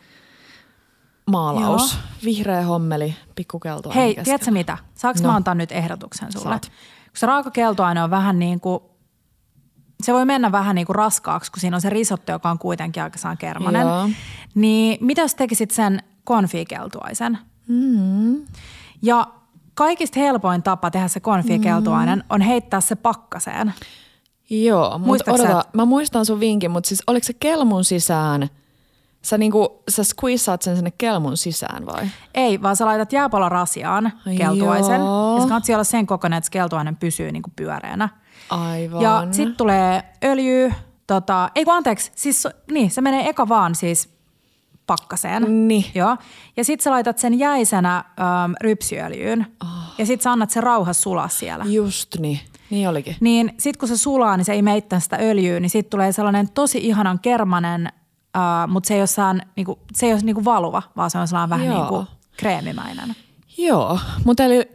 maalaus. 1.31 1.93
Joo. 1.93 2.03
Vihreä 2.25 2.63
hommeli, 2.63 3.15
pikkukeltua. 3.35 3.93
Hei, 3.93 4.15
tiedätkö 4.25 4.51
mitä? 4.51 4.79
Saanko 4.95 5.21
No. 5.23 5.29
mä 5.29 5.37
antaa 5.37 5.55
nyt 5.55 5.73
ehdotuksen 5.73 6.33
sulle? 6.33 6.45
Saat. 6.45 6.73
Kun 7.17 7.21
se 7.21 7.27
raakakeltoaine 7.27 8.03
on 8.03 8.11
vähän 8.11 8.39
niin 8.39 8.61
kuin, 8.61 8.81
se 10.03 10.13
voi 10.13 10.25
mennä 10.25 10.53
vähän 10.53 10.75
niin 10.75 10.87
kuin 10.87 10.97
raskaaksi, 10.97 11.53
kun 11.53 11.61
siinä 11.61 11.77
on 11.77 11.81
se 11.81 11.91
risotto, 11.91 12.33
joka 12.33 12.51
on 12.51 12.59
kuitenkin 12.59 13.03
aika 13.03 13.19
saan 13.19 13.39
kermanen. 13.39 13.83
Joo. 13.83 14.09
Niin 14.55 14.99
mitä 15.01 15.23
jos 15.23 15.35
tekisit 15.35 15.71
sen 15.71 16.03
konfikeltuaisen? 16.25 17.39
Mm. 17.69 18.47
Ja 19.03 19.27
kaikista 19.75 20.21
helpoin 20.21 20.63
tapa 20.63 20.91
tehdä 20.91 21.09
se 21.09 21.21
konfikeltuainen 21.21 22.19
mm. 22.19 22.25
on 22.31 22.41
heittää 22.41 22.81
se 22.81 22.97
pakkaseen. 22.97 23.75
Joo, 24.51 24.99
mutta 24.99 25.33
odota, 25.33 25.65
mä 25.73 25.85
muistan 25.85 26.27
sun 26.27 26.41
vinkin, 26.41 26.71
mutta 26.71 26.89
siis 26.89 27.03
oliko 27.07 27.25
se 27.25 27.33
kelmun 27.33 27.85
sisään, 27.85 28.49
sä 29.27 29.39
niinku, 29.39 29.83
sä 29.89 30.05
squeezaat 30.05 30.63
sen 30.63 30.77
sinne 30.77 30.93
kelmun 30.99 31.37
sisään 31.37 31.87
vai? 31.87 32.09
Ei, 32.35 32.63
vaan 32.63 32.77
sä 32.77 32.87
laitat 32.87 33.13
jääpalorasiaan 33.13 34.13
keltuaisen. 34.39 35.01
Joo. 35.01 35.35
Ja 35.35 35.43
se 35.43 35.49
kannattaa 35.49 35.77
olla 35.77 35.85
sen 35.85 36.07
kokoinen, 36.07 36.37
että 36.37 36.47
se 36.47 36.51
keltuainen 36.51 36.97
pysyy 36.97 37.33
niin 37.33 37.43
kuin 37.43 37.53
pyöreänä. 37.57 38.09
Aivan. 38.51 39.03
Ja 39.03 39.27
sitten 39.31 39.57
tulee 39.57 40.05
öljy, 40.25 40.73
tota, 41.07 41.51
ei 41.55 41.65
kun 41.65 41.75
anteeksi, 41.75 42.13
siis 42.15 42.49
niin, 42.71 42.91
se 42.91 43.01
menee 43.01 43.29
eka 43.29 43.49
vaan 43.49 43.75
siis 43.75 44.17
pakkaseen. 44.87 45.69
Niin. 45.69 45.85
Joo. 45.95 46.17
Ja 46.57 46.65
sitten 46.65 46.85
sä 46.85 46.91
laitat 46.91 47.19
sen 47.19 47.39
jäisenä 47.39 47.97
äm, 47.97 48.55
rypsiöljyyn. 48.61 49.47
Oh. 49.63 49.69
Ja 49.99 50.07
sitten 50.07 50.23
sä 50.23 50.33
annat 50.33 50.51
sen 50.51 50.63
rauhassa 50.63 51.03
sulaa 51.03 51.29
siellä. 51.29 51.65
Just 51.65 52.19
niin, 52.19 52.41
niin 52.71 52.89
olikin. 52.89 53.17
Niin 53.21 53.55
sitten 53.59 53.79
kun 53.79 53.89
se 53.89 53.97
sulaa, 53.97 54.37
niin 54.37 54.45
se 54.45 54.53
ei 54.53 54.63
meittää 54.63 55.01
sitä 55.01 55.19
öljyä, 55.21 55.61
niin 55.61 55.71
sitten 55.71 55.91
tulee 55.91 56.13
sellainen 56.13 56.51
tosi 56.51 56.79
ihanan 56.79 57.19
kermanen, 57.19 57.89
äh, 58.37 58.69
mutta 58.69 58.89
se 58.89 58.95
ei 58.95 59.01
ole, 59.01 59.07
sään, 59.07 59.43
niinku, 59.57 59.79
se 59.95 60.07
ei 60.07 60.13
ole 60.13 60.21
niinku 60.21 60.45
valuva, 60.45 60.83
vaan 60.97 61.11
se 61.11 61.19
on 61.19 61.29
sellainen 61.29 61.51
vähän 61.51 61.67
Joo. 61.67 61.81
niinku 61.81 62.07
kreemimäinen. 62.37 63.17
Joo, 63.59 63.99
mutta 64.25 64.45
eli 64.45 64.71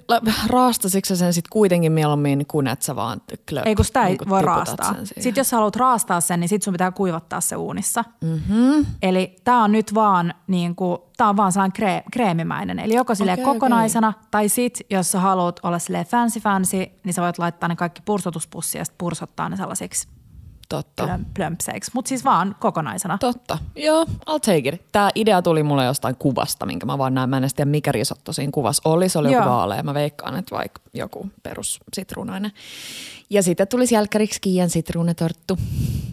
raastasitko 0.48 1.16
sen 1.16 1.34
sitten 1.34 1.50
kuitenkin 1.50 1.92
mieluummin 1.92 2.46
kuin 2.46 2.68
että 2.68 2.86
sä 2.86 2.96
vaan 2.96 3.22
klök, 3.50 3.68
Ei 3.68 3.76
kun 3.76 3.86
sitä 3.86 4.02
ei 4.02 4.08
niinku 4.08 4.30
voi 4.30 4.42
raastaa. 4.42 4.96
Sitten 5.04 5.42
jos 5.42 5.50
sä 5.50 5.56
haluat 5.56 5.76
raastaa 5.76 6.22
sen, 6.22 6.40
niin 6.40 6.50
sit 6.50 6.64
sun 6.64 6.72
pitää 6.72 6.92
kuivattaa 6.92 7.42
se 7.42 7.56
uunissa. 7.56 8.04
Mm-hmm. 8.22 8.86
Eli 9.02 9.36
tää 9.44 9.58
on 9.58 9.72
nyt 9.72 9.94
vaan, 9.94 10.34
niin 10.48 10.76
kuin, 10.76 10.98
tää 11.18 11.30
on 11.30 11.38
vaan 11.38 11.52
sellainen 11.52 11.74
kree, 11.74 12.04
kreemimäinen. 12.12 12.80
Eli 12.80 12.96
joko 12.96 13.16
silleen 13.16 13.40
Okei, 13.40 13.54
kokonaisena, 13.54 14.14
tai 14.32 14.50
sit 14.50 14.80
jos 14.90 15.12
sä 15.12 15.20
haluat 15.20 15.60
olla 15.64 15.80
silleen 15.80 16.06
fancy 16.06 16.40
fancy, 16.40 16.86
niin 17.04 17.14
sä 17.14 17.22
voit 17.22 17.40
laittaa 17.40 17.70
ne 17.70 17.76
kaikki 17.76 18.02
pursotuspussia 18.06 18.82
ja 18.82 18.86
sit 18.86 18.98
pursottaa 18.98 19.50
ne 19.50 19.58
sellaisiksi 19.58 20.08
Totta. 20.72 21.04
plöm, 21.04 21.26
plömpseiksi. 21.34 21.92
Mutta 21.94 22.10
siis 22.10 22.26
vaan 22.26 22.56
kokonaisena. 22.60 23.18
Totta. 23.18 23.58
Joo, 23.76 24.04
I'll 24.04 24.40
take 24.46 24.70
it. 24.70 24.92
Tämä 24.92 25.10
idea 25.16 25.42
tuli 25.42 25.64
mulle 25.64 25.86
jostain 25.86 26.16
kuvasta, 26.16 26.66
minkä 26.66 26.86
mä 26.86 26.98
vaan 26.98 27.14
näin. 27.14 27.30
Mä 27.30 27.38
en 27.38 27.50
tiedä, 27.56 27.72
mikä 27.72 27.92
risotto 27.92 28.34
siinä 28.34 28.52
kuvassa 28.52 28.82
oli. 28.86 29.10
Se 29.10 29.20
oli 29.20 29.32
joku 29.32 29.44
Joo. 29.44 29.56
vaalea. 29.56 29.84
Mä 29.84 29.94
veikkaan, 29.94 30.36
että 30.36 30.56
vaikka 30.56 30.82
joku 30.94 31.30
perus 31.44 31.80
sitruunainen. 31.94 32.52
Ja 33.30 33.44
sitten 33.44 33.68
tulisi 33.68 33.96
jälkkäriksi 33.96 34.42
Kiian 34.42 34.70
sitruunatorttu, 34.70 35.58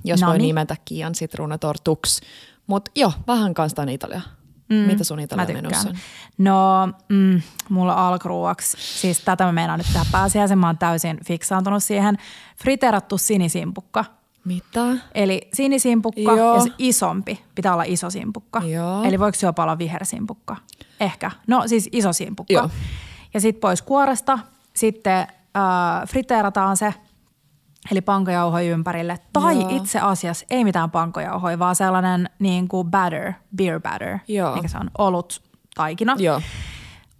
jos 0.05 0.21
voi 0.21 0.29
Noniin. 0.29 0.47
nimetä 0.47 0.77
Kiian 0.85 1.15
sitruunatortuksi. 1.15 2.23
Mutta 2.67 2.91
joo, 2.95 3.13
vähän 3.27 3.55
kanssa 3.55 3.83
Italia. 3.83 4.21
Mm, 4.69 4.77
Mitä 4.77 5.05
sun 5.05 5.19
tykkään. 5.19 5.53
menussa 5.53 5.89
on? 5.89 5.95
No, 6.39 6.87
mm, 7.09 7.43
mulla 7.69 8.09
alkuruuaksi, 8.09 8.77
siis 8.81 9.21
tätä 9.21 9.45
mä 9.45 9.53
meinaan 9.53 9.79
nyt 9.79 9.87
tehdä 9.93 10.07
pääsiäisen, 10.13 10.59
mä 10.59 10.67
oon 10.67 10.79
täysin 10.79 11.19
fiksaantunut 11.27 11.85
siihen. 11.85 12.19
Friteerattu 12.57 13.19
sinisimpukka. 13.19 14.05
Mitä? 14.45 14.97
Eli 15.14 15.49
sinisimpukka 15.55 16.20
Joo. 16.20 16.55
ja 16.55 16.61
se 16.61 16.70
isompi. 16.78 17.45
Pitää 17.55 17.72
olla 17.72 17.84
iso 17.86 18.11
simpukka. 18.11 18.61
Joo. 18.61 19.03
Eli 19.03 19.18
voiko 19.18 19.39
jopa 19.43 19.62
olla 19.62 19.78
vihersimpukka? 19.78 20.57
Ehkä. 21.01 21.30
No 21.47 21.62
siis 21.66 21.89
iso 21.93 22.12
simpukka. 22.12 22.53
Joo. 22.53 22.70
Ja 23.34 23.41
sitten 23.41 23.61
pois 23.61 23.82
kuoresta. 23.82 24.39
Sitten 24.74 25.18
äh, 25.57 26.09
friteerataan 26.09 26.76
se, 26.76 26.95
eli 27.91 28.01
pankojauhoja 28.01 28.70
ympärille. 28.70 29.18
Tai 29.32 29.61
Joo. 29.61 29.76
itse 29.76 30.01
asiassa 30.01 30.47
ei 30.51 30.64
mitään 30.64 30.91
pankojauhoja, 30.91 31.59
vaan 31.59 31.76
sellainen 31.76 32.30
niin 32.39 32.68
kuin 32.68 32.91
batter, 32.91 33.32
beer 33.57 33.80
batter. 33.80 34.18
Joo. 34.28 34.55
Mikä 34.55 34.68
se 34.68 34.78
on? 34.78 34.91
Olut 34.99 35.43
taikina. 35.74 36.16
Joo. 36.18 36.43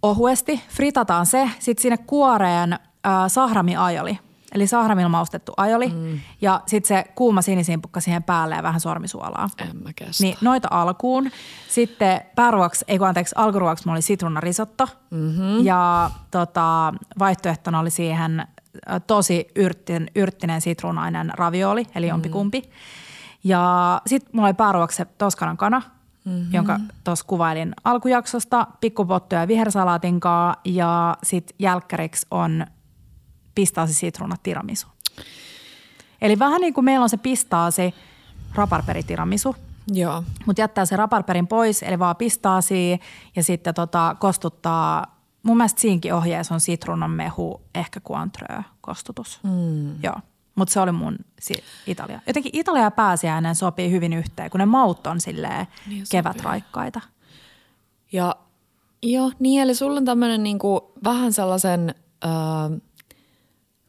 Ohuesti 0.01 0.63
fritataan 0.69 1.25
se. 1.25 1.49
Sitten 1.59 1.81
sinne 1.81 1.97
kuoreen 1.97 2.73
äh, 2.73 2.79
sahramiajoli. 3.27 4.19
Eli 4.53 4.67
sahramilla 4.67 5.09
maustettu 5.09 5.53
ajoli. 5.57 5.87
Mm. 5.87 6.19
Ja 6.41 6.61
sitten 6.65 6.87
se 6.87 7.11
kuuma 7.15 7.41
sinisimpukka 7.41 7.99
siihen 7.99 8.23
päälle 8.23 8.55
ja 8.55 8.63
vähän 8.63 8.79
sormisuolaa. 8.79 9.49
En 9.57 9.83
mä 9.83 9.89
kestä. 9.95 10.23
Niin 10.23 10.37
noita 10.41 10.67
alkuun. 10.71 11.31
Sitten 11.69 12.21
pääruoksi, 12.35 12.85
ei 12.87 12.97
kun 12.97 13.07
anteeksi, 13.07 13.35
alkuruoksi 13.37 13.85
mulla 13.85 13.95
oli 13.95 14.01
sitruunarisotto. 14.01 14.87
Mm-hmm. 15.09 15.65
Ja 15.65 16.11
tota, 16.31 16.93
vaihtoehtona 17.19 17.79
oli 17.79 17.89
siihen 17.89 18.47
tosi 19.07 19.47
yrttin, 19.55 20.07
yrttinen 20.15 20.61
sitruunainen 20.61 21.31
ravioli, 21.33 21.85
eli 21.95 22.07
jompikumpi. 22.07 22.69
Ja 23.43 24.01
sitten 24.07 24.29
mulla 24.33 24.47
oli 24.47 24.53
pääruoksi 24.53 24.97
se 24.97 25.05
toskanan 25.05 25.57
kana, 25.57 25.81
mm-hmm. 26.25 26.53
jonka 26.53 26.79
tuossa 27.03 27.25
kuvailin 27.25 27.73
alkujaksosta, 27.83 28.67
pikkupottuja 28.81 29.47
vihersalaatin 29.47 30.19
kaa 30.19 30.55
ja 30.65 31.17
sitten 31.23 31.55
jälkkäriksi 31.59 32.27
on 32.31 32.65
pistaasi 33.59 33.93
sitruuna 33.93 34.35
tiramisu. 34.43 34.87
Eli 36.21 36.39
vähän 36.39 36.61
niin 36.61 36.73
kuin 36.73 36.85
meillä 36.85 37.03
on 37.03 37.09
se 37.09 37.17
pistaasi 37.17 37.93
raparperi 38.55 39.03
tiramisu, 39.03 39.55
Joo. 39.91 40.23
mutta 40.45 40.61
jättää 40.61 40.85
se 40.85 40.95
raparperin 40.95 41.47
pois, 41.47 41.83
eli 41.83 41.99
vaan 41.99 42.15
pistaasia 42.15 42.97
ja 43.35 43.43
sitten 43.43 43.73
tota, 43.73 44.15
kostuttaa, 44.19 45.19
mun 45.43 45.57
mielestä 45.57 45.81
siinkin 45.81 46.13
ohjeessa 46.13 46.53
on 46.53 46.59
sitruunan 46.59 47.11
mehu, 47.11 47.61
ehkä 47.75 47.99
Cointreau 47.99 48.61
kostutus. 48.81 49.39
Mm. 49.43 50.03
Joo, 50.03 50.15
mutta 50.55 50.73
se 50.73 50.79
oli 50.79 50.91
mun 50.91 51.17
si- 51.39 51.63
Italia. 51.87 52.19
Jotenkin 52.27 52.51
Italia 52.55 52.83
ja 52.83 52.91
pääsiäinen 52.91 53.55
sopii 53.55 53.91
hyvin 53.91 54.13
yhteen, 54.13 54.49
kun 54.49 54.59
ne 54.59 54.65
maut 54.65 55.07
on 55.07 55.21
silleen 55.21 55.67
Niin 55.87 56.03
kevätraikkaita. 56.11 57.01
Ja 58.11 58.35
joo, 59.01 59.31
niin 59.39 59.61
eli 59.61 59.75
sulla 59.75 59.97
on 59.97 60.05
tämmöinen 60.05 60.43
niinku, 60.43 60.91
vähän 61.03 61.33
sellaisen, 61.33 61.95
öö, 62.25 62.77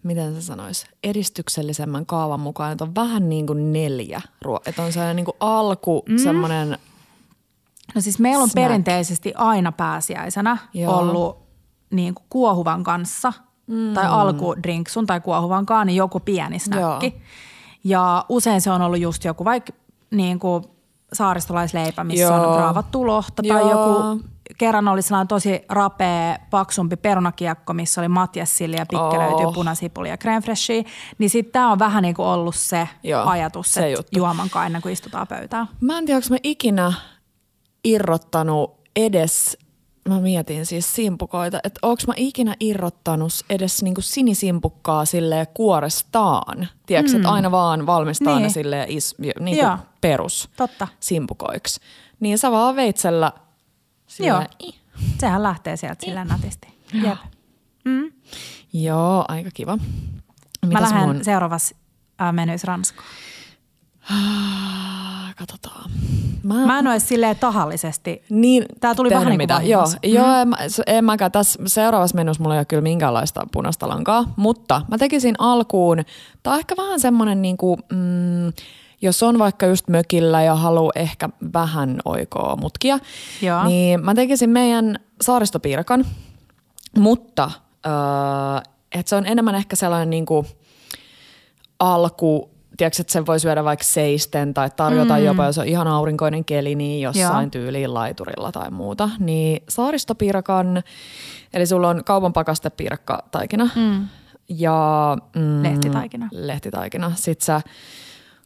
miten 0.03 0.35
se 0.35 0.43
sanoisi, 0.43 0.87
edistyksellisemmän 1.05 2.07
kaavan 2.07 2.41
mukaan, 2.41 2.73
että 2.73 2.85
on 2.85 2.95
vähän 2.95 3.29
niin 3.29 3.47
kuin 3.47 3.73
neljä 3.73 4.21
ruo- 4.45 4.61
Että 4.67 4.83
on 4.83 4.93
sellainen 4.93 5.17
niinku 5.17 5.37
alku, 5.41 6.03
mm. 6.09 6.19
semmoinen, 6.19 6.79
No 7.95 8.01
siis 8.01 8.19
meillä 8.19 8.43
on 8.43 8.49
Snack. 8.49 8.67
perinteisesti 8.69 9.33
aina 9.37 9.73
pääsiäisenä 9.73 10.57
Joo. 10.75 10.99
ollut 10.99 11.39
niin 11.91 12.15
kuin 12.15 12.25
kuohuvan 12.31 12.85
kanssa 12.85 13.33
mm. 13.67 13.95
tai 13.95 14.07
alkudrinksun 14.07 15.07
tai 15.07 15.21
kuohuvankaan, 15.21 15.87
niin 15.87 15.97
joku 15.97 16.21
pieni 16.21 16.59
snäkki. 16.59 17.07
Joo. 17.07 17.23
Ja 17.85 18.25
usein 18.29 18.61
se 18.61 18.71
on 18.71 18.83
ollut 18.83 19.01
just 19.01 19.25
joku 19.25 19.45
vaikka 19.45 19.73
niin 20.11 20.39
kuin 20.39 20.65
saaristolaisleipä, 21.13 22.05
missä 22.05 22.25
Joo. 22.25 22.51
on 22.53 22.59
raavattu 22.59 23.07
lohta 23.07 23.43
tai 23.49 23.61
Joo. 23.61 23.71
joku 23.71 24.25
kerran 24.59 24.89
oli 24.89 25.03
sellainen 25.03 25.29
tosi 25.29 25.63
rapea, 25.69 26.39
paksumpi 26.51 26.97
perunakiekko, 26.97 27.73
missä 27.73 28.01
oli 28.01 28.09
matjessilliä, 28.09 28.87
pikkelöity, 28.87 29.45
Oh. 29.45 29.55
punasipulia 29.55 30.17
ja 30.25 30.41
fraichea. 30.43 30.83
Niin 31.19 31.31
sitten 31.31 31.53
tämä 31.53 31.73
on 31.73 31.79
vähän 31.79 32.03
niin 32.03 32.15
kuin 32.15 32.27
ollut 32.27 32.55
se 32.55 32.89
Joo, 33.03 33.25
ajatus, 33.27 33.75
se 33.75 33.93
että 33.93 34.19
juomankaan 34.19 34.67
ennen 34.67 34.83
kuin 34.83 34.93
istutaan 34.93 35.27
pöytään. 35.27 35.69
mä 35.81 35.99
en 35.99 36.07
tiedä, 36.07 36.17
onko 36.17 36.27
mä 36.31 36.37
ikinä 36.43 36.93
irrottanut 37.85 38.81
edes, 38.97 39.59
mä 40.09 40.21
mietin 40.21 40.67
siis 40.67 40.95
simpukoita, 40.95 41.59
että 41.65 41.79
onko 41.83 42.03
mä 42.07 42.13
ikinä 42.17 42.55
irrottanut 42.61 43.33
edes 43.51 43.83
niinku 43.83 44.01
sinisimpukkaa 44.01 45.05
silleen 45.05 45.47
kuorestaan. 45.55 46.69
Tiedätkö, 46.87 47.13
mm. 47.13 47.17
että 47.17 47.31
aina 47.31 47.51
vaan 47.51 47.87
valmistaa 47.87 48.35
Niin. 48.35 48.43
ne 48.43 48.49
silleen 48.49 48.89
is, 48.91 49.15
niinku 49.41 49.65
Joo. 49.65 49.77
perus 50.01 50.51
Totta. 50.57 50.89
simpukoiksi. 51.01 51.81
Niin 52.21 52.39
sä 52.39 52.51
vaan 52.51 52.77
veitsellä 52.77 53.33
silleen, 54.11 54.47
Joo. 54.61 54.73
Sehän 55.21 55.43
lähtee 55.43 55.77
sieltä 55.77 56.07
sillä 56.07 56.25
nätisti. 56.25 56.69
Jep. 56.93 57.19
Joo, 58.73 59.25
aika 59.29 59.51
kiva. 59.55 59.77
Mä 59.77 59.83
Mitäs 60.67 60.83
lähden 60.91 61.09
mun... 61.09 61.25
seuraavassa 61.25 61.77
äh, 62.21 62.33
menyys 62.33 62.65
Ranskaan. 62.65 63.09
Ah, 64.11 65.35
Katsotaan. 65.37 65.91
Mä, 66.43 66.67
Mä 66.67 66.79
en 66.79 66.87
ole 66.87 67.01
silleen 67.01 67.37
tahallisesti. 67.37 68.23
Niin, 68.31 68.65
Tää 68.81 68.95
tuli 68.95 69.11
vähän 69.11 69.39
niin 69.39 69.49
kuin. 69.49 69.49
Joo, 69.71 69.81
vahingossa. 69.81 69.99
joo 70.03 70.35
en, 70.35 70.49
mä, 70.49 70.57
en 70.87 71.05
mäkään. 71.05 71.33
Tässä 71.33 71.63
seuraavassa 71.67 72.17
menussa 72.17 72.43
mulla 72.43 72.55
ei 72.55 72.59
ole 72.59 72.65
kyllä 72.65 72.83
minkäänlaista 72.83 73.47
punaista 73.53 73.89
lankaa, 73.89 74.33
mutta 74.37 74.83
mä 74.89 74.99
tekisin 74.99 75.35
alkuun, 75.39 76.03
tää 76.43 76.53
on 76.53 76.59
ehkä 76.59 76.75
vähän 76.77 77.01
semmonen 77.01 77.43
niinku, 77.43 77.77
mm, 77.93 78.53
jos 79.03 79.23
on 79.23 79.39
vaikka 79.39 79.67
just 79.67 79.89
mökillä 79.89 80.43
ja 80.43 80.55
haluaa 80.55 80.93
ehkä 80.95 81.29
vähän 81.53 82.01
oikoa 82.05 82.57
mutkia, 82.57 82.99
Joo. 83.43 83.65
niin 83.65 84.05
mä 84.05 84.15
tekisin 84.15 84.51
meidän 84.51 84.99
saaristopiirakan, 85.21 86.05
mutta 86.99 87.51
öö, 87.87 87.93
että 88.93 89.11
se 89.11 89.17
on 89.17 89.27
enemmän 89.27 89.55
ehkä 89.55 89.77
sellainen 89.77 90.11
niinku 90.11 90.47
alku, 91.79 92.51
tiedätkö, 92.77 93.03
että 93.03 93.13
sen 93.13 93.27
voi 93.27 93.41
syödä 93.41 93.65
vaikka 93.65 93.85
seisten 93.85 94.55
tai 94.55 94.71
tarjota 94.77 95.19
mm. 95.19 95.25
jopa, 95.25 95.47
jos 95.47 95.59
on 95.59 95.67
ihan 95.67 95.89
aurinkoinen 95.89 96.45
keli, 96.45 96.75
niin 96.75 97.01
jossain 97.03 97.45
Joo. 97.45 97.51
tyyliin 97.51 97.95
laiturilla 97.95 98.53
tai 98.53 98.71
muuta. 98.71 99.11
Niin 99.19 99.63
saaristopiirakan, 99.69 100.83
eli 101.53 101.67
sulla 101.67 101.89
on 101.89 102.05
kaupan 102.05 102.33
pakastepiirakka 102.33 103.25
taikina 103.31 103.69
mm. 103.77 104.09
ja 104.49 105.17
mm, 105.37 105.63
lehtitaikina. 105.63 106.29
lehtitaikina. 106.33 107.13
Sitten 107.15 107.47
sä 107.47 107.61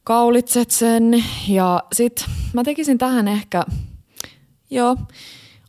kaulitset 0.05 0.71
sen 0.71 1.25
ja 1.49 1.83
sit 1.93 2.27
mä 2.53 2.65
tekisin 2.65 2.99
tähän 2.99 3.29
ehkä, 3.29 3.65
joo, 4.71 4.97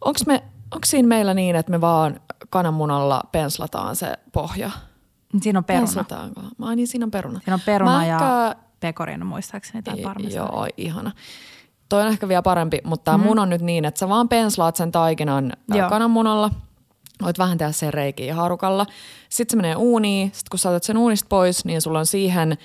onko 0.02 0.20
me, 0.28 0.44
onko 0.72 0.86
siinä 0.86 1.08
meillä 1.08 1.34
niin, 1.34 1.56
että 1.56 1.72
me 1.72 1.82
vaan 1.82 2.20
kananmunalla 2.50 3.24
penslataan 3.32 3.96
se 3.96 4.14
pohja? 4.32 4.72
Siinä 5.42 5.60
on 5.60 5.64
peruna. 5.64 5.82
Penslataanko? 5.82 6.42
Ai 6.62 6.76
niin, 6.76 6.88
siinä 6.88 7.06
on 7.06 7.12
peruna. 7.12 7.40
Siinä 7.40 7.54
on 7.54 7.62
peruna 7.66 7.98
mä 7.98 8.06
ja 8.06 8.16
ehkä... 8.16 8.56
pekorina 8.80 9.26
muistaakseni 9.26 9.84
tai 9.84 9.98
parmesan. 9.98 10.36
Joo, 10.36 10.68
ihana. 10.78 11.12
Toi 11.90 12.02
on 12.02 12.08
ehkä 12.08 12.28
vielä 12.28 12.42
parempi, 12.42 12.80
mutta 12.84 13.04
tämä 13.04 13.18
mm. 13.18 13.24
mun 13.24 13.40
on 13.40 13.50
nyt 13.50 13.62
niin, 13.62 13.86
että 13.86 14.00
sä 14.00 14.10
vaan 14.10 14.30
penslaat 14.30 14.76
sen 14.76 14.92
taikinan 14.92 15.54
Joo. 15.74 15.90
kananmunalla. 15.90 16.52
Voit 17.22 17.38
vähän 17.40 17.58
tehdä 17.58 17.72
sen 17.72 17.94
reikiä 17.94 18.36
harukalla. 18.36 18.86
Sitten 19.30 19.58
se 19.58 19.62
menee 19.62 19.76
uuniin. 19.76 20.28
Sitten 20.28 20.50
kun 20.52 20.60
saatat 20.60 20.84
sen 20.84 20.98
uunista 20.98 21.28
pois, 21.30 21.66
niin 21.66 21.82
sulla 21.82 22.00
on 22.00 22.06
siihen 22.06 22.58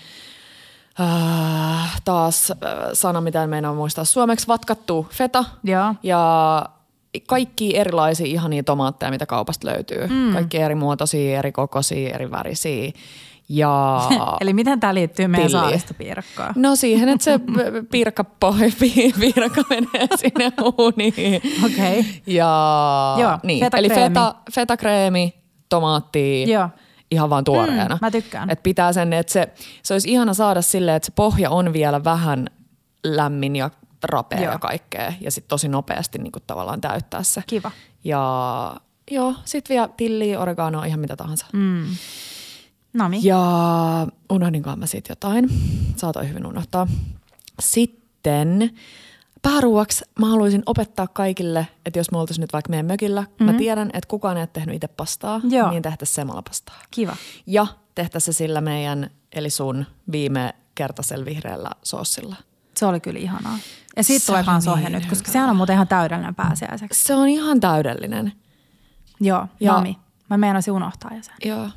äh, 1.01 2.01
taas 2.05 2.51
äh, 2.51 2.57
sana, 2.93 3.21
mitä 3.21 3.43
en 3.43 3.51
meinaa 3.51 3.75
muistaa 3.75 4.05
suomeksi, 4.05 4.47
vatkattu 4.49 5.07
feta. 5.11 5.45
Joo. 5.65 5.95
Ja 6.03 6.67
kaikki 7.27 7.77
erilaisia 7.77 8.27
ihania 8.27 8.63
tomaatteja, 8.63 9.11
mitä 9.11 9.27
kaupasta 9.27 9.69
löytyy. 9.69 10.07
Mm. 10.07 10.33
Kaikki 10.33 10.59
eri 10.59 10.75
muotoisia, 10.75 11.39
eri 11.39 11.53
kokoisia, 11.53 12.15
eri 12.15 12.31
värisiä. 12.31 12.93
Ja 13.49 14.01
Eli 14.41 14.53
miten 14.53 14.81
tämä 14.81 14.95
liittyy 14.95 15.29
meidän 15.29 15.51
saaristopiirakkaan? 15.51 16.55
No 16.57 16.77
siihen, 16.77 17.09
että 17.09 17.25
se 17.25 17.41
piirakka, 17.93 18.25
piirakka 19.21 19.63
menee 19.71 20.09
sinne 20.21 20.53
uuniin. 20.79 21.43
Okei. 21.65 21.99
Okay. 22.01 22.13
Ja 22.27 23.17
Joo, 23.21 23.39
niin. 23.43 23.67
Eli 23.77 23.89
feta, 23.89 24.35
fetakreemi, 24.55 25.35
tomaattia. 25.69 26.47
Joo 26.47 26.69
ihan 27.11 27.31
vaan 27.31 27.45
tuoreena. 27.45 27.95
Mm, 27.95 27.99
mä 28.01 28.11
tykkään. 28.11 28.51
Et 28.51 28.63
pitää 28.63 28.93
sen, 28.93 29.13
että 29.13 29.33
se, 29.33 29.49
se 29.83 29.95
olisi 29.95 30.11
ihana 30.11 30.35
saada 30.35 30.63
silleen, 30.63 30.97
että 30.97 31.07
se 31.07 31.13
pohja 31.17 31.51
on 31.51 31.73
vielä 31.73 32.05
vähän 32.05 32.47
lämmin 33.05 33.57
ja 33.57 33.71
rapea 34.05 34.41
joo. 34.41 34.53
ja 34.53 34.59
kaikkea. 34.59 35.13
Ja 35.21 35.31
sitten 35.31 35.49
tosi 35.49 35.69
nopeasti 35.69 36.19
niin 36.19 36.33
kuin 36.33 36.43
tavallaan 36.47 36.81
täyttää 36.81 37.23
se. 37.23 37.43
Kiva. 37.47 37.71
Ja 38.05 38.77
joo, 39.11 39.35
sitten 39.45 39.75
vielä 39.75 39.89
tilli, 39.97 40.37
oregano, 40.37 40.83
ihan 40.83 41.01
mitä 41.01 41.17
tahansa. 41.17 41.47
Mm. 41.53 41.87
Nami. 42.93 43.21
Ja 43.23 43.41
unohdinkaan 44.33 44.79
mä 44.79 44.87
siitä 44.87 45.13
jotain. 45.13 45.49
Saatoin 45.97 46.29
hyvin 46.29 46.47
unohtaa. 46.47 46.87
Sitten 47.61 48.71
pääruuaksi 49.43 50.05
mä 50.19 50.27
haluaisin 50.27 50.63
opettaa 50.67 51.07
kaikille, 51.07 51.67
että 51.87 51.99
jos 51.99 52.11
me 52.11 52.19
oltaisiin 52.19 52.41
nyt 52.41 52.53
vaikka 52.53 52.71
meidän 52.71 52.87
mökillä, 52.87 53.21
mm-hmm. 53.21 53.47
mä 53.47 53.53
tiedän, 53.53 53.91
että 53.93 54.09
kukaan 54.09 54.37
ei 54.37 54.41
ole 54.41 54.49
tehnyt 54.53 54.75
itse 54.75 54.89
pastaa, 54.89 55.41
Joo. 55.45 55.71
niin 55.71 55.83
tehtäisiin 55.83 56.15
semalapastaa. 56.15 56.77
Kiva. 56.91 57.17
Ja 57.47 57.67
tehtäisiin 57.95 58.35
se 58.35 58.39
sillä 58.39 58.61
meidän, 58.61 59.11
eli 59.33 59.51
sun 59.51 59.87
viime 60.13 60.55
kertaisella 60.75 61.25
vihreällä 61.25 61.71
soossilla. 61.83 62.37
Se 62.77 62.87
oli 62.87 63.01
kyllä 63.01 63.21
ihanaa. 63.21 63.59
Ja 63.97 64.05
siitä 64.05 64.27
tulee 64.27 64.45
kans 64.45 64.65
niin 64.65 64.73
ohje 64.73 64.91
nyt, 64.91 65.07
koska 65.07 65.33
sehän 65.33 65.51
on 65.51 65.57
muuten 65.57 65.75
ihan 65.75 65.89
täydellinen 65.89 66.35
pääsiäiseksi. 66.35 67.05
Se 67.05 67.15
on 67.15 67.29
ihan 67.29 67.61
täydellinen. 67.61 68.33
Joo, 69.21 69.47
ja, 69.61 69.73
nami. 69.73 69.99
Mä 70.31 70.39
meinasin 70.39 70.73
unohtaa 70.73 71.11
jo 71.15 71.23
sen. 71.23 71.35
Joo. 71.45 71.69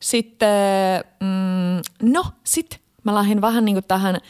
Sitten, 0.00 1.04
mm, 1.20 2.10
no 2.12 2.24
sit 2.44 2.82
mä 3.04 3.14
lähdin 3.14 3.40
vähän 3.40 3.64
niin 3.64 3.74
kuin 3.74 3.84
tähän, 3.84 4.20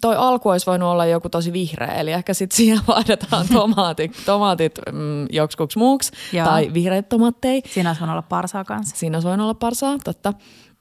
toi 0.00 0.16
alku 0.16 0.48
olisi 0.48 0.66
voinut 0.66 0.88
olla 0.88 1.06
joku 1.06 1.28
tosi 1.28 1.52
vihreä, 1.52 1.94
eli 1.94 2.12
ehkä 2.12 2.34
sitten 2.34 2.56
siihen 2.56 2.80
vaihdetaan 2.88 3.46
tomaatit, 3.52 4.12
tomaatit 4.26 4.78
mm, 4.92 5.26
joksikuksi 5.30 5.78
muuksi, 5.78 6.12
Joo. 6.32 6.46
tai 6.46 6.70
vihreät 6.74 7.08
tomaatteja. 7.08 7.60
Siinä 7.74 7.90
olisi 7.90 8.00
voinut 8.00 8.12
olla 8.14 8.22
parsaa 8.22 8.64
kanssa. 8.64 8.96
Siinä 8.96 9.16
olisi 9.16 9.28
voinut 9.28 9.44
olla 9.44 9.54
parsaa, 9.54 9.98
totta. 10.04 10.32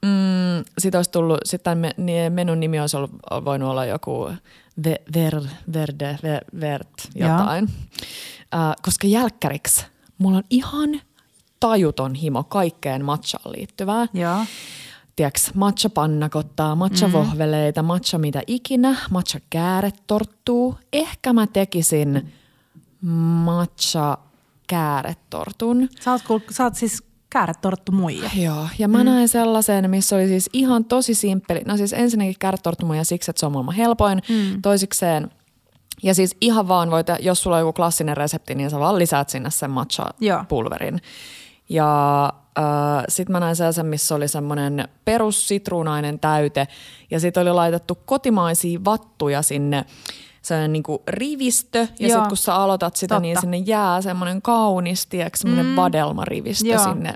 Mm, 0.05 0.63
sitten 0.77 0.99
olisi 0.99 1.11
tullut, 1.11 1.37
sitten 1.45 1.77
menun 2.29 2.59
nimi 2.59 2.79
olisi 2.79 2.97
ollut, 2.97 3.11
voinut 3.45 3.69
olla 3.69 3.85
joku 3.85 4.31
ve, 4.85 4.95
ver, 5.15 5.41
verde, 5.73 6.17
ver, 6.23 6.43
vert, 6.61 6.89
jotain. 7.15 7.63
Uh, 7.63 8.73
koska 8.81 9.07
jälkkäriksi 9.07 9.85
mulla 10.17 10.37
on 10.37 10.43
ihan 10.49 11.01
tajuton 11.59 12.15
himo 12.15 12.43
kaikkeen 12.43 13.05
matchaan 13.05 13.51
liittyvää. 13.51 14.07
Joo. 14.13 14.45
Tiedätkö, 15.15 15.39
matcha 15.53 15.89
pannakottaa, 15.89 16.75
matcha 16.75 17.07
mm. 17.07 17.13
vohveleita, 17.13 17.83
matcha 17.83 18.17
mitä 18.17 18.41
ikinä, 18.47 18.95
matcha 19.09 19.39
kääretorttuu. 19.49 20.75
Ehkä 20.93 21.33
mä 21.33 21.47
tekisin 21.47 22.33
matcha 23.45 24.17
kääretortun. 24.67 25.89
Sä 25.99 26.11
oot, 26.11 26.21
sä 26.51 26.63
oot 26.63 26.75
siis 26.75 27.03
kääretorttu 27.29 27.91
muija. 27.91 28.29
Joo, 28.35 28.67
ja 28.79 28.87
mä 28.87 28.97
mm. 28.97 29.05
näin 29.05 29.27
sellaisen, 29.27 29.89
missä 29.89 30.15
oli 30.15 30.27
siis 30.27 30.49
ihan 30.53 30.85
tosi 30.85 31.13
simppeli. 31.13 31.61
No 31.65 31.77
siis 31.77 31.93
ensinnäkin 31.93 32.35
kääretorttu 32.39 32.85
muija 32.85 33.05
siksi, 33.05 33.31
että 33.31 33.39
se 33.39 33.45
on 33.45 33.51
maailman 33.51 33.75
helpoin. 33.75 34.21
Mm. 34.29 34.61
Toisikseen 34.61 35.31
ja 36.03 36.15
siis 36.15 36.35
ihan 36.41 36.67
vaan 36.67 36.91
voit, 36.91 37.07
jos 37.19 37.43
sulla 37.43 37.55
on 37.55 37.61
joku 37.61 37.73
klassinen 37.73 38.17
resepti, 38.17 38.55
niin 38.55 38.69
sä 38.69 38.79
vaan 38.79 38.99
lisäät 38.99 39.29
sinne 39.29 39.51
sen 39.51 39.71
matcha-pulverin. 39.71 40.99
Ja 41.69 42.33
äh, 42.59 43.03
sitten 43.09 43.31
mä 43.31 43.39
näin 43.39 43.55
sellaisen, 43.55 43.85
missä 43.85 44.15
oli 44.15 44.27
semmoinen 44.27 44.87
perussitruunainen 45.05 46.19
täyte 46.19 46.67
ja 47.11 47.19
sitten 47.19 47.41
oli 47.41 47.53
laitettu 47.53 47.95
kotimaisia 47.95 48.79
vattuja 48.85 49.41
sinne 49.41 49.85
sellainen 50.41 50.73
niin 50.73 50.83
rivistö 51.07 51.79
ja 51.79 52.07
sitten 52.07 52.27
kun 52.27 52.37
sä 52.37 52.55
aloitat 52.55 52.95
sitä, 52.95 53.19
niin 53.19 53.35
Totta. 53.35 53.47
niin 53.49 53.61
sinne 53.61 53.71
jää 53.71 54.01
semmoinen 54.01 54.41
kaunis, 54.41 55.05
tiedätkö, 55.05 55.37
semmoinen 55.37 55.65
mm. 55.65 55.75
vadelmarivistö 55.75 56.67
Joo. 56.67 56.83
sinne. 56.83 57.13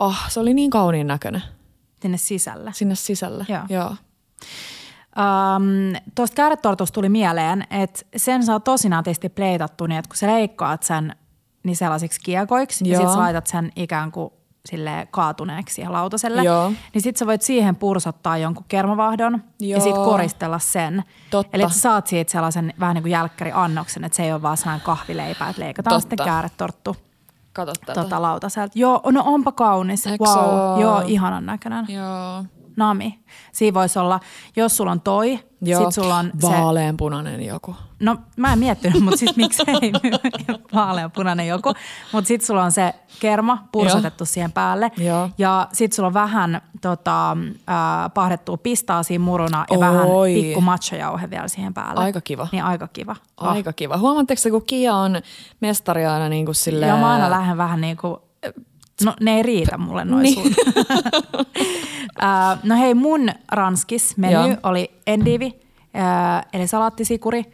Oh, 0.00 0.16
se 0.28 0.40
oli 0.40 0.54
niin 0.54 0.70
kauniin 0.70 1.06
näköinen. 1.06 1.42
Sinne 2.02 2.16
sisälle. 2.16 2.70
Sinne 2.74 2.94
sisälle, 2.94 3.46
joo. 3.48 3.62
joo. 3.68 3.94
Um, 5.18 5.96
Tuosta 6.14 6.34
kääretortusta 6.34 6.94
tuli 6.94 7.08
mieleen, 7.08 7.64
että 7.70 8.00
sen 8.16 8.42
saa 8.44 8.60
tosi 8.60 8.88
nätisti 8.88 9.28
pleitattu 9.28 9.86
niin, 9.86 9.98
että 9.98 10.08
kun 10.08 10.16
sä 10.16 10.26
leikkaat 10.26 10.82
sen 10.82 11.16
niin 11.62 11.76
sellaisiksi 11.76 12.20
kiekoiksi 12.20 12.88
Joo. 12.88 12.92
ja 12.92 13.06
sitten 13.06 13.22
laitat 13.22 13.46
sen 13.46 13.72
ikään 13.76 14.12
kuin 14.12 14.32
sille 14.66 15.08
kaatuneeksi 15.10 15.74
siihen 15.74 15.92
lautaselle, 15.92 16.42
Joo. 16.42 16.72
niin 16.94 17.02
sitten 17.02 17.18
sä 17.18 17.26
voit 17.26 17.42
siihen 17.42 17.76
pursottaa 17.76 18.38
jonkun 18.38 18.64
kermavahdon 18.68 19.42
Joo. 19.60 19.76
ja 19.76 19.80
sitten 19.82 20.04
koristella 20.04 20.58
sen. 20.58 21.04
Totta. 21.30 21.56
Eli 21.56 21.62
sä 21.70 21.78
saat 21.78 22.06
siitä 22.06 22.32
sellaisen 22.32 22.74
vähän 22.80 22.94
niin 22.94 23.02
kuin 23.02 23.12
jälkkäriannoksen, 23.12 24.04
että 24.04 24.16
se 24.16 24.22
ei 24.22 24.32
ole 24.32 24.42
vaan 24.42 24.56
sellainen 24.56 24.84
kahvileipä, 24.84 25.48
että 25.48 25.62
leikataan 25.62 25.94
Totta. 25.94 26.00
sitten 26.00 26.26
kääretorttu 26.26 26.96
tota, 27.94 28.22
lautaselta. 28.22 28.78
Joo, 28.78 29.02
no 29.10 29.22
onpa 29.26 29.52
kaunis. 29.52 30.04
Wow. 30.06 30.80
Joo, 30.80 31.02
ihanan 31.06 31.46
näköinen. 31.46 31.86
Joo. 31.88 32.44
Nami. 32.78 33.18
Siinä 33.52 33.74
voisi 33.74 33.98
olla, 33.98 34.20
jos 34.56 34.76
sulla 34.76 34.90
on 34.90 35.00
toi, 35.00 35.38
Joo. 35.62 35.84
sit 35.84 35.92
sulla 36.02 36.16
on 36.16 36.30
Vaaleanpunainen 36.42 37.42
joku. 37.42 37.76
No 38.00 38.16
mä 38.36 38.52
en 38.52 38.58
miettinyt, 38.58 39.02
mutta 39.02 39.16
siis 39.16 39.36
miksei 39.36 39.92
vaaleanpunainen 40.74 41.48
joku. 41.48 41.72
Mutta 42.12 42.28
sit 42.28 42.42
sulla 42.42 42.64
on 42.64 42.72
se 42.72 42.94
kerma 43.20 43.68
pursotettu 43.72 44.22
Joo. 44.22 44.26
siihen 44.26 44.52
päälle. 44.52 44.90
Joo. 44.96 45.30
Ja 45.38 45.68
sit 45.72 45.92
sulla 45.92 46.06
on 46.06 46.14
vähän 46.14 46.60
tota, 46.80 47.30
äh, 47.32 47.76
pahdettua 48.14 48.56
pistaasia 48.56 49.20
muruna 49.20 49.64
ja 49.70 49.76
Oi. 49.76 49.80
vähän 49.80 50.06
pikku 50.34 50.60
matchojauhe 50.60 51.30
vielä 51.30 51.48
siihen 51.48 51.74
päälle. 51.74 52.04
Aika 52.04 52.20
kiva. 52.20 52.48
Niin 52.52 52.64
aika 52.64 52.88
kiva. 52.88 53.16
Oh. 53.40 53.48
Aika 53.48 53.72
kiva. 53.72 53.98
Huomaatteko, 53.98 54.40
kun 54.50 54.62
Kia 54.66 54.94
on 54.94 55.16
mestari 55.60 56.06
aina 56.06 56.28
niin 56.28 56.44
kuin 56.44 56.54
silleen... 56.54 56.90
Joo, 56.90 56.98
mä 56.98 57.12
aina 57.12 57.30
lähden 57.30 57.56
vähän 57.56 57.80
niin 57.80 57.96
kuin 57.96 58.16
No 59.04 59.14
ne 59.20 59.36
ei 59.36 59.42
riitä 59.42 59.78
mulle 59.78 60.04
noin 60.04 60.22
niin. 60.22 60.34
sun. 60.34 60.54
uh, 62.22 62.58
no 62.68 62.76
hei, 62.76 62.94
mun 62.94 63.30
ranskis 63.52 64.16
meny 64.16 64.32
Joo. 64.32 64.56
oli 64.62 64.90
endivi, 65.06 65.46
uh, 65.46 66.48
eli 66.52 66.66
salaattisikuri, 66.66 67.44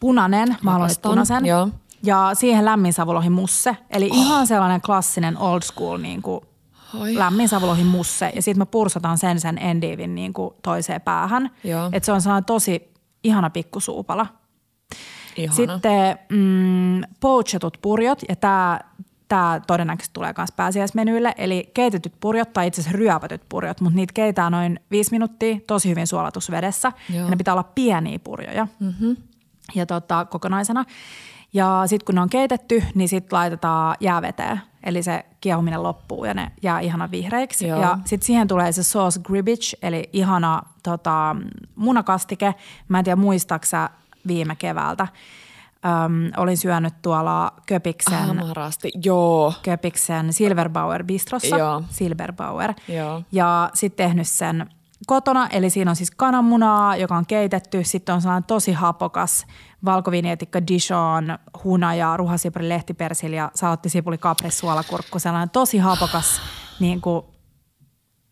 punainen, 0.00 0.56
mä 0.62 0.70
haluan 0.70 0.90
punaisen. 1.02 1.46
Joo. 1.46 1.68
Ja 2.02 2.30
siihen 2.34 2.64
lämmin 2.64 2.92
savulohi 2.92 3.30
musse, 3.30 3.76
eli 3.90 4.08
oh. 4.10 4.16
ihan 4.16 4.46
sellainen 4.46 4.80
klassinen 4.80 5.38
old 5.38 5.62
school 5.62 5.98
niin 5.98 6.22
kuin 6.22 6.40
lämmin 7.14 7.48
savulohi 7.48 7.84
musse. 7.84 8.32
Ja 8.34 8.42
sitten 8.42 8.58
mä 8.58 8.66
pursataan 8.66 9.18
sen 9.18 9.40
sen 9.40 9.58
endivin 9.58 10.14
niin 10.14 10.32
kuin 10.32 10.54
toiseen 10.62 11.00
päähän. 11.00 11.50
Että 11.92 12.06
se 12.06 12.12
on 12.12 12.20
sellainen 12.20 12.44
tosi 12.44 12.92
ihana 13.24 13.50
pikkusuupala. 13.50 14.26
Ihana. 15.36 15.56
Sitten 15.56 16.18
mm, 16.28 17.02
poachetut 17.20 17.78
purjot, 17.82 18.18
ja 18.28 18.36
tämä 18.36 18.80
tämä 19.28 19.60
todennäköisesti 19.66 20.14
tulee 20.14 20.34
myös 20.38 20.52
pääsiäismenyille, 20.52 21.34
eli 21.36 21.70
keitetyt 21.74 22.12
purjot 22.20 22.52
tai 22.52 22.66
itse 22.66 22.80
asiassa 22.80 22.98
ryöpätyt 22.98 23.42
purjot, 23.48 23.80
mutta 23.80 23.96
niitä 23.96 24.12
keitään 24.12 24.52
noin 24.52 24.80
viisi 24.90 25.10
minuuttia 25.10 25.56
tosi 25.66 25.88
hyvin 25.88 26.06
suolatusvedessä. 26.06 26.92
Joo. 27.14 27.24
Ja 27.24 27.30
ne 27.30 27.36
pitää 27.36 27.54
olla 27.54 27.70
pieniä 27.74 28.18
purjoja 28.18 28.66
mm-hmm. 28.80 29.16
ja 29.74 29.86
tota, 29.86 30.24
kokonaisena. 30.24 30.84
Ja 31.52 31.82
sitten 31.86 32.06
kun 32.06 32.14
ne 32.14 32.20
on 32.20 32.30
keitetty, 32.30 32.82
niin 32.94 33.08
sitten 33.08 33.36
laitetaan 33.36 33.96
jääveteen. 34.00 34.60
Eli 34.82 35.02
se 35.02 35.24
kiehuminen 35.40 35.82
loppuu 35.82 36.24
ja 36.24 36.34
ne 36.34 36.52
jää 36.62 36.80
ihana 36.80 37.10
vihreiksi. 37.10 37.66
Joo. 37.66 37.80
Ja 37.80 37.98
sitten 38.04 38.26
siihen 38.26 38.48
tulee 38.48 38.72
se 38.72 38.82
sauce 38.82 39.20
gribbage, 39.20 39.76
eli 39.82 40.08
ihana 40.12 40.62
tota, 40.82 41.36
munakastike. 41.76 42.54
Mä 42.88 42.98
en 42.98 43.04
tiedä 43.04 43.16
muistaaksä 43.16 43.90
viime 44.26 44.56
keväältä. 44.56 45.08
Öm, 45.84 46.32
olin 46.36 46.56
syönyt 46.56 46.94
tuolla 47.02 47.52
Köpiksen, 47.66 48.42
joo. 49.04 49.52
Köpiksen 49.62 50.32
Silverbauer 50.32 51.04
Bistrossa. 51.04 51.58
Joo. 51.58 51.82
Silverbauer. 51.90 52.74
Joo. 52.88 53.22
Ja 53.32 53.70
sitten 53.74 54.06
tehnyt 54.06 54.28
sen 54.28 54.66
kotona, 55.06 55.48
eli 55.48 55.70
siinä 55.70 55.90
on 55.90 55.96
siis 55.96 56.10
kananmunaa, 56.10 56.96
joka 56.96 57.16
on 57.16 57.26
keitetty. 57.26 57.84
Sitten 57.84 58.14
on 58.14 58.20
sellainen 58.22 58.44
tosi 58.46 58.72
hapokas 58.72 59.46
valkovinietikka 59.84 60.66
Dijon, 60.66 61.38
hunaja, 61.64 62.16
ruhasipuli, 62.16 62.68
lehtipersili 62.68 63.36
ja 63.36 63.50
salattisipuli, 63.54 64.18
kapres, 64.18 64.58
suolakurkku. 64.58 65.18
Sellainen 65.18 65.50
tosi 65.50 65.78
hapokas, 65.78 66.40
niin 66.80 67.00
kuin, 67.00 67.22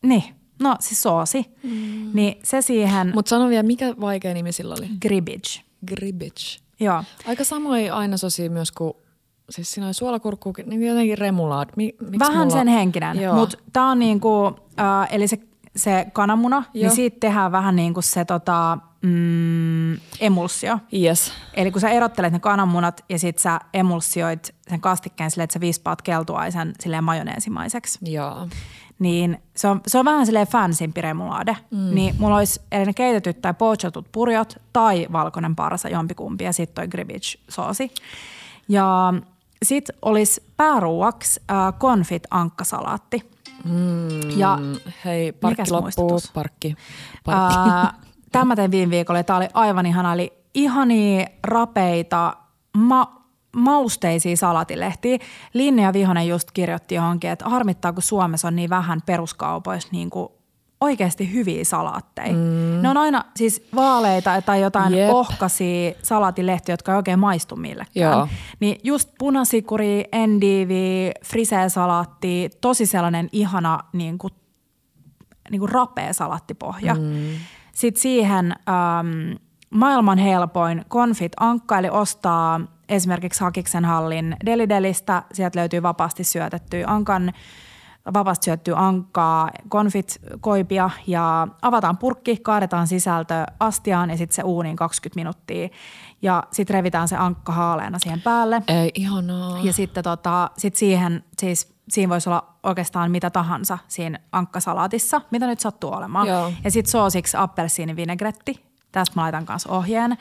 niin, 0.03 0.23
no 0.63 0.77
siis 0.81 1.03
soosi. 1.03 1.55
Mm. 1.63 2.11
Niin 2.15 2.41
se 2.45 2.63
siihen, 2.63 3.13
Mutta 3.15 3.29
sano 3.29 3.49
vielä, 3.49 3.63
mikä 3.63 3.95
vaikea 4.01 4.35
nimi 4.35 4.53
sillä 4.53 4.75
oli? 4.79 4.89
gribbage. 5.03 5.63
Gribbage. 5.87 6.63
Joo. 6.85 7.05
Aika 7.27 7.45
samoin 7.45 7.93
aina 7.93 8.17
sosi 8.17 8.49
myös 8.49 8.73
kuin, 8.73 8.93
siis 9.51 9.73
siinä 9.73 9.87
oli 9.87 9.95
suolakurkku, 9.95 10.53
niin 10.67 10.83
jotenkin 10.83 11.19
remulaad. 11.19 11.69
Mi, 11.77 11.95
Vähän 12.19 12.39
mulla... 12.39 12.51
sen 12.51 12.69
henkinen, 12.69 13.17
mutta 13.35 13.59
tämä 13.73 13.91
on 13.91 13.99
niinku, 13.99 14.47
äh, 14.81 15.09
eli 15.11 15.29
se, 15.29 15.39
se 15.77 16.07
kananmuna, 16.13 16.57
Joo. 16.57 16.67
niin 16.75 16.97
siitä 16.97 17.17
tehdään 17.21 17.53
vähän 17.53 17.77
niin 17.77 17.95
kuin 17.95 18.05
se 18.05 18.25
tota, 18.25 18.79
mm, 19.03 19.93
emulsio. 20.21 20.79
Yes. 20.95 21.33
Eli 21.55 21.71
kun 21.71 21.81
sä 21.81 21.91
erottelet 21.91 22.33
ne 22.33 22.39
kananmunat 22.39 23.05
ja 23.09 23.19
sit 23.19 23.39
sä 23.39 23.61
emulsioit 23.75 24.55
sen 24.69 24.81
kastikkeen 24.81 25.31
silleen, 25.31 25.45
että 25.45 25.55
sä 25.55 25.61
vispaat 25.61 26.03
keltuaisen 26.03 26.73
silleen 26.81 27.05
majoneesimaiseksi, 27.05 27.99
Joo. 28.13 28.49
Niin 29.03 29.43
se 29.57 29.69
on, 29.69 29.81
se 29.87 29.99
on 29.99 30.05
vähän 30.05 30.27
silleen 30.27 30.47
fansimpi 30.47 31.01
remulaade. 31.01 31.57
Mm. 31.71 31.95
Niin 31.95 32.15
mulla 32.19 32.37
olisi 32.37 32.61
eli 32.73 32.85
ne 32.85 32.93
keitetyt 32.93 33.43
tai 33.43 33.55
pochotut 33.55 34.07
purjot 34.13 34.57
tai 34.73 35.07
valkoinen 35.13 35.57
parsa 35.57 35.89
jompikumpi 35.89 36.45
ja 36.45 36.53
sitten 36.53 36.75
toi 36.75 36.89
gribbage 36.89 37.39
soosi. 37.49 37.91
Ja 38.69 39.15
sit 39.63 39.85
olisi 40.03 40.43
pääruuaksi 40.57 41.41
äh, 41.51 41.57
konfit 41.79 42.23
ankkasalaatti. 42.31 43.31
Mm, 43.65 44.31
Ja 44.37 44.59
hei, 45.05 45.33
parkki 45.33 45.71
loppuu, 45.71 46.21
parkki. 46.35 46.75
parkki. 47.25 47.71
Ää, 47.71 47.95
Tämä 48.33 48.57
tein 48.57 48.71
viime 48.71 48.91
viikolla 48.91 49.19
ja 49.19 49.25
tämä 49.25 49.37
oli 49.37 49.49
aivan 49.55 49.87
ihana. 49.87 50.13
Eli 50.13 50.33
ihania, 50.55 51.27
rapeita, 51.45 52.37
ma- 52.77 53.22
mausteisia 53.57 54.37
salatilehtiä. 54.37 55.19
Linnea 55.53 55.93
Vihonen 55.93 56.29
just 56.29 56.51
kirjoitti 56.51 56.95
johonkin, 56.95 57.31
että 57.31 57.49
harmittaa, 57.49 57.93
kun 57.93 58.03
Suomessa 58.03 58.49
on 58.49 58.57
niin 58.57 58.71
vähän 58.71 59.03
peruskaupoissa 59.07 59.89
niin 59.93 60.11
kuin 60.11 60.29
oikeasti 60.81 61.33
hyviä 61.33 61.65
salaatteja. 61.65 62.33
Mm. 62.33 62.83
Ne 62.83 62.89
on 62.89 62.97
aina 62.97 63.25
siis 63.37 63.69
vaaleita 63.75 64.43
tai 64.43 64.61
jotain 64.61 64.95
Jep. 64.95 65.11
ohkaisia 65.11 65.93
salatilehtiä, 66.03 66.73
jotka 66.73 66.93
ei 66.93 66.97
oikein 66.97 67.19
maistu 67.19 67.57
millekään. 67.57 68.13
Joo. 68.13 68.29
Niin 68.61 68.81
just 68.85 69.11
punasikuri, 69.19 70.05
endivi, 70.13 71.11
frisee-salaatti, 71.25 72.51
tosi 72.61 72.87
sellainen 72.87 73.29
ihana 73.33 73.79
niin 73.93 74.19
kuin 74.19 74.33
niin 75.51 75.61
kuin 75.61 75.73
rapea 75.73 76.13
salattipohja. 76.13 76.95
Mm. 76.95 77.31
Sitten 77.73 78.03
siihen 78.03 78.53
ähm, 78.69 79.37
maailman 79.71 80.19
helpoin 80.19 80.85
konfit 80.89 81.33
ankka, 81.41 81.79
eli 81.79 81.89
ostaa 81.91 82.61
esimerkiksi 82.89 83.41
Hakiksen 83.41 83.85
hallin 83.85 84.37
delidelistä. 84.47 85.23
Sieltä 85.33 85.59
löytyy 85.59 85.83
vapaasti 85.83 86.25
syötettyä 86.25 86.85
ankan, 86.87 87.33
vapaasti 88.15 88.45
syöttyä 88.45 88.77
ankkaa, 88.77 89.51
konfit 89.69 90.21
koipia 90.41 90.91
ja 91.07 91.49
avataan 91.63 91.99
purkki, 91.99 92.37
kaadetaan 92.37 92.87
sisältö 92.87 93.45
astiaan 93.61 94.11
ja 94.11 94.17
sitten 94.17 94.35
se 94.35 94.43
uuniin 94.43 94.77
20 94.77 95.21
minuuttia. 95.21 95.69
Ja 96.23 96.43
sitten 96.51 96.75
revitään 96.75 97.09
se 97.09 97.17
ankka 97.17 97.53
haaleena 97.53 97.99
siihen 97.99 98.21
päälle. 98.21 98.63
Ei, 98.69 98.91
ihanaa. 98.95 99.59
Ja 99.63 99.73
sitten 99.73 100.05
tota, 100.05 100.51
sit 100.59 100.77
siihen, 100.77 101.25
siis 101.39 101.75
siinä 101.89 102.11
voisi 102.11 102.29
olla 102.29 102.55
oikeastaan 102.63 103.11
mitä 103.11 103.31
tahansa 103.31 103.79
siinä 103.89 104.19
ankkasalaatissa, 104.33 105.21
mitä 105.31 105.47
nyt 105.47 105.61
sattuu 105.61 105.93
olemaan. 105.93 106.27
Joo. 106.29 106.53
Ja 106.65 106.71
sitten 106.71 106.91
soosiksi 106.91 107.37
appelsiinivinegretti. 107.37 108.65
Tästä 108.93 109.17
mä 109.17 109.23
laitan 109.23 109.47
kanssa 109.47 109.73
ohjeen. 109.73 110.19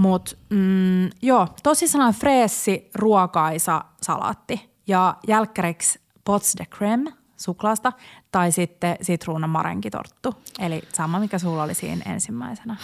Mutta 0.00 0.36
mm, 0.50 1.10
joo, 1.22 1.48
tosi 1.62 1.88
sellainen 1.88 2.20
freessi, 2.20 2.90
ruokaisa 2.94 3.84
salaatti. 4.02 4.70
Ja 4.86 5.14
jälkkäriksi 5.28 6.00
pots 6.24 6.54
de 6.58 6.66
crème 6.74 7.12
suklaasta 7.36 7.92
tai 8.32 8.52
sitten 8.52 8.96
sitruunan 9.02 9.50
marenkitorttu. 9.50 10.34
Eli 10.58 10.82
sama, 10.92 11.20
mikä 11.20 11.38
sulla 11.38 11.62
oli 11.62 11.74
siinä 11.74 12.12
ensimmäisenä. 12.12 12.76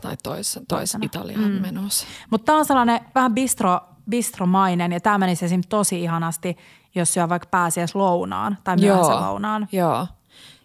Tai 0.00 0.16
tois, 0.22 0.52
tois 0.52 0.66
Toisena. 0.68 1.04
Italiaan 1.04 1.52
mm. 1.52 1.60
menossa. 1.62 2.06
Mutta 2.30 2.44
tämä 2.44 2.58
on 2.58 2.64
sellainen 2.64 3.00
vähän 3.14 3.34
bistro, 3.34 3.80
bistromainen 4.10 4.92
ja 4.92 5.00
tämä 5.00 5.18
menisi 5.18 5.44
esim. 5.44 5.60
tosi 5.68 6.02
ihanasti, 6.02 6.56
jos 6.94 7.14
syö 7.14 7.28
vaikka 7.28 7.48
pääsiäis 7.50 7.94
lounaan 7.94 8.58
tai 8.64 8.76
myöhäisen 8.76 9.20
lounaan. 9.20 9.68
Joo. 9.72 10.06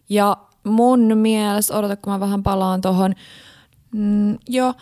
Ja 0.09 0.37
mun 0.63 1.17
mielestä, 1.17 1.77
odota 1.77 1.95
kun 1.95 2.13
mä 2.13 2.19
vähän 2.19 2.43
palaan 2.43 2.81
tuohon, 2.81 3.13
mm, 3.91 4.37
joo, 4.47 4.73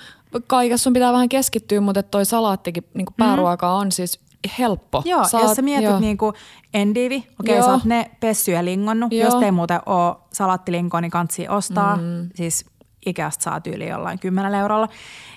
kaikessa 0.48 0.84
sun 0.84 0.94
pitää 0.94 1.14
vähän 1.14 1.30
keskittyä, 1.30 1.82
mutta 1.82 2.04
toi 2.04 2.26
salaattikin 2.26 2.84
niin 2.94 3.06
pääruoka 3.18 3.72
on 3.74 3.92
siis 3.92 4.20
helppo. 4.60 5.02
Joo, 5.06 5.24
Saat- 5.24 5.44
jos 5.44 5.56
sä 5.56 5.62
mietit 5.62 5.90
joo. 5.90 6.00
niinku 6.00 6.34
endivi, 6.74 7.28
okei 7.40 7.56
Joo. 7.56 7.66
sä 7.66 7.72
oot 7.72 7.86
ne 7.86 8.12
pessy 8.20 8.52
ja 8.52 8.66
lingonnut. 8.66 9.14
Joo. 9.14 9.26
Jos 9.34 9.44
ei 9.44 9.52
muuten 9.52 9.80
ole 9.86 10.16
salattilinkoa, 10.34 11.02
niin 11.02 11.12
kansi 11.12 11.48
ostaa. 11.48 11.96
Mm. 11.96 12.30
Siis 12.36 12.66
Ikeasta 13.06 13.44
saa 13.44 13.62
tyyli 13.62 13.90
jollain 13.90 14.20
10 14.20 14.54
eurolla. 14.54 14.88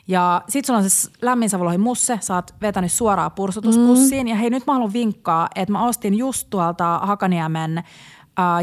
Ja 0.09 0.42
sit 0.49 0.64
sulla 0.64 0.78
on 0.78 0.90
se 0.90 1.11
lämmin 1.22 1.51
savulohi 1.51 1.78
musse, 1.78 2.18
sä 2.20 2.34
oot 2.34 2.55
vetänyt 2.61 2.92
suoraan 2.92 3.32
pursutuspussiin. 3.32 4.26
Mm. 4.26 4.30
Ja 4.30 4.36
hei 4.36 4.51
nyt 4.51 4.66
mä 4.66 4.72
haluan 4.72 4.92
vinkkaa, 4.92 5.49
että 5.55 5.72
mä 5.72 5.84
ostin 5.86 6.14
just 6.14 6.46
tuolta 6.51 6.99
Hakaniemen 7.03 7.78
äh, 7.78 7.84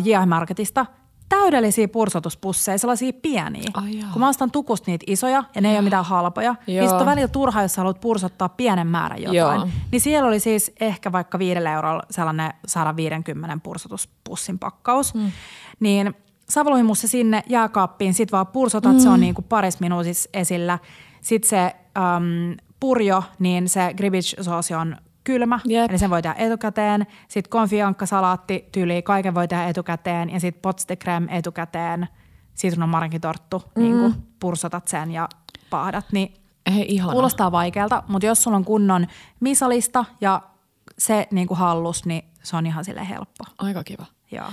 JH-marketista 0.03 0.85
täydellisiä 1.29 1.87
pursotuspusseja, 1.87 2.77
sellaisia 2.77 3.13
pieniä. 3.21 3.71
Jaa. 3.91 4.09
Kun 4.13 4.19
mä 4.19 4.29
ostan 4.29 4.51
tukusta 4.51 4.91
niitä 4.91 5.03
isoja 5.07 5.43
ja 5.55 5.61
ne 5.61 5.69
ei 5.69 5.75
ole 5.75 5.81
mitään 5.81 6.05
halpoja, 6.05 6.55
niin 6.67 6.77
Joo. 6.77 6.89
sit 6.89 6.99
on 6.99 7.05
välillä 7.05 7.27
turha, 7.27 7.61
jos 7.61 7.77
haluat 7.77 8.01
pursottaa 8.01 8.49
pienen 8.49 8.87
määrän 8.87 9.21
jotain. 9.21 9.59
Joo. 9.59 9.69
Niin 9.91 10.01
siellä 10.01 10.27
oli 10.27 10.39
siis 10.39 10.71
ehkä 10.79 11.11
vaikka 11.11 11.39
viidellä 11.39 11.73
eurolla 11.73 12.03
sellainen 12.09 12.53
150 12.67 13.57
pursotuspussin 13.63 14.59
pakkaus. 14.59 15.13
Mm. 15.13 15.31
Niin 15.79 16.13
savulohimussa 16.49 17.07
sinne 17.07 17.43
jääkaappiin, 17.49 18.13
sit 18.13 18.31
vaan 18.31 18.47
pursotat, 18.47 18.93
mm. 18.93 18.99
se 18.99 19.09
on 19.09 19.19
niinku 19.19 19.41
parissa 19.41 19.79
minuutissa 19.81 20.29
esillä. 20.33 20.79
Sitten 21.21 21.49
se 21.49 21.75
äm, 21.97 22.57
purjo, 22.79 23.23
niin 23.39 23.69
se 23.69 23.93
gribbage-soosi 23.93 24.73
on 24.73 24.95
kylmä, 25.25 25.59
Jep. 25.65 25.89
eli 25.89 25.97
sen 25.97 26.09
voi 26.09 26.21
tehdä 26.21 26.35
etukäteen. 26.37 27.07
Sitten 27.27 27.49
konfiankkasalaatti 27.49 28.69
tyyli, 28.71 29.01
kaiken 29.01 29.35
voi 29.35 29.47
tehdä 29.47 29.67
etukäteen. 29.67 30.29
Ja 30.29 30.39
sitten 30.39 30.61
pots 30.61 30.85
de 30.87 30.97
crème 31.03 31.33
etukäteen, 31.33 32.07
sitruunan 32.53 32.89
marenkitorttu, 32.89 33.63
mm. 33.75 33.81
niin 33.81 33.97
kuin 33.97 34.15
pursotat 34.39 34.87
sen 34.87 35.11
ja 35.11 35.29
paahdat. 35.69 36.05
Niin 36.11 36.33
Hei, 36.73 36.85
ihana. 36.87 37.11
Kuulostaa 37.11 37.51
vaikealta, 37.51 38.03
mutta 38.07 38.25
jos 38.25 38.43
sulla 38.43 38.57
on 38.57 38.65
kunnon 38.65 39.07
misalista 39.39 40.05
ja 40.21 40.41
se 40.97 41.27
niin 41.31 41.47
kuin 41.47 41.57
hallus, 41.57 42.05
niin 42.05 42.23
se 42.43 42.55
on 42.55 42.65
ihan 42.65 42.85
sille 42.85 43.09
helppo. 43.09 43.43
Aika 43.57 43.83
kiva. 43.83 44.05
Joo. 44.31 44.47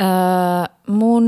Öö, 0.00 0.06
mun 0.88 1.24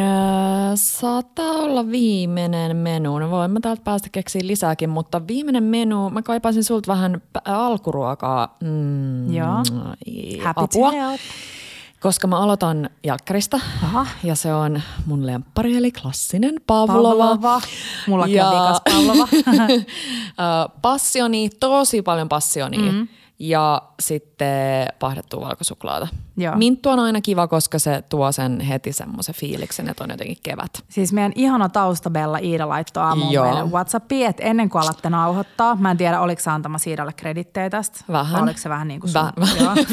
öö, 0.00 0.72
saattaa 0.74 1.50
olla 1.52 1.90
viimeinen 1.90 2.76
menu. 2.76 3.18
No 3.18 3.30
voin 3.30 3.50
mä 3.50 3.60
täältä 3.60 3.82
päästä 3.84 4.08
keksiä 4.12 4.42
lisääkin, 4.44 4.90
mutta 4.90 5.26
viimeinen 5.26 5.64
menu, 5.64 6.10
mä 6.10 6.22
kaipaisin 6.22 6.64
sulta 6.64 6.92
vähän 6.92 7.22
alkuruokaa. 7.44 8.56
Mm, 8.60 9.34
Joo. 9.34 9.48
Happy 10.44 10.60
apua. 10.60 10.92
Koska 12.00 12.26
mä 12.26 12.38
aloitan 12.40 12.90
jälkkäristä 13.04 13.60
Aha. 13.82 14.06
ja 14.24 14.34
se 14.34 14.54
on 14.54 14.82
mun 15.06 15.26
lemppari 15.26 15.76
eli 15.76 15.92
klassinen 15.92 16.54
Pavlova. 16.66 17.24
Pavlova. 17.26 17.60
Mullakin 18.08 18.34
Ja- 18.34 18.48
on 18.50 18.62
vikas 18.62 18.80
Pavlova. 18.90 19.28
Passioni, 20.82 21.50
tosi 21.60 22.02
paljon 22.02 22.28
passionia. 22.28 22.92
Mm. 22.92 23.08
Ja 23.42 23.82
sitten 24.00 24.86
pahdettua 24.98 25.40
valkosuklaata. 25.40 26.08
Joo. 26.36 26.56
Minttu 26.56 26.88
on 26.88 26.98
aina 26.98 27.20
kiva, 27.20 27.48
koska 27.48 27.78
se 27.78 28.02
tuo 28.08 28.32
sen 28.32 28.60
heti 28.60 28.92
semmoisen 28.92 29.34
fiiliksen, 29.34 29.88
että 29.88 30.04
on 30.04 30.10
jotenkin 30.10 30.36
kevät. 30.42 30.84
Siis 30.88 31.12
meidän 31.12 31.32
ihana 31.34 31.68
taustabella 31.68 32.38
Iida 32.38 32.68
laittoi 32.68 33.02
aamuun 33.02 33.32
Joo. 33.32 33.44
meille 33.44 33.70
Whatsappiin, 33.70 34.26
että 34.26 34.42
ennen 34.42 34.68
kuin 34.68 34.82
alatte 34.82 35.10
nauhoittaa, 35.10 35.76
mä 35.76 35.90
en 35.90 35.96
tiedä 35.96 36.20
oliko 36.20 36.42
antamassa 36.46 36.90
Iidalle 36.90 37.12
kredittejä 37.12 37.70
tästä. 37.70 38.04
Vähän. 38.12 38.42
Oliko 38.42 38.58
se 38.58 38.68
vähän 38.68 38.88
niin 38.88 39.00
kuin 39.00 39.10
sun? 39.10 39.22
Väh- 39.22 39.92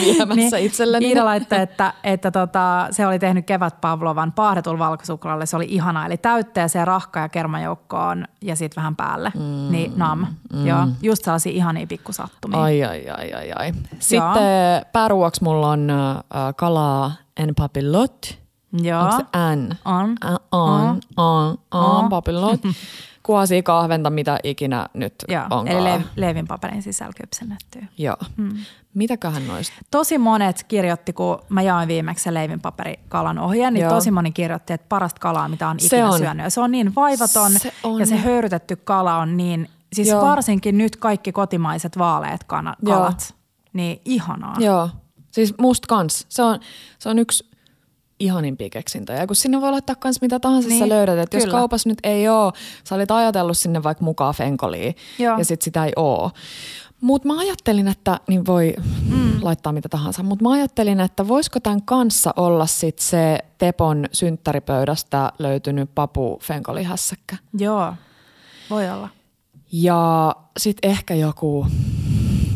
viemässä 0.04 0.58
itselleni. 0.58 1.08
Iida 1.08 1.24
laittoi, 1.24 1.58
että, 1.58 1.94
että 2.04 2.30
tota, 2.30 2.86
se 2.90 3.06
oli 3.06 3.18
tehnyt 3.18 3.46
kevät 3.46 3.80
Pavlovan 3.80 4.32
paahdetulla 4.32 4.78
valkosuklaalle. 4.78 5.46
Se 5.46 5.56
oli 5.56 5.66
ihana, 5.68 6.06
eli 6.06 6.16
täytteeseen 6.16 6.86
rahka 6.86 7.20
ja 7.20 7.28
kermajoukkoon 7.28 8.24
ja 8.42 8.56
sitten 8.56 8.76
vähän 8.76 8.96
päälle. 8.96 9.32
Mm, 9.34 9.72
niin 9.72 9.92
nam. 9.96 10.26
Mm. 10.52 10.66
Joo, 10.66 10.86
just 11.02 11.24
sellaisia 11.24 11.52
ihania 11.52 11.86
pikkusattumia. 11.86 12.62
Ai, 12.62 12.79
ai, 12.84 13.08
ai, 13.08 13.32
ai, 13.32 13.52
ai. 13.56 13.72
Sitten 13.98 14.42
pääruoksi 14.92 15.44
mulla 15.44 15.68
on 15.70 15.90
äh, 15.90 15.96
kalaa 16.56 17.12
en 17.36 17.54
papillot. 17.54 18.38
Joo. 18.82 19.02
Onko 19.02 19.16
se 19.16 19.24
N? 19.56 19.70
On. 19.84 20.16
Ä, 20.24 20.36
On, 20.52 21.00
on, 21.16 21.58
on, 21.70 22.08
papillot. 22.08 22.60
Kuosia 23.22 23.62
kahventa, 23.62 24.10
mitä 24.10 24.38
ikinä 24.44 24.86
nyt 24.94 25.14
Joo, 25.28 25.42
onkaan. 25.50 25.68
eli 25.68 25.84
le- 25.84 26.04
leivin 26.16 26.46
paperin 26.46 26.82
sisällä 26.82 27.12
kypsennettyä. 27.16 27.82
Joo. 27.98 28.16
Hmm. 28.36 28.52
Mitäköhän 28.94 29.46
noista? 29.46 29.74
Tosi 29.90 30.18
monet 30.18 30.64
kirjoitti, 30.68 31.12
kun 31.12 31.38
mä 31.48 31.62
jaoin 31.62 31.88
viimeksi 31.88 32.22
sen 32.24 32.34
leivinpaperikalan 32.34 33.38
ohjeen, 33.38 33.74
niin 33.74 33.82
Joo. 33.82 33.92
tosi 33.94 34.10
moni 34.10 34.32
kirjoitti, 34.32 34.72
että 34.72 34.86
parasta 34.88 35.20
kalaa, 35.20 35.48
mitä 35.48 35.68
on 35.68 35.80
Se 35.80 35.86
ikinä 35.86 36.08
on. 36.08 36.18
syönyt. 36.18 36.44
Ja 36.44 36.50
se 36.50 36.60
on 36.60 36.70
niin 36.70 36.94
vaivaton 36.94 37.50
Se 37.52 37.72
on. 37.82 38.00
ja 38.00 38.06
se 38.06 38.16
höyrytetty 38.16 38.76
kala 38.76 39.16
on 39.16 39.36
niin, 39.36 39.68
siis 39.92 40.08
Joo. 40.08 40.22
varsinkin 40.22 40.78
nyt 40.78 40.96
kaikki 40.96 41.32
kotimaiset 41.32 41.98
vaaleat 41.98 42.44
kana- 42.44 42.76
Joo. 42.82 42.96
kalat, 42.96 43.34
niin 43.72 44.00
ihanaa. 44.04 44.56
Joo. 44.58 44.88
Siis 45.30 45.54
musta 45.58 45.86
kans. 45.88 46.26
Se 46.28 46.42
on, 46.42 46.60
se 46.98 47.08
on 47.08 47.18
yksi 47.18 47.50
ihanimpia 48.20 48.70
keksintöjä. 48.70 49.26
Kun 49.26 49.36
sinne 49.36 49.60
voi 49.60 49.70
laittaa 49.70 49.96
kans 49.96 50.20
mitä 50.20 50.40
tahansa 50.40 50.68
niin, 50.68 50.78
sä 50.78 50.88
löydät. 50.88 51.18
Et 51.18 51.34
jos 51.34 51.46
kaupassa 51.46 51.88
nyt 51.88 51.98
ei 52.02 52.28
oo, 52.28 52.52
sä 52.84 52.94
olit 52.94 53.10
ajatellut 53.10 53.58
sinne 53.58 53.82
vaikka 53.82 54.04
mukaan 54.04 54.34
fenkoliin 54.34 54.94
Joo. 55.18 55.38
ja 55.38 55.44
sit 55.44 55.62
sitä 55.62 55.84
ei 55.84 55.92
oo. 55.96 56.30
Mutta 57.00 57.28
mä 57.28 57.38
ajattelin, 57.38 57.88
että 57.88 58.20
niin 58.28 58.46
voi 58.46 58.74
mm. 59.10 59.32
laittaa 59.42 59.72
mitä 59.72 59.88
tahansa, 59.88 60.22
mutta 60.22 60.42
mä 60.42 60.52
ajattelin, 60.52 61.00
että 61.00 61.28
voisiko 61.28 61.60
tämän 61.60 61.82
kanssa 61.82 62.34
olla 62.36 62.66
sit 62.66 62.98
se 62.98 63.38
Tepon 63.58 64.06
synttäripöydästä 64.12 65.32
löytynyt 65.38 65.90
papu 65.94 66.38
fenkolihässäkkä. 66.42 67.36
Joo, 67.58 67.94
voi 68.70 68.90
olla. 68.90 69.08
Ja 69.72 70.34
sitten 70.56 70.90
ehkä 70.90 71.14
joku, 71.14 71.66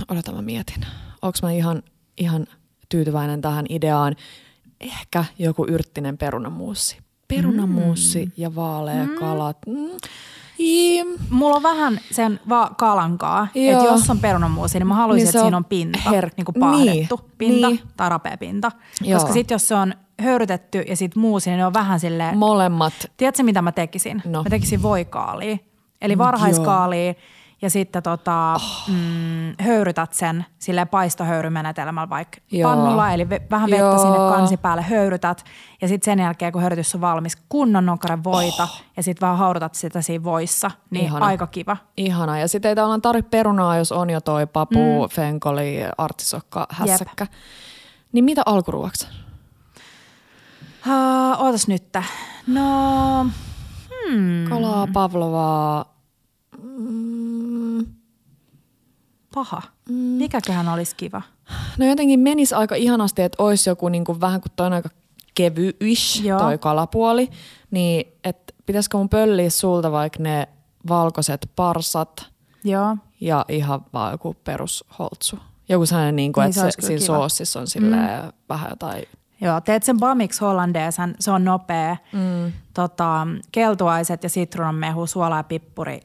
odota 0.09 0.33
mä 0.33 0.43
mietin, 0.43 0.87
onko 1.23 1.39
mä 1.43 1.53
ihan, 1.53 1.83
ihan 2.17 2.47
tyytyväinen 2.89 3.41
tähän 3.41 3.67
ideaan, 3.69 4.17
ehkä 4.81 5.25
joku 5.39 5.67
yrttinen 5.69 6.19
perunamuussi. 6.19 6.99
Perunamuussi 7.29 8.27
mm. 8.27 8.33
ja 8.37 8.55
vaalea 8.55 9.05
mm. 9.05 9.15
kalat. 9.15 9.57
Mm. 9.67 9.91
Jim. 10.59 11.07
Mulla 11.31 11.57
on 11.57 11.63
vähän 11.63 12.01
sen 12.11 12.41
va- 12.49 12.71
kalankaa, 12.79 13.49
että 13.55 13.85
jos 13.85 14.11
on 14.11 14.19
perunamuusi, 14.19 14.79
niin 14.79 14.87
mä 14.87 14.95
haluaisin, 14.95 15.25
Niin 15.25 15.29
että 15.29 15.41
siinä 15.41 15.57
on 15.57 15.65
pinta, 15.65 15.99
herk- 15.99 16.35
niin 16.37 16.45
kuin 16.45 16.57
paahdettu 16.61 17.17
niin, 17.17 17.33
pinta 17.39 17.69
niin. 17.69 17.81
tai 17.97 18.09
rapea 18.09 18.37
pinta. 18.37 18.73
Joo. 19.05 19.21
Koska 19.21 19.33
sitten 19.33 19.55
jos 19.55 19.69
se 19.69 19.75
on 19.75 19.95
höyrytetty 20.21 20.79
ja 20.79 20.97
sitten 20.97 21.21
muusi, 21.21 21.51
niin 21.51 21.59
ne 21.59 21.67
on 21.67 21.75
vähän 21.75 22.01
silleen, 22.01 22.39
Molemmat. 22.39 22.93
tiedätkö 23.17 23.43
mitä 23.43 23.63
mä 23.63 23.73
tekisin? 23.73 24.23
No. 24.25 24.43
Mä 24.43 24.51
tekisin 24.51 24.83
voikaalia, 24.83 25.57
eli 26.05 26.19
varhaiskaalia 26.19 27.15
ja 27.63 27.71
sitten 27.71 28.03
tota, 28.03 28.55
oh. 28.55 28.89
mm, 28.89 29.55
höyrytät 29.61 30.13
sen 30.13 30.47
silleen 30.59 30.89
paistohöyrymenetelmällä 30.89 32.11
vaikka 32.11 32.39
Joo. 32.53 32.71
pannulla, 32.71 33.11
eli 33.13 33.25
ve- 33.25 33.43
vähän 33.51 33.71
vettä 33.71 33.85
Joo. 33.85 33.99
sinne 33.99 34.17
kansi 34.17 34.57
päälle 34.57 34.83
höyrytät 34.83 35.45
ja 35.83 35.89
sitten 35.89 36.05
sen 36.05 36.25
jälkeen 36.25 36.53
kun 36.53 36.63
höyrytys 36.63 36.95
on 36.95 37.01
valmis, 37.01 37.37
kunnon 37.49 37.87
nokkaren 37.87 38.25
voita 38.25 38.63
oh. 38.63 38.83
ja 38.97 39.03
sitten 39.03 39.27
vaan 39.27 39.39
haudutat 39.39 39.75
sitä 39.75 40.03
siinä 40.03 40.25
voissa, 40.25 40.71
niin 40.91 41.05
Ihana. 41.05 41.27
aika 41.27 41.47
kiva. 41.47 41.77
Ihana. 41.97 42.39
Ja 42.39 42.49
sitten 42.49 42.69
ei 42.69 42.75
tavallaan 42.75 43.03
tarvitse 43.03 43.29
perunaa, 43.29 43.77
jos 43.77 43.93
on 43.93 44.11
jo 44.11 44.21
toi 44.21 44.47
papu, 44.47 45.03
mm. 45.03 45.09
fenkoli, 45.11 45.79
artisokka, 45.99 46.67
hässäkkä. 46.71 47.27
Niin 48.13 48.25
mitä 48.25 48.43
alkuruoksi? 48.47 49.09
Uh, 50.87 51.45
ootas 51.45 51.69
nyt. 51.69 51.85
No, 52.47 53.27
Hmm. 54.09 54.49
Kalaa, 54.49 54.89
pavlovaa. 54.93 55.94
Mm. 56.65 57.87
paha. 59.35 59.63
Mm. 59.89 59.95
Mikäköhän 59.95 60.69
olisi 60.69 60.97
kiva? 60.97 61.23
No 61.79 61.87
jotenkin 61.87 62.21
menisi 62.21 62.55
aika 62.55 62.75
ihanasti, 62.75 63.23
että 63.23 63.43
olisi 63.43 63.71
joku 63.71 63.89
niin 63.89 64.05
kuin, 64.05 64.21
vähän 64.21 64.41
kuin 64.41 64.53
toi 64.57 64.67
on 64.67 64.73
aika 64.73 64.89
kevyish 65.35 66.23
Joo. 66.25 66.39
toi 66.39 66.59
kalapuoli. 66.59 67.31
Niin, 67.71 68.13
että 68.25 68.55
pitäisikö 68.67 68.97
mun 68.97 69.09
pölliä 69.09 69.51
sulta 69.51 69.93
vaikka 69.93 70.23
ne 70.23 70.49
valkoiset 70.89 71.51
parsat 71.57 72.27
Joo. 72.65 72.97
ja 73.21 73.45
ihan 73.49 73.81
vaan 73.93 74.13
joku 74.13 74.37
perusholtsu. 74.45 75.39
Joku 75.69 75.87
sellainen, 75.87 76.17
niin 76.17 76.33
kuin, 76.33 76.43
Niin, 76.43 76.49
että 76.51 76.71
se 76.71 76.71
se, 76.81 76.87
siinä 76.87 77.01
kiva. 77.01 77.07
soossissa 77.07 77.61
on 77.61 77.67
silleen 77.67 78.33
vähän 78.49 78.71
jotain 78.71 79.05
Joo, 79.41 79.61
teet 79.61 79.83
sen 79.83 79.99
bamix 79.99 80.41
hollandeesan, 80.41 81.15
se 81.21 81.31
on 81.31 81.45
nopea. 81.45 81.97
Mm. 82.13 82.53
Tota, 82.75 83.27
keltuaiset 83.53 84.23
ja 84.23 84.29
sitruunanmehu, 84.29 85.07
suola 85.07 85.37
ja 85.37 85.43
pippuri 85.43 86.01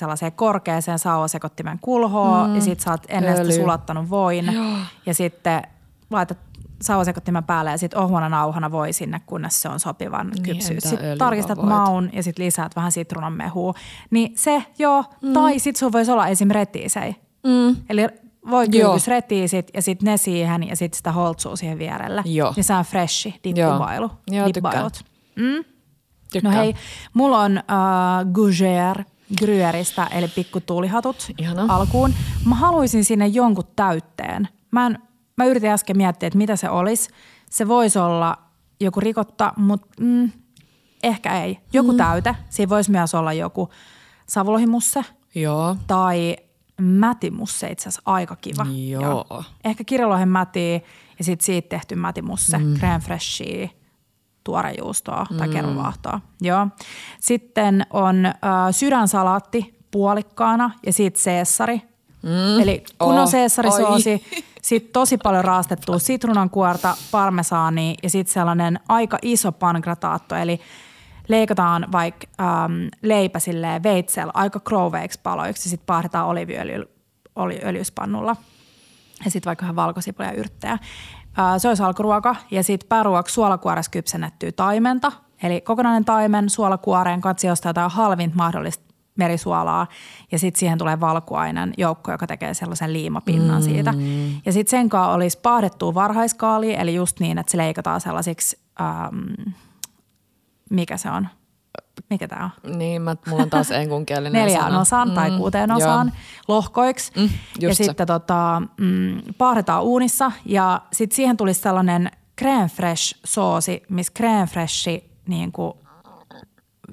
sellaiseen 0.00 0.32
korkeaseen 0.32 0.98
sauvasekottimen 0.98 1.78
kulhoon 1.80 2.48
mm. 2.50 2.54
ja 2.54 2.60
sit 2.60 2.80
sä 2.80 2.90
oot 2.90 3.02
ennen 3.08 3.36
sitä 3.36 3.60
sulattanut 3.60 4.10
voin 4.10 4.52
Joo. 4.52 4.76
ja 5.06 5.14
sitten 5.14 5.62
laitat 6.10 6.38
sauvasekottimen 6.82 7.44
päälle 7.44 7.70
ja 7.70 7.78
sitten 7.78 8.00
ohuana 8.00 8.28
nauhana 8.28 8.70
voi 8.70 8.92
sinne, 8.92 9.20
kunnes 9.26 9.62
se 9.62 9.68
on 9.68 9.80
sopivan 9.80 10.30
Niin, 10.30 10.42
kypsyys. 10.42 10.82
Sitten 10.82 11.18
tarkistat 11.18 11.58
voit? 11.58 11.68
maun 11.68 12.10
ja 12.12 12.22
sitten 12.22 12.44
lisäät 12.44 12.76
vähän 12.76 12.92
sitruunanmehua. 12.92 13.74
Niin 14.10 14.32
se 14.36 14.64
joo, 14.78 15.04
mm. 15.22 15.32
tai 15.32 15.58
sitten 15.58 15.78
sun 15.78 15.92
voisi 15.92 16.10
olla 16.10 16.28
esim. 16.28 16.50
retiisei. 16.50 17.16
Mm. 17.46 17.76
Eli 17.88 18.06
voi 18.50 18.66
Joo. 18.70 18.88
kylpys 18.90 19.08
retiisit 19.08 19.70
ja 19.74 19.82
sitten 19.82 20.06
ne 20.06 20.16
siihen 20.16 20.68
ja 20.68 20.76
sitten 20.76 20.96
sitä 20.96 21.12
holtsua 21.12 21.56
siihen 21.56 21.78
vierelle. 21.78 22.22
Joo. 22.24 22.52
Niin 22.56 22.64
se 22.64 22.74
on 22.74 22.84
freshi 22.84 23.40
dippubailu. 23.44 24.10
Joo, 24.30 24.48
dippailut. 24.54 25.04
Mm? 25.36 25.64
Tykkään. 26.32 26.54
No 26.54 26.60
hei, 26.60 26.74
mulla 27.14 27.40
on 27.40 27.52
uh, 27.52 28.32
Gougère 28.32 29.04
Gruyeristä, 29.38 30.06
eli 30.06 30.28
pikkutuulihatut 30.28 31.30
Ihana. 31.38 31.66
alkuun. 31.68 32.14
Mä 32.44 32.54
haluaisin 32.54 33.04
sinne 33.04 33.26
jonkun 33.26 33.64
täytteen. 33.76 34.48
Mä, 34.70 34.86
en, 34.86 34.98
mä 35.36 35.44
yritin 35.44 35.70
äsken 35.70 35.96
miettiä, 35.96 36.26
että 36.26 36.38
mitä 36.38 36.56
se 36.56 36.70
olisi. 36.70 37.10
Se 37.50 37.68
voisi 37.68 37.98
olla 37.98 38.36
joku 38.80 39.00
rikotta, 39.00 39.52
mutta 39.56 39.86
mm, 40.00 40.30
ehkä 41.02 41.42
ei. 41.42 41.58
Joku 41.72 41.92
mm. 41.92 41.98
täyte. 41.98 42.36
Siinä 42.48 42.70
voisi 42.70 42.90
myös 42.90 43.14
olla 43.14 43.32
joku 43.32 43.68
savulohimusse 44.26 45.04
Joo. 45.34 45.76
tai 45.86 46.36
mätimusse 46.80 47.70
itse 47.70 47.82
asiassa 47.88 48.02
aika 48.04 48.36
kiva. 48.36 48.66
Joo. 48.88 49.44
Ehkä 49.64 49.84
kirjalohen 49.84 50.28
mäti 50.28 50.82
ja 51.18 51.24
sitten 51.24 51.44
siitä 51.44 51.68
tehty 51.68 51.94
mätimusse, 51.94 52.58
mm. 52.58 52.74
crème 52.74 53.00
freshia, 53.00 53.68
tuorejuustoa 54.44 55.26
tai 55.38 55.46
Mm. 55.48 55.52
kermavaahtoa. 55.54 56.20
Joo. 56.40 56.66
Sitten 57.20 57.86
on 57.90 58.26
äh, 58.26 58.32
sydänsalaatti 58.70 59.74
puolikkaana 59.90 60.70
ja 60.86 60.92
sitten 60.92 61.22
seessari. 61.22 61.82
Mm. 62.22 62.60
Eli 62.62 62.84
kun 62.98 63.12
on 63.12 63.18
Oh, 63.18 63.28
seessarisoosi, 63.28 64.24
sitten 64.62 64.92
tosi 64.92 65.18
paljon 65.18 65.44
raastettua 65.44 65.98
sitruunankuorta, 65.98 66.96
parmesaania 67.10 67.94
ja 68.02 68.10
sitten 68.10 68.32
sellainen 68.34 68.80
aika 68.88 69.18
iso 69.22 69.52
pangrataatto, 69.52 70.34
eli 70.36 70.60
leikataan 71.28 71.86
vaikka 71.92 72.26
ähm, 72.40 72.72
leipä 73.02 73.38
silleen 73.38 73.82
veitsellä 73.82 74.30
aika 74.34 74.60
krouveiksi 74.60 75.20
paloiksi 75.22 75.68
ja 75.68 75.70
sitten 75.70 75.86
paahdetaan 75.86 76.28
oliiviöljyspannulla 77.36 78.36
ja 79.24 79.30
sitten 79.30 79.50
vaikka 79.50 79.62
vähän 79.62 79.76
valkosipulia 79.76 80.30
ja 80.30 80.36
yrttejä. 80.38 80.78
Se 81.58 81.68
olisi 81.68 81.82
alkuruoka 81.82 82.36
ja 82.50 82.62
sitten 82.62 82.88
pääruokaksi 82.88 83.34
suolakuoressa 83.34 83.90
kypsennettyä 83.90 84.52
taimenta. 84.52 85.12
Eli 85.42 85.60
kokonainen 85.60 86.04
taimen 86.04 86.50
suolakuoreen 86.50 87.20
katsi 87.20 87.50
ostaa 87.50 87.70
jotain 87.70 87.90
halvinta 87.90 88.36
mahdollista 88.36 88.90
merisuolaa 89.16 89.86
ja 90.32 90.38
sitten 90.38 90.58
siihen 90.58 90.78
tulee 90.78 91.00
valkuainen 91.00 91.74
joukko, 91.78 92.12
joka 92.12 92.26
tekee 92.26 92.54
sellaisen 92.54 92.92
liimapinnan 92.92 93.62
mm. 93.62 93.64
siitä. 93.64 93.94
Ja 94.46 94.52
sitten 94.52 94.70
sen 94.70 94.88
kanssa 94.88 95.12
olisi 95.12 95.38
paahdettua 95.42 95.94
varhaiskaali, 95.94 96.74
eli 96.74 96.94
just 96.94 97.20
niin, 97.20 97.38
että 97.38 97.50
se 97.50 97.58
leikataan 97.58 98.00
sellaisiksi, 98.00 98.58
ähm, 98.80 99.52
mikä 100.70 100.96
se 100.96 101.10
on, 101.10 101.28
mikä 102.10 102.28
tämä 102.28 102.50
on? 102.64 102.78
Niin, 102.78 103.02
mä, 103.02 103.16
mulla 103.28 103.42
on 103.42 103.50
taas 103.50 103.70
enkunkielinen 103.80 104.32
neljään 104.32 104.64
sana. 104.64 104.80
osaan 104.80 105.10
tai 105.10 105.30
kuuteen 105.30 105.72
osaan 105.72 106.06
joo. 106.06 106.56
lohkoiksi. 106.56 107.12
Mm, 107.16 107.28
ja 107.60 107.74
se. 107.74 107.84
sitten 107.84 108.06
tota, 108.06 108.62
mm, 108.80 109.20
paahdetaan 109.38 109.82
uunissa 109.82 110.32
ja 110.44 110.82
sitten 110.92 111.16
siihen 111.16 111.36
tulisi 111.36 111.60
sellainen 111.60 112.10
crème 112.42 112.68
fresh 112.74 113.20
soosi, 113.24 113.82
missä 113.88 114.12
crème 114.18 114.46
freshi 114.50 115.10
niin 115.26 115.52
kuin 115.52 115.72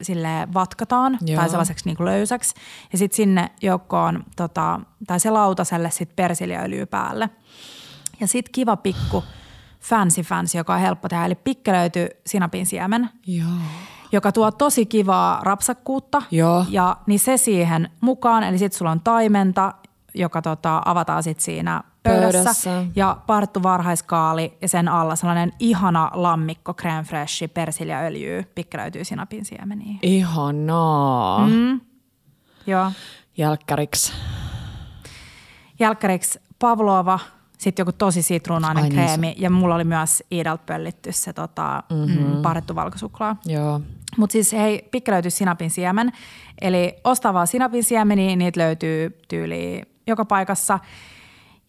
sille 0.01 0.47
vatkataan 0.53 1.17
Joo. 1.25 1.39
tai 1.39 1.49
sellaiseksi 1.49 1.85
niin 1.85 1.97
kuin 1.97 2.05
löysäksi. 2.05 2.55
Ja 2.91 2.97
sitten 2.97 3.15
sinne 3.15 3.51
joukkoon, 3.61 4.23
tota, 4.35 4.79
tai 5.07 5.19
se 5.19 5.29
lautaselle 5.29 5.91
sitten 5.91 6.15
persiljaöljyä 6.15 6.87
päälle. 6.87 7.29
Ja 8.19 8.27
sitten 8.27 8.51
kiva 8.51 8.77
pikku 8.77 9.23
fancy 9.79 10.21
fancy, 10.21 10.57
joka 10.57 10.73
on 10.73 10.79
helppo 10.79 11.09
tehdä. 11.09 11.25
Eli 11.25 11.35
pikkelöity 11.35 12.09
sinapin 12.25 12.65
siemen, 12.65 13.09
Joo. 13.27 13.47
Joka 14.11 14.31
tuo 14.31 14.51
tosi 14.51 14.85
kivaa 14.85 15.39
rapsakkuutta. 15.43 16.21
Joo. 16.31 16.65
Ja 16.69 16.97
niin 17.05 17.19
se 17.19 17.37
siihen 17.37 17.89
mukaan, 18.01 18.43
eli 18.43 18.57
sitten 18.57 18.77
sulla 18.77 18.91
on 18.91 19.01
taimenta, 19.01 19.73
joka 20.13 20.41
tota, 20.41 20.81
avataan 20.85 21.23
sitten 21.23 21.45
siinä 21.45 21.83
pöydässä. 22.03 22.37
Pöydässä. 22.37 22.85
Ja 22.95 23.17
parttu 23.27 23.63
varhaiskaali 23.63 24.57
ja 24.61 24.67
sen 24.67 24.87
alla 24.87 25.15
sellainen 25.15 25.53
ihana 25.59 26.11
lammikko 26.13 26.71
crème 26.81 27.05
fraîche 27.05 27.47
persiljaöljyä 27.53 28.43
pikkelöityy 28.55 29.03
sinapin 29.03 29.45
siemeniin. 29.45 29.99
Ihanaa. 30.01 31.47
Mm. 31.47 31.81
Joo. 32.67 32.91
Jälkkäriksi. 33.37 34.13
Jälkkäriksi 35.79 36.39
Pavlova, 36.59 37.19
sitten 37.57 37.83
joku 37.83 37.91
tosi 37.91 38.21
sitruunainen 38.21 38.83
Ai 38.83 38.89
niin, 38.89 39.03
kreemi 39.03 39.35
ja 39.37 39.49
mulla 39.49 39.75
oli 39.75 39.83
myös 39.83 40.23
Iidalta 40.31 40.63
pöllitty 40.65 41.11
se 41.11 41.33
tota, 41.33 41.83
mm-hmm. 41.89 42.35
mm, 42.35 42.41
parrettu 42.41 42.75
valkosuklaa. 42.75 43.35
Joo. 43.45 43.81
Mutta 44.17 44.31
siis 44.31 44.53
hei, 44.53 44.87
pikkelöity 44.91 45.29
sinapin 45.29 45.69
siemen. 45.69 46.11
Eli 46.61 46.95
ostaa 47.03 47.33
vaan 47.33 47.47
sinapin 47.47 47.83
siemeniä, 47.83 48.35
niitä 48.35 48.59
löytyy 48.59 49.17
tyyli 49.27 49.81
joka 50.07 50.25
paikassa. 50.25 50.79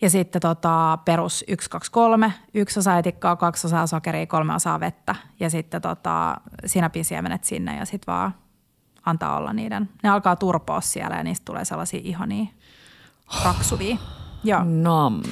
Ja 0.01 0.11
sitten 0.11 0.41
tota, 0.41 0.99
perus 1.05 1.45
1, 1.49 1.71
2, 1.71 1.91
3, 1.93 2.33
yksi 2.55 2.79
osa 2.79 2.99
etikkaa, 2.99 3.37
kaksi 3.37 3.67
osaa 3.67 3.87
sokeria, 3.87 4.27
kolme 4.27 4.55
osaa 4.55 4.81
vettä. 4.81 5.15
Ja 5.41 5.51
sitten 5.51 5.83
tota, 5.83 6.37
sinapin 6.67 7.05
siemenet 7.05 7.45
sinne 7.45 7.77
ja 7.77 7.85
sitten 7.85 8.13
vaan 8.13 8.35
antaa 9.07 9.37
olla 9.37 9.53
niiden. 9.53 9.89
Ne 10.03 10.09
alkaa 10.11 10.37
turpoa 10.37 10.81
siellä 10.81 11.17
ja 11.17 11.23
niistä 11.23 11.45
tulee 11.45 11.65
sellaisia 11.65 12.01
ihania 12.05 12.47
raksuvia. 13.45 13.97
Joo. 14.45 14.65
Nam. 14.65 15.23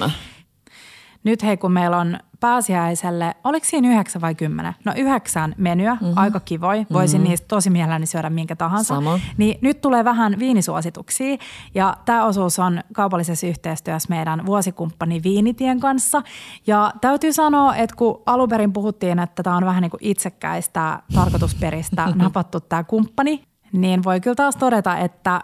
Nyt 1.23 1.43
hei, 1.43 1.57
kun 1.57 1.71
meillä 1.71 1.97
on 1.97 2.17
pääsiäiselle, 2.39 3.35
oliko 3.43 3.65
siinä 3.65 3.89
yhdeksän 3.89 4.21
vai 4.21 4.35
kymmenen? 4.35 4.73
No 4.85 4.93
yhdeksän 4.95 5.55
menyä, 5.57 5.93
mm-hmm. 5.93 6.13
aika 6.15 6.39
kivoi. 6.39 6.85
Voisin 6.93 7.21
mm-hmm. 7.21 7.29
niistä 7.29 7.47
tosi 7.47 7.69
mielelläni 7.69 8.05
syödä 8.05 8.29
minkä 8.29 8.55
tahansa. 8.55 8.95
Sama. 8.95 9.19
Niin 9.37 9.57
nyt 9.61 9.81
tulee 9.81 10.03
vähän 10.03 10.39
viinisuosituksia 10.39 11.37
ja 11.75 11.97
tämä 12.05 12.25
osuus 12.25 12.59
on 12.59 12.81
kaupallisessa 12.93 13.47
yhteistyössä 13.47 14.09
meidän 14.09 14.45
vuosikumppani 14.45 15.23
Viinitien 15.23 15.79
kanssa. 15.79 16.21
Ja 16.67 16.93
täytyy 17.01 17.33
sanoa, 17.33 17.75
että 17.75 17.95
kun 17.95 18.21
alun 18.25 18.49
perin 18.49 18.73
puhuttiin, 18.73 19.19
että 19.19 19.43
tämä 19.43 19.57
on 19.57 19.65
vähän 19.65 19.81
niin 19.81 19.91
kuin 19.91 20.03
itsekkäistä 20.03 20.99
tarkoitusperistä 21.15 22.13
napattu 22.15 22.59
tämä 22.59 22.83
kumppani, 22.83 23.43
niin 23.71 24.03
voi 24.03 24.19
kyllä 24.19 24.35
taas 24.35 24.55
todeta, 24.55 24.97
että 24.97 25.41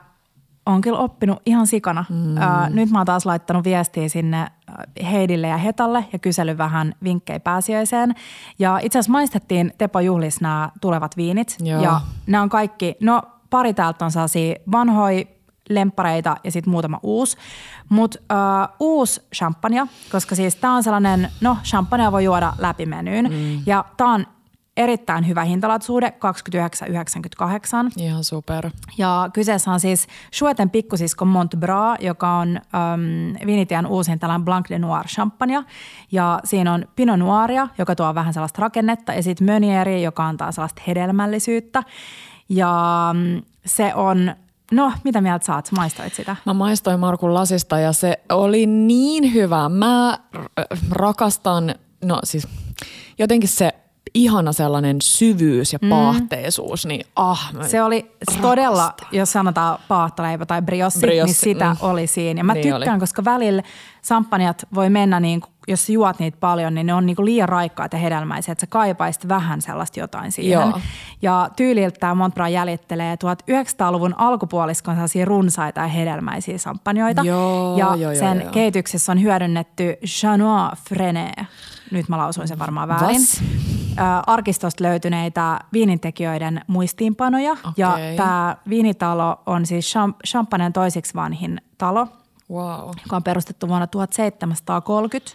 on 0.66 0.82
kyllä 0.82 0.98
oppinut 0.98 1.42
ihan 1.46 1.68
sikana. 1.68 2.06
Mm. 2.10 2.38
Ää, 2.38 2.70
nyt 2.70 2.92
mä 2.92 3.00
oon 3.00 3.06
taas 3.06 3.26
laittanut 3.26 3.64
viestiä 3.64 4.10
sinne 4.10 4.48
Heidille 5.12 5.48
ja 5.48 5.58
Hetalle 5.58 6.06
ja 6.14 6.20
kysellyt 6.20 6.58
vähän 6.58 6.94
vinkkejä 7.04 7.40
pääsiäiseen. 7.40 8.16
Ja 8.60 8.80
itse 8.82 9.00
asiassa 9.00 9.12
maistettiin 9.12 9.74
Tepo 9.78 10.00
Juhlis 10.00 10.42
nämä 10.42 10.70
tulevat 10.82 11.18
viinit. 11.18 11.58
Joo. 11.64 11.82
Ja 11.82 12.02
nämä 12.28 12.42
on 12.42 12.50
kaikki, 12.50 12.96
no 13.02 13.22
pari 13.50 13.74
täältä 13.74 14.06
on 14.06 14.12
sellaisia 14.12 14.56
vanhoja 14.72 15.24
lemppareita 15.70 16.38
ja 16.44 16.52
sitten 16.52 16.72
muutama 16.72 17.00
uusi. 17.04 17.38
Mutta 17.90 18.20
uh, 18.20 18.76
uusi 18.80 19.22
champagne, 19.36 19.88
koska 20.12 20.36
siis 20.36 20.56
tämä 20.56 20.76
on 20.76 20.84
sellainen, 20.84 21.30
no 21.42 21.58
champagnea 21.64 22.12
voi 22.12 22.24
juoda 22.24 22.54
läpi 22.58 22.86
menyyn. 22.86 23.26
Mm. 23.26 23.62
Ja 23.66 23.86
tämä 23.98 24.14
on 24.14 24.26
erittäin 24.78 25.28
hyvä 25.28 25.44
hintalatusuhde, 25.44 26.14
29,98. 26.14 27.92
Ihan 27.98 28.24
super. 28.24 28.70
Ja 28.98 29.30
kyseessä 29.34 29.72
on 29.72 29.80
siis 29.80 30.08
Schueten 30.34 30.70
pikkusisko 30.70 31.26
Montbras, 31.26 31.98
joka 32.00 32.38
on 32.38 32.50
ähm, 32.50 33.46
Vinitian 33.46 33.86
uusin 33.86 34.20
tällainen 34.20 34.46
Blanc 34.46 34.70
de 34.70 34.80
Noir 34.80 35.08
champagne. 35.08 35.64
Ja 36.12 36.40
siinä 36.44 36.74
on 36.74 36.86
Pinot 36.96 37.20
Noiria, 37.20 37.68
joka 37.78 37.96
tuo 37.96 38.16
vähän 38.16 38.34
sellaista 38.34 38.62
rakennetta, 38.62 39.14
ja 39.14 39.24
sitten 39.24 39.46
Meunieri, 39.46 40.04
joka 40.04 40.28
antaa 40.28 40.52
sellaista 40.52 40.82
hedelmällisyyttä. 40.88 41.84
Ja 42.50 43.16
se 43.66 43.94
on, 43.96 44.36
no 44.72 44.94
mitä 45.04 45.22
mieltä 45.22 45.46
saat, 45.46 45.72
maistoit 45.72 46.14
sitä? 46.14 46.36
Mä 46.46 46.54
maistoin 46.54 47.00
Markun 47.00 47.34
lasista 47.34 47.80
ja 47.80 47.94
se 47.94 48.20
oli 48.30 48.66
niin 48.66 49.34
hyvä. 49.34 49.70
Mä 49.70 50.20
r- 50.36 50.78
rakastan, 50.92 51.76
no 52.04 52.20
siis 52.24 52.48
jotenkin 53.18 53.50
se 53.50 53.74
ihana 54.14 54.52
sellainen 54.52 54.98
syvyys 55.02 55.74
ja 55.74 55.80
paahteisuus, 55.90 56.86
niin 56.86 57.06
ah, 57.16 57.54
mä 57.54 57.68
Se 57.68 57.84
oli 57.84 58.12
todella, 58.42 58.94
jos 59.12 59.32
sanotaan 59.32 59.80
paahtaleipä 59.88 60.46
tai 60.46 60.62
briossi, 60.62 61.00
Briossi, 61.00 61.26
niin 61.26 61.56
sitä 61.56 61.70
mm. 61.70 61.78
oli 61.82 62.08
siinä. 62.08 62.40
Ja 62.40 62.44
mä 62.44 62.54
Niin 62.54 62.64
tykkään, 62.64 62.94
oli. 62.96 63.00
koska 63.00 63.26
välillä 63.26 63.64
samppanjat 64.02 64.66
voi 64.76 64.90
mennä, 64.90 65.20
niin, 65.20 65.42
kuin- 65.42 65.54
jos 65.68 65.90
juot 65.90 66.20
niitä 66.20 66.38
paljon, 66.40 66.76
niin 66.76 66.88
ne 66.88 66.94
on 66.94 67.06
niin 67.06 67.16
kuin 67.16 67.26
liian 67.26 67.50
raikkaat 67.50 67.94
ja 67.94 68.00
hedelmäisiä, 68.00 68.52
että 68.52 68.62
sä 68.62 68.68
kaipaisit 68.68 69.28
vähän 69.28 69.62
sellaista 69.62 70.00
jotain 70.00 70.32
siihen. 70.32 70.52
Joo. 70.52 70.80
Ja 71.22 71.50
tyyliltä 71.56 72.00
tämä 72.00 72.16
Montbras 72.16 72.52
jäljittelee 72.52 73.16
1900-luvun 73.16 74.16
alkupuoliskon 74.18 74.96
sellaisia 74.96 75.26
runsaita 75.26 75.82
ja 75.82 75.88
hedelmäisiä 75.88 76.58
samppanjoita. 76.58 77.22
Joo, 77.24 77.78
ja 77.78 77.86
joo, 77.86 77.96
joo, 77.96 78.16
sen 78.16 78.42
joo. 78.42 78.52
kehityksessä 78.52 79.12
on 79.12 79.22
hyödynnetty 79.22 79.98
Chanois 80.06 80.80
Frené. 80.90 81.46
Nyt 81.92 82.10
mä 82.10 82.18
lausuin 82.18 82.48
sen 82.48 82.60
varmaan 82.60 82.88
väärin. 82.88 83.08
Vas? 83.22 83.42
Arkistosta 84.28 84.84
löytyneitä 84.84 85.60
viinintekijöiden 85.74 86.62
muistiinpanoja. 86.68 87.58
Ja 87.78 87.90
Okei. 87.94 88.16
tämä 88.18 88.56
viinitalo 88.70 89.42
on 89.46 89.66
siis 89.66 89.94
Cham- 89.96 90.16
Champagnen 90.28 90.74
toiseksi 90.74 91.14
vanhin 91.16 91.62
talo, 91.78 92.08
Wow. 92.52 92.90
joka 93.04 93.16
on 93.16 93.24
perustettu 93.24 93.68
vuonna 93.68 93.88
1730. 93.88 95.32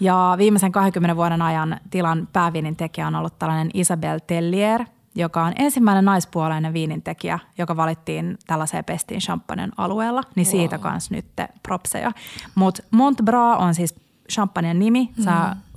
Ja 0.00 0.34
viimeisen 0.38 0.72
20 0.72 1.16
vuoden 1.16 1.42
ajan 1.42 1.80
tilan 1.90 2.28
pääviinintekijä 2.32 3.06
on 3.06 3.14
ollut 3.14 3.38
tällainen 3.38 3.70
Isabel 3.74 4.18
Tellier, 4.26 4.84
joka 5.14 5.42
on 5.44 5.52
ensimmäinen 5.58 6.04
naispuoleinen 6.04 6.72
viinintekijä, 6.72 7.38
joka 7.58 7.76
valittiin 7.76 8.38
tällaiseen 8.46 8.84
pestiin 8.84 9.20
Champagnen 9.20 9.72
alueella. 9.76 10.22
Niin 10.34 10.46
siitä 10.46 10.78
kanssa 10.78 11.14
nyt 11.14 11.26
propseja. 11.62 12.12
Mutta 12.54 12.82
Montbras 12.90 13.58
on 13.60 13.74
siis 13.74 13.94
Champagnen 14.32 14.78
nimi, 14.78 15.10
mm. 15.16 15.24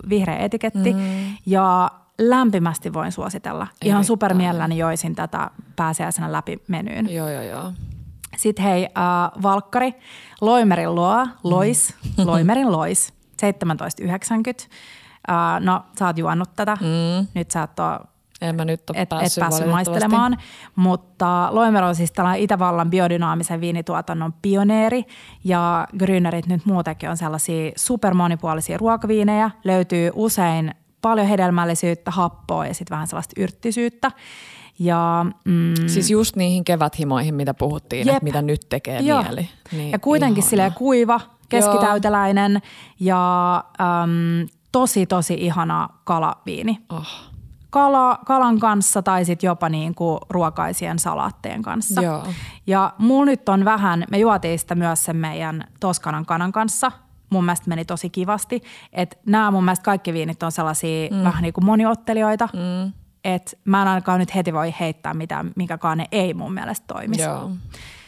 vihreä 0.09 0.37
etiketti. 0.37 0.93
Mm. 0.93 0.99
Ja 1.45 1.91
lämpimästi 2.17 2.93
voin 2.93 3.11
suositella. 3.11 3.63
Ihan 3.63 3.71
Erittäin. 3.81 4.03
supermielelläni 4.05 4.77
joisin 4.77 5.15
tätä 5.15 5.49
pääsiäisenä 5.75 6.31
läpi 6.31 6.63
menyyn. 6.67 7.13
Joo, 7.13 7.29
joo, 7.29 7.41
joo. 7.41 7.73
Sitten 8.37 8.65
hei, 8.65 8.83
äh, 8.85 9.41
Valkkari, 9.43 9.93
Loimerin 10.41 10.95
Loa, 10.95 11.27
Lois, 11.43 11.95
Loimerin 12.25 12.71
Lois, 12.71 13.13
1790. 13.39 14.63
Äh, 15.29 15.61
no, 15.61 15.85
sä 15.99 16.05
oot 16.05 16.17
juonut 16.17 16.49
tätä. 16.55 16.77
Mm. 16.81 17.27
Nyt 17.33 17.51
sä 17.51 17.63
et 17.63 17.79
ole 17.79 17.99
En 18.41 18.55
mä 18.55 18.65
nyt 18.65 18.89
ole 18.89 18.97
et, 18.97 19.01
et 19.01 19.09
päässyt, 19.09 19.41
päässyt 19.41 19.67
valitettavasti. 19.67 19.71
maistelemaan, 19.91 20.37
mutta 20.75 21.47
Loimer 21.51 21.83
on 21.83 21.95
siis 21.95 22.11
tällainen 22.11 22.43
Itävallan 22.43 22.89
biodynaamisen 22.89 23.61
viinituotannon 23.61 24.33
pioneeri 24.41 25.03
ja 25.43 25.87
Grünerit 25.97 26.47
nyt 26.47 26.65
muutenkin 26.65 27.09
on 27.09 27.17
sellaisia 27.17 27.71
supermonipuolisia 27.75 28.77
ruokaviinejä. 28.77 29.51
Löytyy 29.63 30.11
usein 30.13 30.75
paljon 31.05 31.27
hedelmällisyyttä, 31.27 32.11
happoa 32.11 32.65
ja 32.65 32.73
sitten 32.73 32.95
vähän 32.95 33.07
sellaista 33.07 33.41
yrttisyyttä. 33.41 34.11
Ja, 34.79 35.25
mm, 35.45 35.73
Siis 35.87 36.09
just 36.09 36.35
niihin 36.35 36.63
keväthimoihin, 36.63 37.35
mitä 37.35 37.53
puhuttiin, 37.53 38.07
Jep. 38.07 38.15
että 38.15 38.23
mitä 38.23 38.41
nyt 38.41 38.61
tekee 38.69 38.99
Joo. 38.99 39.23
mieli. 39.23 39.49
Niin, 39.71 39.91
ja 39.91 39.99
kuitenkin 39.99 40.43
silleen 40.43 40.73
kuiva, 40.73 41.21
keskitäyteläinen 41.49 42.61
ja 42.99 43.55
äm, 43.57 44.47
tosi 44.71 45.05
tosi 45.05 45.33
ihana 45.33 45.89
kalaviini. 46.03 46.77
Oh. 46.89 47.07
Kala, 47.69 48.19
kalan 48.25 48.59
kanssa 48.59 49.01
tai 49.01 49.25
sitten 49.25 49.47
jopa 49.47 49.69
niin 49.69 49.95
kuin 49.95 50.19
ruokaisien 50.29 50.99
salaatteen 50.99 51.61
kanssa. 51.61 52.01
Joo. 52.01 52.23
Ja 52.67 52.93
mulla 52.97 53.25
nyt 53.25 53.49
on 53.49 53.65
vähän, 53.65 54.05
me 54.11 54.17
juotiin 54.17 54.59
sitä 54.59 54.75
myös 54.75 55.05
sen 55.05 55.15
meidän 55.15 55.63
Toskanan 55.79 56.25
kanan 56.25 56.51
kanssa. 56.51 56.91
Mun 57.29 57.45
mielestä 57.45 57.69
meni 57.69 57.85
tosi 57.85 58.09
kivasti. 58.09 58.63
Että 58.93 59.17
nämä 59.25 59.51
mun 59.51 59.63
mielestä 59.65 59.83
kaikki 59.83 60.13
viinit 60.13 60.43
on 60.43 60.51
sellaisia 60.51 61.09
mm. 61.11 61.23
vähän 61.23 61.41
niin 61.41 61.53
kuin 61.53 61.65
moniottelijoita. 61.65 62.49
Mm. 62.53 62.93
Että 63.23 63.51
mä 63.65 63.81
en 63.81 63.87
ainakaan 63.87 64.19
nyt 64.19 64.35
heti 64.35 64.53
voi 64.53 64.73
heittää 64.79 65.13
mitään, 65.13 65.51
minkäkaan 65.55 65.97
ne 65.97 66.05
ei 66.11 66.33
mun 66.33 66.53
mielestä 66.53 66.85
toimisi. 66.87 67.21
Joo. 67.21 67.51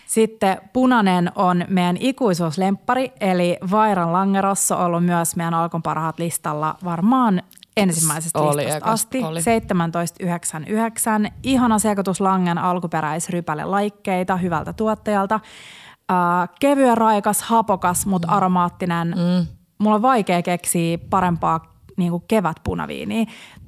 Sitten 0.07 0.57
punainen 0.73 1.31
on 1.35 1.65
meidän 1.67 1.97
ikuisuuslemppari, 1.99 3.11
eli 3.21 3.57
Vairan 3.71 4.13
Langerosso 4.13 4.77
on 4.77 4.85
ollut 4.85 5.05
myös 5.05 5.35
meidän 5.35 5.53
Alkon 5.53 5.83
parhaat 5.83 6.19
listalla 6.19 6.75
varmaan 6.83 7.41
ensimmäisestä 7.77 8.39
Oli 8.39 8.65
listasta 8.65 8.91
asti. 8.91 9.17
oli. 9.17 9.43
1799. 9.43 11.31
Ihana 11.43 11.79
sekoitus 11.79 12.21
Langen 12.21 12.57
alkuperäisrypäle 12.57 13.65
laikkeita 13.65 14.37
hyvältä 14.37 14.73
tuottajalta. 14.73 15.39
Äh, 16.11 16.49
kevyen 16.59 16.97
raikas, 16.97 17.41
hapokas, 17.41 18.05
mutta 18.05 18.27
aromaattinen. 18.27 19.07
Mm. 19.07 19.47
Mulla 19.79 19.95
on 19.95 20.01
vaikea 20.01 20.41
keksiä 20.41 20.97
parempaa 20.97 21.73
niin 21.97 22.11
kuin 22.11 22.23
kevätpunaviiniä. 22.27 23.25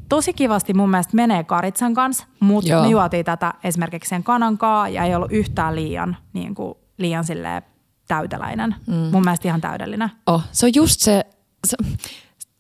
tosi 0.09 0.33
kivasti 0.33 0.73
mun 0.73 0.89
mielestä 0.89 1.15
menee 1.15 1.43
karitsan 1.43 1.93
kanssa, 1.93 2.25
mutta 2.39 2.71
Joo. 2.71 2.81
me 2.81 2.87
juotiin 2.87 3.25
tätä 3.25 3.53
esimerkiksi 3.63 4.09
sen 4.09 4.23
kanankaa 4.23 4.89
ja 4.89 5.03
ei 5.03 5.15
ollut 5.15 5.31
yhtään 5.31 5.75
liian, 5.75 6.17
niin 6.33 6.55
kuin, 6.55 6.73
liian 6.97 7.23
silleen 7.23 7.61
täyteläinen. 8.07 8.75
Mm. 8.87 8.93
Mun 8.93 9.23
mielestä 9.23 9.47
ihan 9.47 9.61
täydellinen. 9.61 10.11
Oh, 10.27 10.41
se 10.51 10.65
on 10.65 10.71
just 10.75 10.99
se, 10.99 11.25
se, 11.67 11.77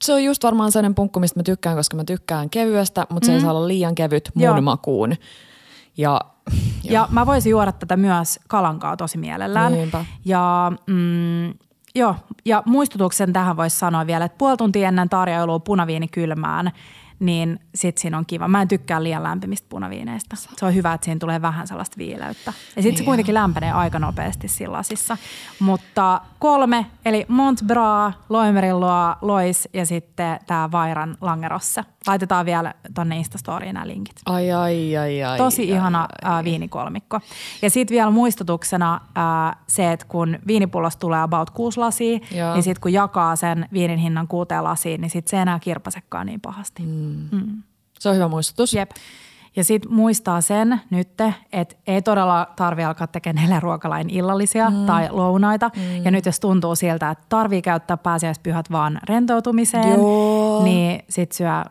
se 0.03 0.13
on 0.13 0.23
just 0.23 0.43
varmaan 0.43 0.71
sellainen 0.71 0.95
punkku, 0.95 1.19
mistä 1.19 1.39
mä 1.39 1.43
tykkään, 1.43 1.75
koska 1.75 1.97
mä 1.97 2.03
tykkään 2.03 2.49
kevyestä, 2.49 3.05
mutta 3.09 3.25
se 3.25 3.33
ei 3.33 3.41
saa 3.41 3.51
olla 3.51 3.67
liian 3.67 3.95
kevyt 3.95 4.29
mun 4.33 4.43
Joo. 4.43 4.61
makuun. 4.61 5.15
Ja, 5.97 6.21
Ja, 6.83 6.93
ja 6.93 7.07
mä 7.11 7.25
voisin 7.25 7.49
juoda 7.49 7.71
tätä 7.71 7.97
myös 7.97 8.39
kalankaa 8.47 8.97
tosi 8.97 9.17
mielellään. 9.17 9.73
Niinpä. 9.73 10.05
Ja, 10.25 10.71
mm, 10.87 11.53
joo, 11.95 12.15
ja 12.45 12.63
muistutuksen 12.65 13.33
tähän 13.33 13.57
voisi 13.57 13.77
sanoa 13.77 14.07
vielä, 14.07 14.25
että 14.25 14.37
puoli 14.37 14.57
tuntia 14.57 14.87
ennen 14.87 15.09
tarjoilua 15.09 15.59
punaviini 15.59 16.07
kylmään, 16.07 16.71
niin 17.19 17.59
sit 17.75 17.97
siinä 17.97 18.17
on 18.17 18.25
kiva. 18.25 18.47
Mä 18.47 18.61
en 18.61 18.67
tykkää 18.67 19.03
liian 19.03 19.23
lämpimistä 19.23 19.67
punaviineistä. 19.69 20.35
Se 20.35 20.65
on 20.65 20.75
hyvä, 20.75 20.93
että 20.93 21.05
siinä 21.05 21.19
tulee 21.19 21.41
vähän 21.41 21.67
sellaista 21.67 21.97
viileyttä. 21.97 22.53
Ja 22.75 22.81
sitten 22.81 22.97
se 22.97 23.03
kuitenkin 23.03 23.33
lämpenee 23.33 23.71
aika 23.71 23.99
nopeasti 23.99 24.47
siinä 24.47 24.73
lasissa. 24.73 25.17
Mutta 25.59 26.21
kolme, 26.39 26.85
eli 27.05 27.25
Montbras, 27.27 28.13
Loimerilloa, 28.29 29.17
Lois 29.21 29.69
ja 29.73 29.85
sitten 29.85 30.39
tämä 30.47 30.69
Vairan 30.71 31.17
Langerosse. 31.21 31.83
Laitetaan 32.07 32.45
vielä 32.45 32.73
tonne 32.93 33.17
Instastoriin 33.17 33.73
nämä 33.73 33.87
linkit. 33.87 34.15
ai, 34.25 34.51
ai, 34.51 34.97
ai, 34.97 35.23
ai. 35.23 35.37
Tosi 35.37 35.61
ai, 35.61 35.69
ihana 35.69 36.01
ai. 36.01 36.07
ää, 36.23 36.43
viinikolmikko. 36.43 37.19
Ja 37.61 37.69
sitten 37.69 37.95
vielä 37.95 38.11
muistutuksena 38.11 39.01
ää, 39.15 39.55
se, 39.67 39.91
että 39.91 40.05
kun 40.09 40.39
viinipullosta 40.47 40.99
tulee 40.99 41.21
about 41.21 41.49
kuusi 41.49 41.79
lasia, 41.79 42.19
Joo. 42.31 42.53
niin 42.53 42.63
sitten 42.63 42.81
kun 42.81 42.93
jakaa 42.93 43.35
sen 43.35 43.65
viinin 43.73 43.97
hinnan 43.97 44.27
kuuteen 44.27 44.63
lasiin, 44.63 45.01
niin 45.01 45.09
sitten 45.09 45.29
se 45.29 45.37
ei 45.37 45.41
enää 45.41 45.59
kirpasekaan 45.59 46.25
niin 46.25 46.41
pahasti. 46.41 46.83
Mm. 46.85 47.08
Se 47.99 48.09
on 48.09 48.15
hyvä 48.15 48.27
muistutus. 48.27 48.73
Jep. 48.73 48.91
Ja 49.55 49.63
sitten 49.63 49.93
muistaa 49.93 50.41
sen 50.41 50.81
nyt, 50.89 51.09
että 51.51 51.75
ei 51.87 52.01
todella 52.01 52.47
tarvi 52.55 52.83
alkaa 52.83 53.07
tekemään 53.07 53.45
neljä 53.45 53.59
ruokalain 53.59 54.09
illallisia 54.09 54.69
mm. 54.69 54.85
tai 54.85 55.07
lounaita. 55.11 55.71
Mm. 55.75 56.05
Ja 56.05 56.11
nyt 56.11 56.25
jos 56.25 56.39
tuntuu 56.39 56.75
siltä, 56.75 57.09
että 57.09 57.25
tarvii 57.29 57.61
käyttää 57.61 57.97
pääsiäispyhät 57.97 58.71
vaan 58.71 58.99
rentoutumiseen, 59.03 59.93
Joo. 59.93 60.63
niin 60.63 61.03
sitten 61.09 61.37
syö 61.37 61.63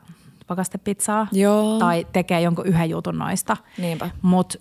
pakastepizzaa 0.47 1.27
Joo. 1.33 1.79
tai 1.79 2.07
tekee 2.13 2.41
jonkun 2.41 2.67
yhden 2.67 2.91
jutun 2.91 3.19
noista. 3.19 3.57
Niinpä. 3.79 4.11
Mutta 4.23 4.59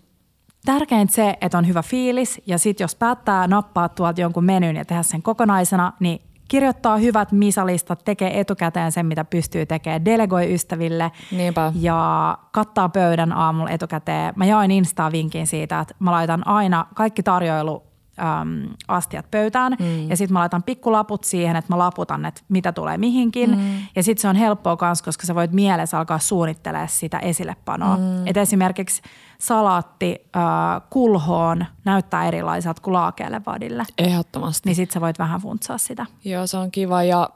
tärkeintä 0.65 1.13
se, 1.13 1.37
että 1.41 1.57
on 1.57 1.67
hyvä 1.67 1.81
fiilis 1.81 2.41
ja 2.45 2.57
sitten 2.57 2.83
jos 2.83 2.95
päättää 2.95 3.47
nappaa 3.47 3.89
tuolta 3.89 4.21
jonkun 4.21 4.45
menyn 4.45 4.75
ja 4.75 4.85
tehdä 4.85 5.03
sen 5.03 5.21
kokonaisena, 5.21 5.93
niin 5.99 6.21
kirjoittaa 6.47 6.97
hyvät 6.97 7.31
misalistat, 7.31 8.01
tekee 8.05 8.39
etukäteen 8.39 8.91
sen, 8.91 9.05
mitä 9.05 9.25
pystyy 9.25 9.65
tekemään, 9.65 10.05
delegoi 10.05 10.53
ystäville 10.53 11.11
Niinpä. 11.31 11.71
ja 11.79 12.37
kattaa 12.51 12.89
pöydän 12.89 13.33
aamulla 13.33 13.69
etukäteen. 13.69 14.33
Mä 14.35 14.45
jaoin 14.45 14.71
Instaa 14.71 15.11
vinkin 15.11 15.47
siitä, 15.47 15.79
että 15.79 15.95
mä 15.99 16.11
laitan 16.11 16.47
aina 16.47 16.85
kaikki 16.95 17.23
tarjoilu 17.23 17.83
äm, 18.19 18.69
astiat 18.87 19.31
pöytään 19.31 19.75
mm. 19.79 20.09
ja 20.09 20.17
sitten 20.17 20.33
mä 20.33 20.39
laitan 20.39 20.63
pikkulaput 20.63 21.23
siihen, 21.23 21.55
että 21.55 21.73
mä 21.73 21.77
laputan, 21.77 22.25
että 22.25 22.41
mitä 22.49 22.71
tulee 22.71 22.97
mihinkin. 22.97 23.49
Mm. 23.49 23.79
Ja 23.95 24.03
sitten 24.03 24.21
se 24.21 24.27
on 24.27 24.35
helppoa 24.35 24.77
myös, 24.81 25.01
koska 25.01 25.25
sä 25.25 25.35
voit 25.35 25.51
mielessä 25.51 25.99
alkaa 25.99 26.19
suunnittelemaan 26.19 26.89
sitä 26.89 27.19
esillepanoa. 27.19 27.97
Mm. 27.97 28.27
Et 28.27 28.37
esimerkiksi 28.37 29.01
salaatti 29.39 30.15
äh, 30.35 30.41
kulhoon 30.89 31.65
näyttää 31.85 32.27
erilaiselta 32.27 32.81
kuin 32.81 32.93
laakeelle 32.93 33.41
vadille. 33.45 33.83
Ehdottomasti. 33.97 34.69
Niin 34.69 34.75
sit 34.75 34.91
sä 34.91 35.01
voit 35.01 35.19
vähän 35.19 35.41
funtsaa 35.41 35.77
sitä. 35.77 36.05
Joo, 36.25 36.47
se 36.47 36.57
on 36.57 36.71
kiva 36.71 37.03
ja 37.03 37.29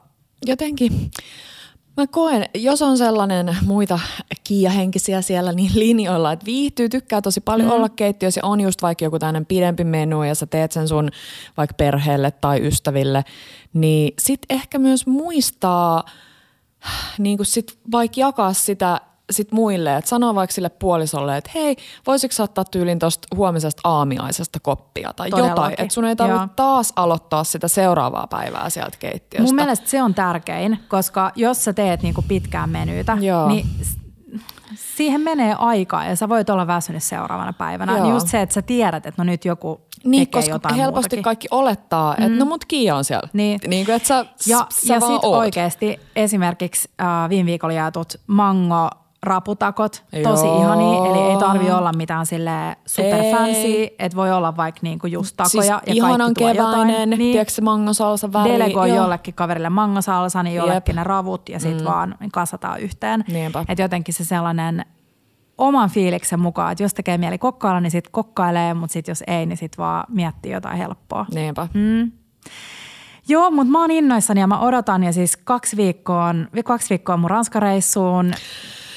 jotenkin 0.45 1.11
mä 1.97 2.07
koen, 2.07 2.45
jos 2.55 2.81
on 2.81 2.97
sellainen 2.97 3.57
muita 3.65 3.99
kiiahenkisiä 4.43 5.21
siellä 5.21 5.51
niin 5.51 5.71
linjoilla, 5.75 6.31
että 6.31 6.45
viihtyy, 6.45 6.89
tykkää 6.89 7.21
tosi 7.21 7.41
paljon 7.41 7.69
mm. 7.69 7.75
olla 7.75 7.89
keittiössä 7.89 8.39
ja 8.43 8.47
on 8.47 8.61
just 8.61 8.81
vaikka 8.81 9.05
joku 9.05 9.19
tämmöinen 9.19 9.45
pidempi 9.45 9.83
menu 9.83 10.23
ja 10.23 10.35
sä 10.35 10.45
teet 10.45 10.71
sen 10.71 10.87
sun 10.87 11.09
vaikka 11.57 11.73
perheelle 11.73 12.31
tai 12.31 12.67
ystäville, 12.67 13.23
niin 13.73 14.13
sit 14.19 14.41
ehkä 14.49 14.79
myös 14.79 15.07
muistaa 15.07 16.03
niin 17.17 17.37
kuin 17.37 17.47
sit 17.47 17.79
vaikka 17.91 18.19
jakaa 18.19 18.53
sitä 18.53 19.01
sit 19.31 19.51
muille, 19.51 19.97
että 19.97 20.09
sanoo 20.09 20.35
vaikka 20.35 20.53
sille 20.53 20.69
puolisolle, 20.69 21.37
että 21.37 21.51
hei, 21.55 21.75
voisitko 22.07 22.33
sä 22.33 22.43
ottaa 22.43 22.65
tyylin 22.65 22.99
tuosta 22.99 23.27
huomisesta 23.35 23.81
aamiaisesta 23.83 24.59
koppia 24.59 25.13
tai 25.15 25.27
jotain, 25.29 25.49
Todellakin, 25.49 25.81
että 25.81 25.93
sun 25.93 26.05
ei 26.05 26.09
joo. 26.09 26.15
tarvitse 26.15 26.55
taas 26.55 26.93
aloittaa 26.95 27.43
sitä 27.43 27.67
seuraavaa 27.67 28.27
päivää 28.27 28.69
sieltä 28.69 28.97
keittiöstä. 28.99 29.47
Mun 29.47 29.55
mielestä 29.55 29.89
se 29.89 30.03
on 30.03 30.13
tärkein, 30.13 30.79
koska 30.87 31.31
jos 31.35 31.63
sä 31.65 31.73
teet 31.73 32.01
niinku 32.03 32.21
pitkään 32.27 32.69
menyytä, 32.69 33.17
Joo. 33.21 33.47
niin 33.47 33.65
siihen 34.75 35.21
menee 35.21 35.55
aikaa 35.59 36.05
ja 36.05 36.15
sä 36.15 36.29
voit 36.29 36.49
olla 36.49 36.67
väsynyt 36.67 37.03
seuraavana 37.03 37.53
päivänä. 37.53 37.91
Joo. 37.97 38.03
Niin 38.03 38.13
just 38.13 38.27
se, 38.27 38.41
että 38.41 38.53
sä 38.53 38.61
tiedät, 38.61 39.05
että 39.05 39.21
no 39.21 39.23
nyt 39.23 39.45
joku 39.45 39.81
Niin, 40.03 40.27
tekee 40.27 40.41
koska 40.41 40.55
jotain 40.55 40.75
helposti 40.75 41.01
muutakin. 41.05 41.23
kaikki 41.23 41.47
olettaa, 41.51 42.13
että 42.15 42.29
no 42.29 42.45
mut 42.45 42.65
Kiia 42.65 42.95
on 42.95 43.03
siellä. 43.03 43.29
Niin. 43.33 43.59
niin 43.67 43.85
kuin, 43.85 43.95
että 43.95 44.07
sä, 44.07 44.25
Ja, 44.47 44.67
sä 44.69 44.93
ja 44.93 44.99
vaan 44.99 45.11
sitten 45.13 45.29
oot. 45.29 45.39
oikeasti 45.39 45.99
esimerkiksi 46.15 46.89
äh, 47.01 47.29
viime 47.29 47.45
viikolla 47.45 47.73
jaetut 47.73 48.13
mango 48.27 48.89
raputakot, 49.23 50.03
tosi 50.23 50.45
Joo. 50.45 50.61
ihania, 50.61 51.05
eli 51.11 51.31
ei 51.31 51.37
tarvi 51.37 51.71
olla 51.71 51.91
mitään 51.93 52.25
sille 52.25 52.75
super 52.85 53.19
Ei. 53.19 53.31
fancy, 53.31 53.95
että 53.99 54.15
voi 54.15 54.31
olla 54.31 54.57
vaikka 54.57 54.79
niinku 54.83 55.07
just 55.07 55.37
takoja 55.37 55.49
siis 55.49 55.67
ja 55.67 55.81
ihanan 55.85 56.19
kaikki 56.19 56.41
tuo 56.43 56.53
keväinen, 56.53 56.93
jotain. 56.93 57.09
niin. 57.09 57.31
tiedätkö 57.31 57.53
se 57.53 57.61
mangosalsa 57.61 58.33
väri. 58.33 58.53
Delegoi 58.53 58.89
Joo. 58.89 58.97
jollekin 58.97 59.33
kaverille 59.33 59.69
mangosalsa, 59.69 60.43
niin 60.43 60.55
jollekin 60.55 60.75
Jep. 60.75 60.87
Mm. 60.87 60.95
ne 60.95 61.03
ravut 61.03 61.49
ja 61.49 61.59
sitten 61.59 61.85
vaan 61.85 62.15
kasataan 62.33 62.79
yhteen. 62.79 63.25
Että 63.69 63.81
jotenkin 63.83 64.13
se 64.13 64.23
sellainen 64.23 64.85
oman 65.57 65.89
fiiliksen 65.89 66.39
mukaan, 66.39 66.71
että 66.71 66.83
jos 66.83 66.93
tekee 66.93 67.17
mieli 67.17 67.37
kokkailla, 67.37 67.79
niin 67.81 67.91
sitten 67.91 68.11
kokkailee, 68.11 68.73
mutta 68.73 68.93
sitten 68.93 69.11
jos 69.11 69.23
ei, 69.27 69.45
niin 69.45 69.57
sitten 69.57 69.77
vaan 69.77 70.03
miettii 70.09 70.51
jotain 70.51 70.77
helppoa. 70.77 71.25
Niinpä. 71.33 71.67
Mm. 71.73 72.11
Joo, 73.27 73.51
mutta 73.51 73.71
mä 73.71 73.81
oon 73.81 73.91
innoissani 73.91 74.39
ja 74.41 74.47
mä 74.47 74.59
odotan 74.59 75.03
ja 75.03 75.13
siis 75.13 75.37
kaksi 75.37 75.77
viikkoa 75.77 76.25
on, 76.25 76.47
kaksi 76.65 76.89
viikkoa 76.89 77.13
on 77.13 77.19
mun 77.19 77.29
ranskareissuun. 77.29 78.33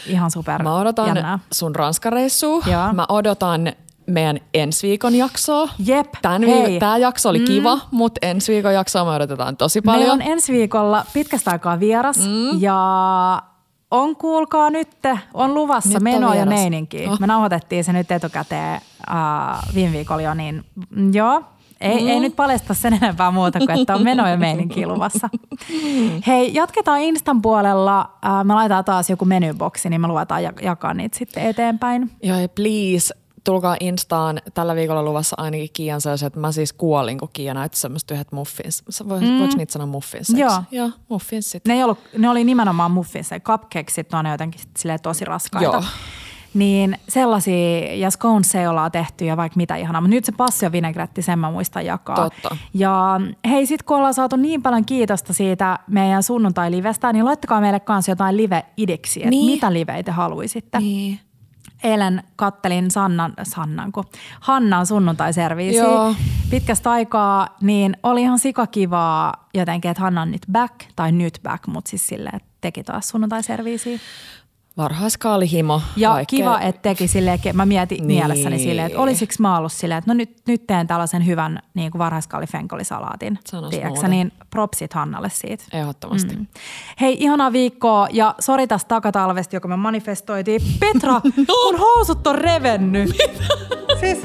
Ihan 0.06 0.30
super 0.30 0.62
Mä 0.62 0.76
odotan 0.76 1.06
jännää. 1.06 1.38
sun 1.52 1.74
ranskareissua. 1.76 2.62
Joo. 2.66 2.92
Mä 2.92 3.06
odotan 3.08 3.72
meidän 4.06 4.38
ensi 4.54 4.88
viikon 4.88 5.14
jaksoa. 5.14 5.68
Jep, 5.86 6.12
Tän 6.22 6.42
vi- 6.42 6.78
Tää 6.78 6.96
jakso 6.98 7.28
oli 7.28 7.38
mm. 7.38 7.44
kiva, 7.44 7.78
mutta 7.90 8.18
ensi 8.22 8.52
viikon 8.52 8.74
jaksoa 8.74 9.04
me 9.04 9.10
odotetaan 9.10 9.56
tosi 9.56 9.80
paljon. 9.80 10.00
Meillä 10.00 10.12
on 10.14 10.32
ensi 10.32 10.52
viikolla 10.52 11.04
pitkästä 11.12 11.50
aikaa 11.50 11.80
vieras 11.80 12.18
mm. 12.18 12.60
ja 12.60 13.42
on 13.90 14.16
kuulkaa 14.16 14.70
nyt, 14.70 14.88
on 15.34 15.54
luvassa 15.54 15.88
Nyt 15.88 15.96
on 15.96 16.02
menoa 16.02 16.34
ja 16.34 16.46
vieras. 16.46 16.60
meininkiä. 16.60 17.10
Oh. 17.10 17.20
Me 17.20 17.26
nauhoitettiin 17.26 17.84
se 17.84 17.92
nyt 17.92 18.10
etukäteen 18.10 18.80
uh, 19.10 19.74
viime 19.74 19.92
viikolla 19.92 20.22
jo, 20.22 20.34
niin 20.34 20.64
joo. 21.12 21.42
Ei, 21.84 22.00
mm. 22.02 22.08
ei 22.08 22.20
nyt 22.20 22.36
paljasta 22.36 22.74
sen 22.74 22.92
enempää 22.92 23.30
muuta 23.30 23.58
kuin, 23.58 23.70
että 23.70 23.94
on 23.94 24.02
meno 24.02 24.28
ja 24.28 24.36
meininki 24.36 24.86
luvassa. 24.86 25.28
Hei, 26.26 26.54
jatketaan 26.54 27.00
Instan 27.00 27.42
puolella. 27.42 28.10
Me 28.44 28.54
laitetaan 28.54 28.84
taas 28.84 29.10
joku 29.10 29.24
menyboksi, 29.24 29.90
niin 29.90 30.00
me 30.00 30.08
luvataan 30.08 30.42
jak- 30.42 30.64
jakaa 30.64 30.94
niitä 30.94 31.18
sitten 31.18 31.42
eteenpäin. 31.42 32.10
Joo, 32.22 32.38
ja 32.38 32.48
please, 32.48 33.14
tulkaa 33.44 33.76
Instaan. 33.80 34.40
Tällä 34.54 34.74
viikolla 34.74 35.02
luvassa 35.02 35.36
ainakin 35.38 35.68
Kiian 35.72 36.00
sellaisen, 36.00 36.26
että 36.26 36.40
mä 36.40 36.52
siis 36.52 36.72
kuolin, 36.72 37.18
kun 37.18 37.28
Kiia 37.32 37.54
näytti 37.54 37.78
semmoista 37.78 38.14
yhdet 38.14 38.32
muffins. 38.32 38.82
Voi, 39.08 39.20
mm. 39.20 39.38
Voiko 39.38 39.56
niitä 39.56 39.72
sanoa 39.72 39.86
muffinsseiksi? 39.86 40.40
Joo. 40.40 40.62
Joo, 40.70 40.90
muffinssit. 41.08 41.66
Ne, 41.68 41.74
ei 41.74 41.82
ollut, 41.82 41.98
ne 42.18 42.28
oli 42.28 42.44
nimenomaan 42.44 42.90
muffinseja. 42.90 43.40
Cupcakesit 43.40 44.14
on 44.14 44.26
jotenkin 44.26 44.60
silleen 44.78 45.00
tosi 45.02 45.24
raskaita. 45.24 45.64
Joo. 45.64 45.84
Niin 46.54 46.98
sellaisia, 47.08 47.94
ja 47.94 48.10
sconesia 48.10 48.70
ollaan 48.70 48.92
tehty 48.92 49.24
ja 49.24 49.36
vaikka 49.36 49.56
mitä 49.56 49.76
ihanaa. 49.76 50.00
Mutta 50.00 50.14
nyt 50.14 50.24
se 50.24 50.32
passio 50.32 50.72
vinegretti, 50.72 51.22
sen 51.22 51.38
mä 51.38 51.50
muistan 51.50 51.86
jakaa. 51.86 52.16
Totta. 52.16 52.56
Ja 52.74 53.20
hei, 53.48 53.66
sit 53.66 53.82
kun 53.82 53.96
ollaan 53.96 54.14
saatu 54.14 54.36
niin 54.36 54.62
paljon 54.62 54.84
kiitosta 54.84 55.32
siitä 55.32 55.78
meidän 55.86 56.22
sunnuntai-livestä, 56.22 57.12
niin 57.12 57.24
laittakaa 57.24 57.60
meille 57.60 57.80
kanssa 57.80 58.12
jotain 58.12 58.36
live-ideksiä, 58.36 59.20
että 59.20 59.30
Niin. 59.30 59.46
mitä 59.46 59.72
liveitä 59.72 60.06
te 60.06 60.12
haluaisitte. 60.12 60.78
Niin. 60.78 61.20
Eilen 61.84 62.22
kattelin 62.36 62.90
Sannan, 62.90 63.32
Sannan 63.42 63.92
kun 63.92 64.04
Hannan 64.40 64.86
sunnuntaiserviisiä 64.86 65.82
Joo. 65.82 66.14
pitkästä 66.50 66.90
aikaa, 66.90 67.48
niin 67.60 67.96
oli 68.02 68.22
ihan 68.22 68.38
sikakivaa 68.38 69.48
jotenkin, 69.54 69.90
että 69.90 70.00
Hanna 70.02 70.22
on 70.22 70.30
nyt 70.30 70.42
back, 70.52 70.74
tai 70.96 71.12
nyt 71.12 71.38
back, 71.42 71.66
mutta 71.66 71.88
siis 71.88 72.06
silleen, 72.06 72.36
että 72.36 72.48
teki 72.60 72.82
taas 72.84 73.08
sunnuntaiserviisiä. 73.08 73.98
Varhaiskaalihimo. 74.76 75.80
Ja 75.96 76.10
vaikea- 76.10 76.24
kiva, 76.26 76.60
että 76.60 76.82
teki 76.82 77.08
silleen, 77.08 77.38
mä 77.52 77.66
mietin 77.66 77.96
niin. 77.98 78.06
Mielessäni 78.06 78.58
silleen, 78.58 78.86
että 78.86 79.00
olisiko 79.00 79.34
mä 79.38 79.58
ollut 79.58 79.72
silleen, 79.72 79.98
että 79.98 80.10
no 80.10 80.14
nyt, 80.14 80.36
nyt 80.46 80.66
teen 80.66 80.86
tällaisen 80.86 81.26
hyvän 81.26 81.58
niin 81.74 81.90
kuin 81.90 81.98
varhaiskaalifenkolisalaatin. 81.98 83.38
Tiedätkö, 83.70 84.08
niin 84.08 84.32
propsit 84.50 84.92
Hannalle 84.94 85.30
siitä. 85.30 85.64
Ehdottomasti. 85.72 86.36
Mm. 86.36 86.46
Hei, 87.00 87.16
ihanaa 87.20 87.52
viikkoa 87.52 88.08
ja 88.12 88.34
sori 88.38 88.66
tästä 88.66 88.88
takatalvesta, 88.88 89.56
joka 89.56 89.68
me 89.68 89.76
manifestoitiin. 89.76 90.60
Petra, 90.80 91.20
mun 91.36 91.78
housut 91.80 92.26
on 92.26 92.34
revennyt. 92.34 93.16
Siis, 94.00 94.18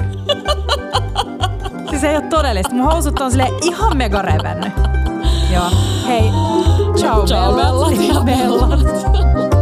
siis 1.90 2.04
ei 2.04 2.16
ole 2.16 2.24
todellista. 2.26 2.74
Mun 2.74 2.84
housut 2.92 3.20
on 3.20 3.30
sille 3.30 3.48
ihan 3.62 3.96
mega 3.96 4.22
revennyt. 4.22 4.72
Joo. 5.54 5.70
Hei, 6.06 6.22
ciao, 6.96 7.26
Ciao, 7.26 7.52
bellat. 7.52 7.88
bellat 7.90 8.08
ja 8.14 8.20
bellat. 8.20 9.59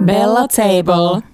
Bella 0.00 0.48
Table. 0.48 1.29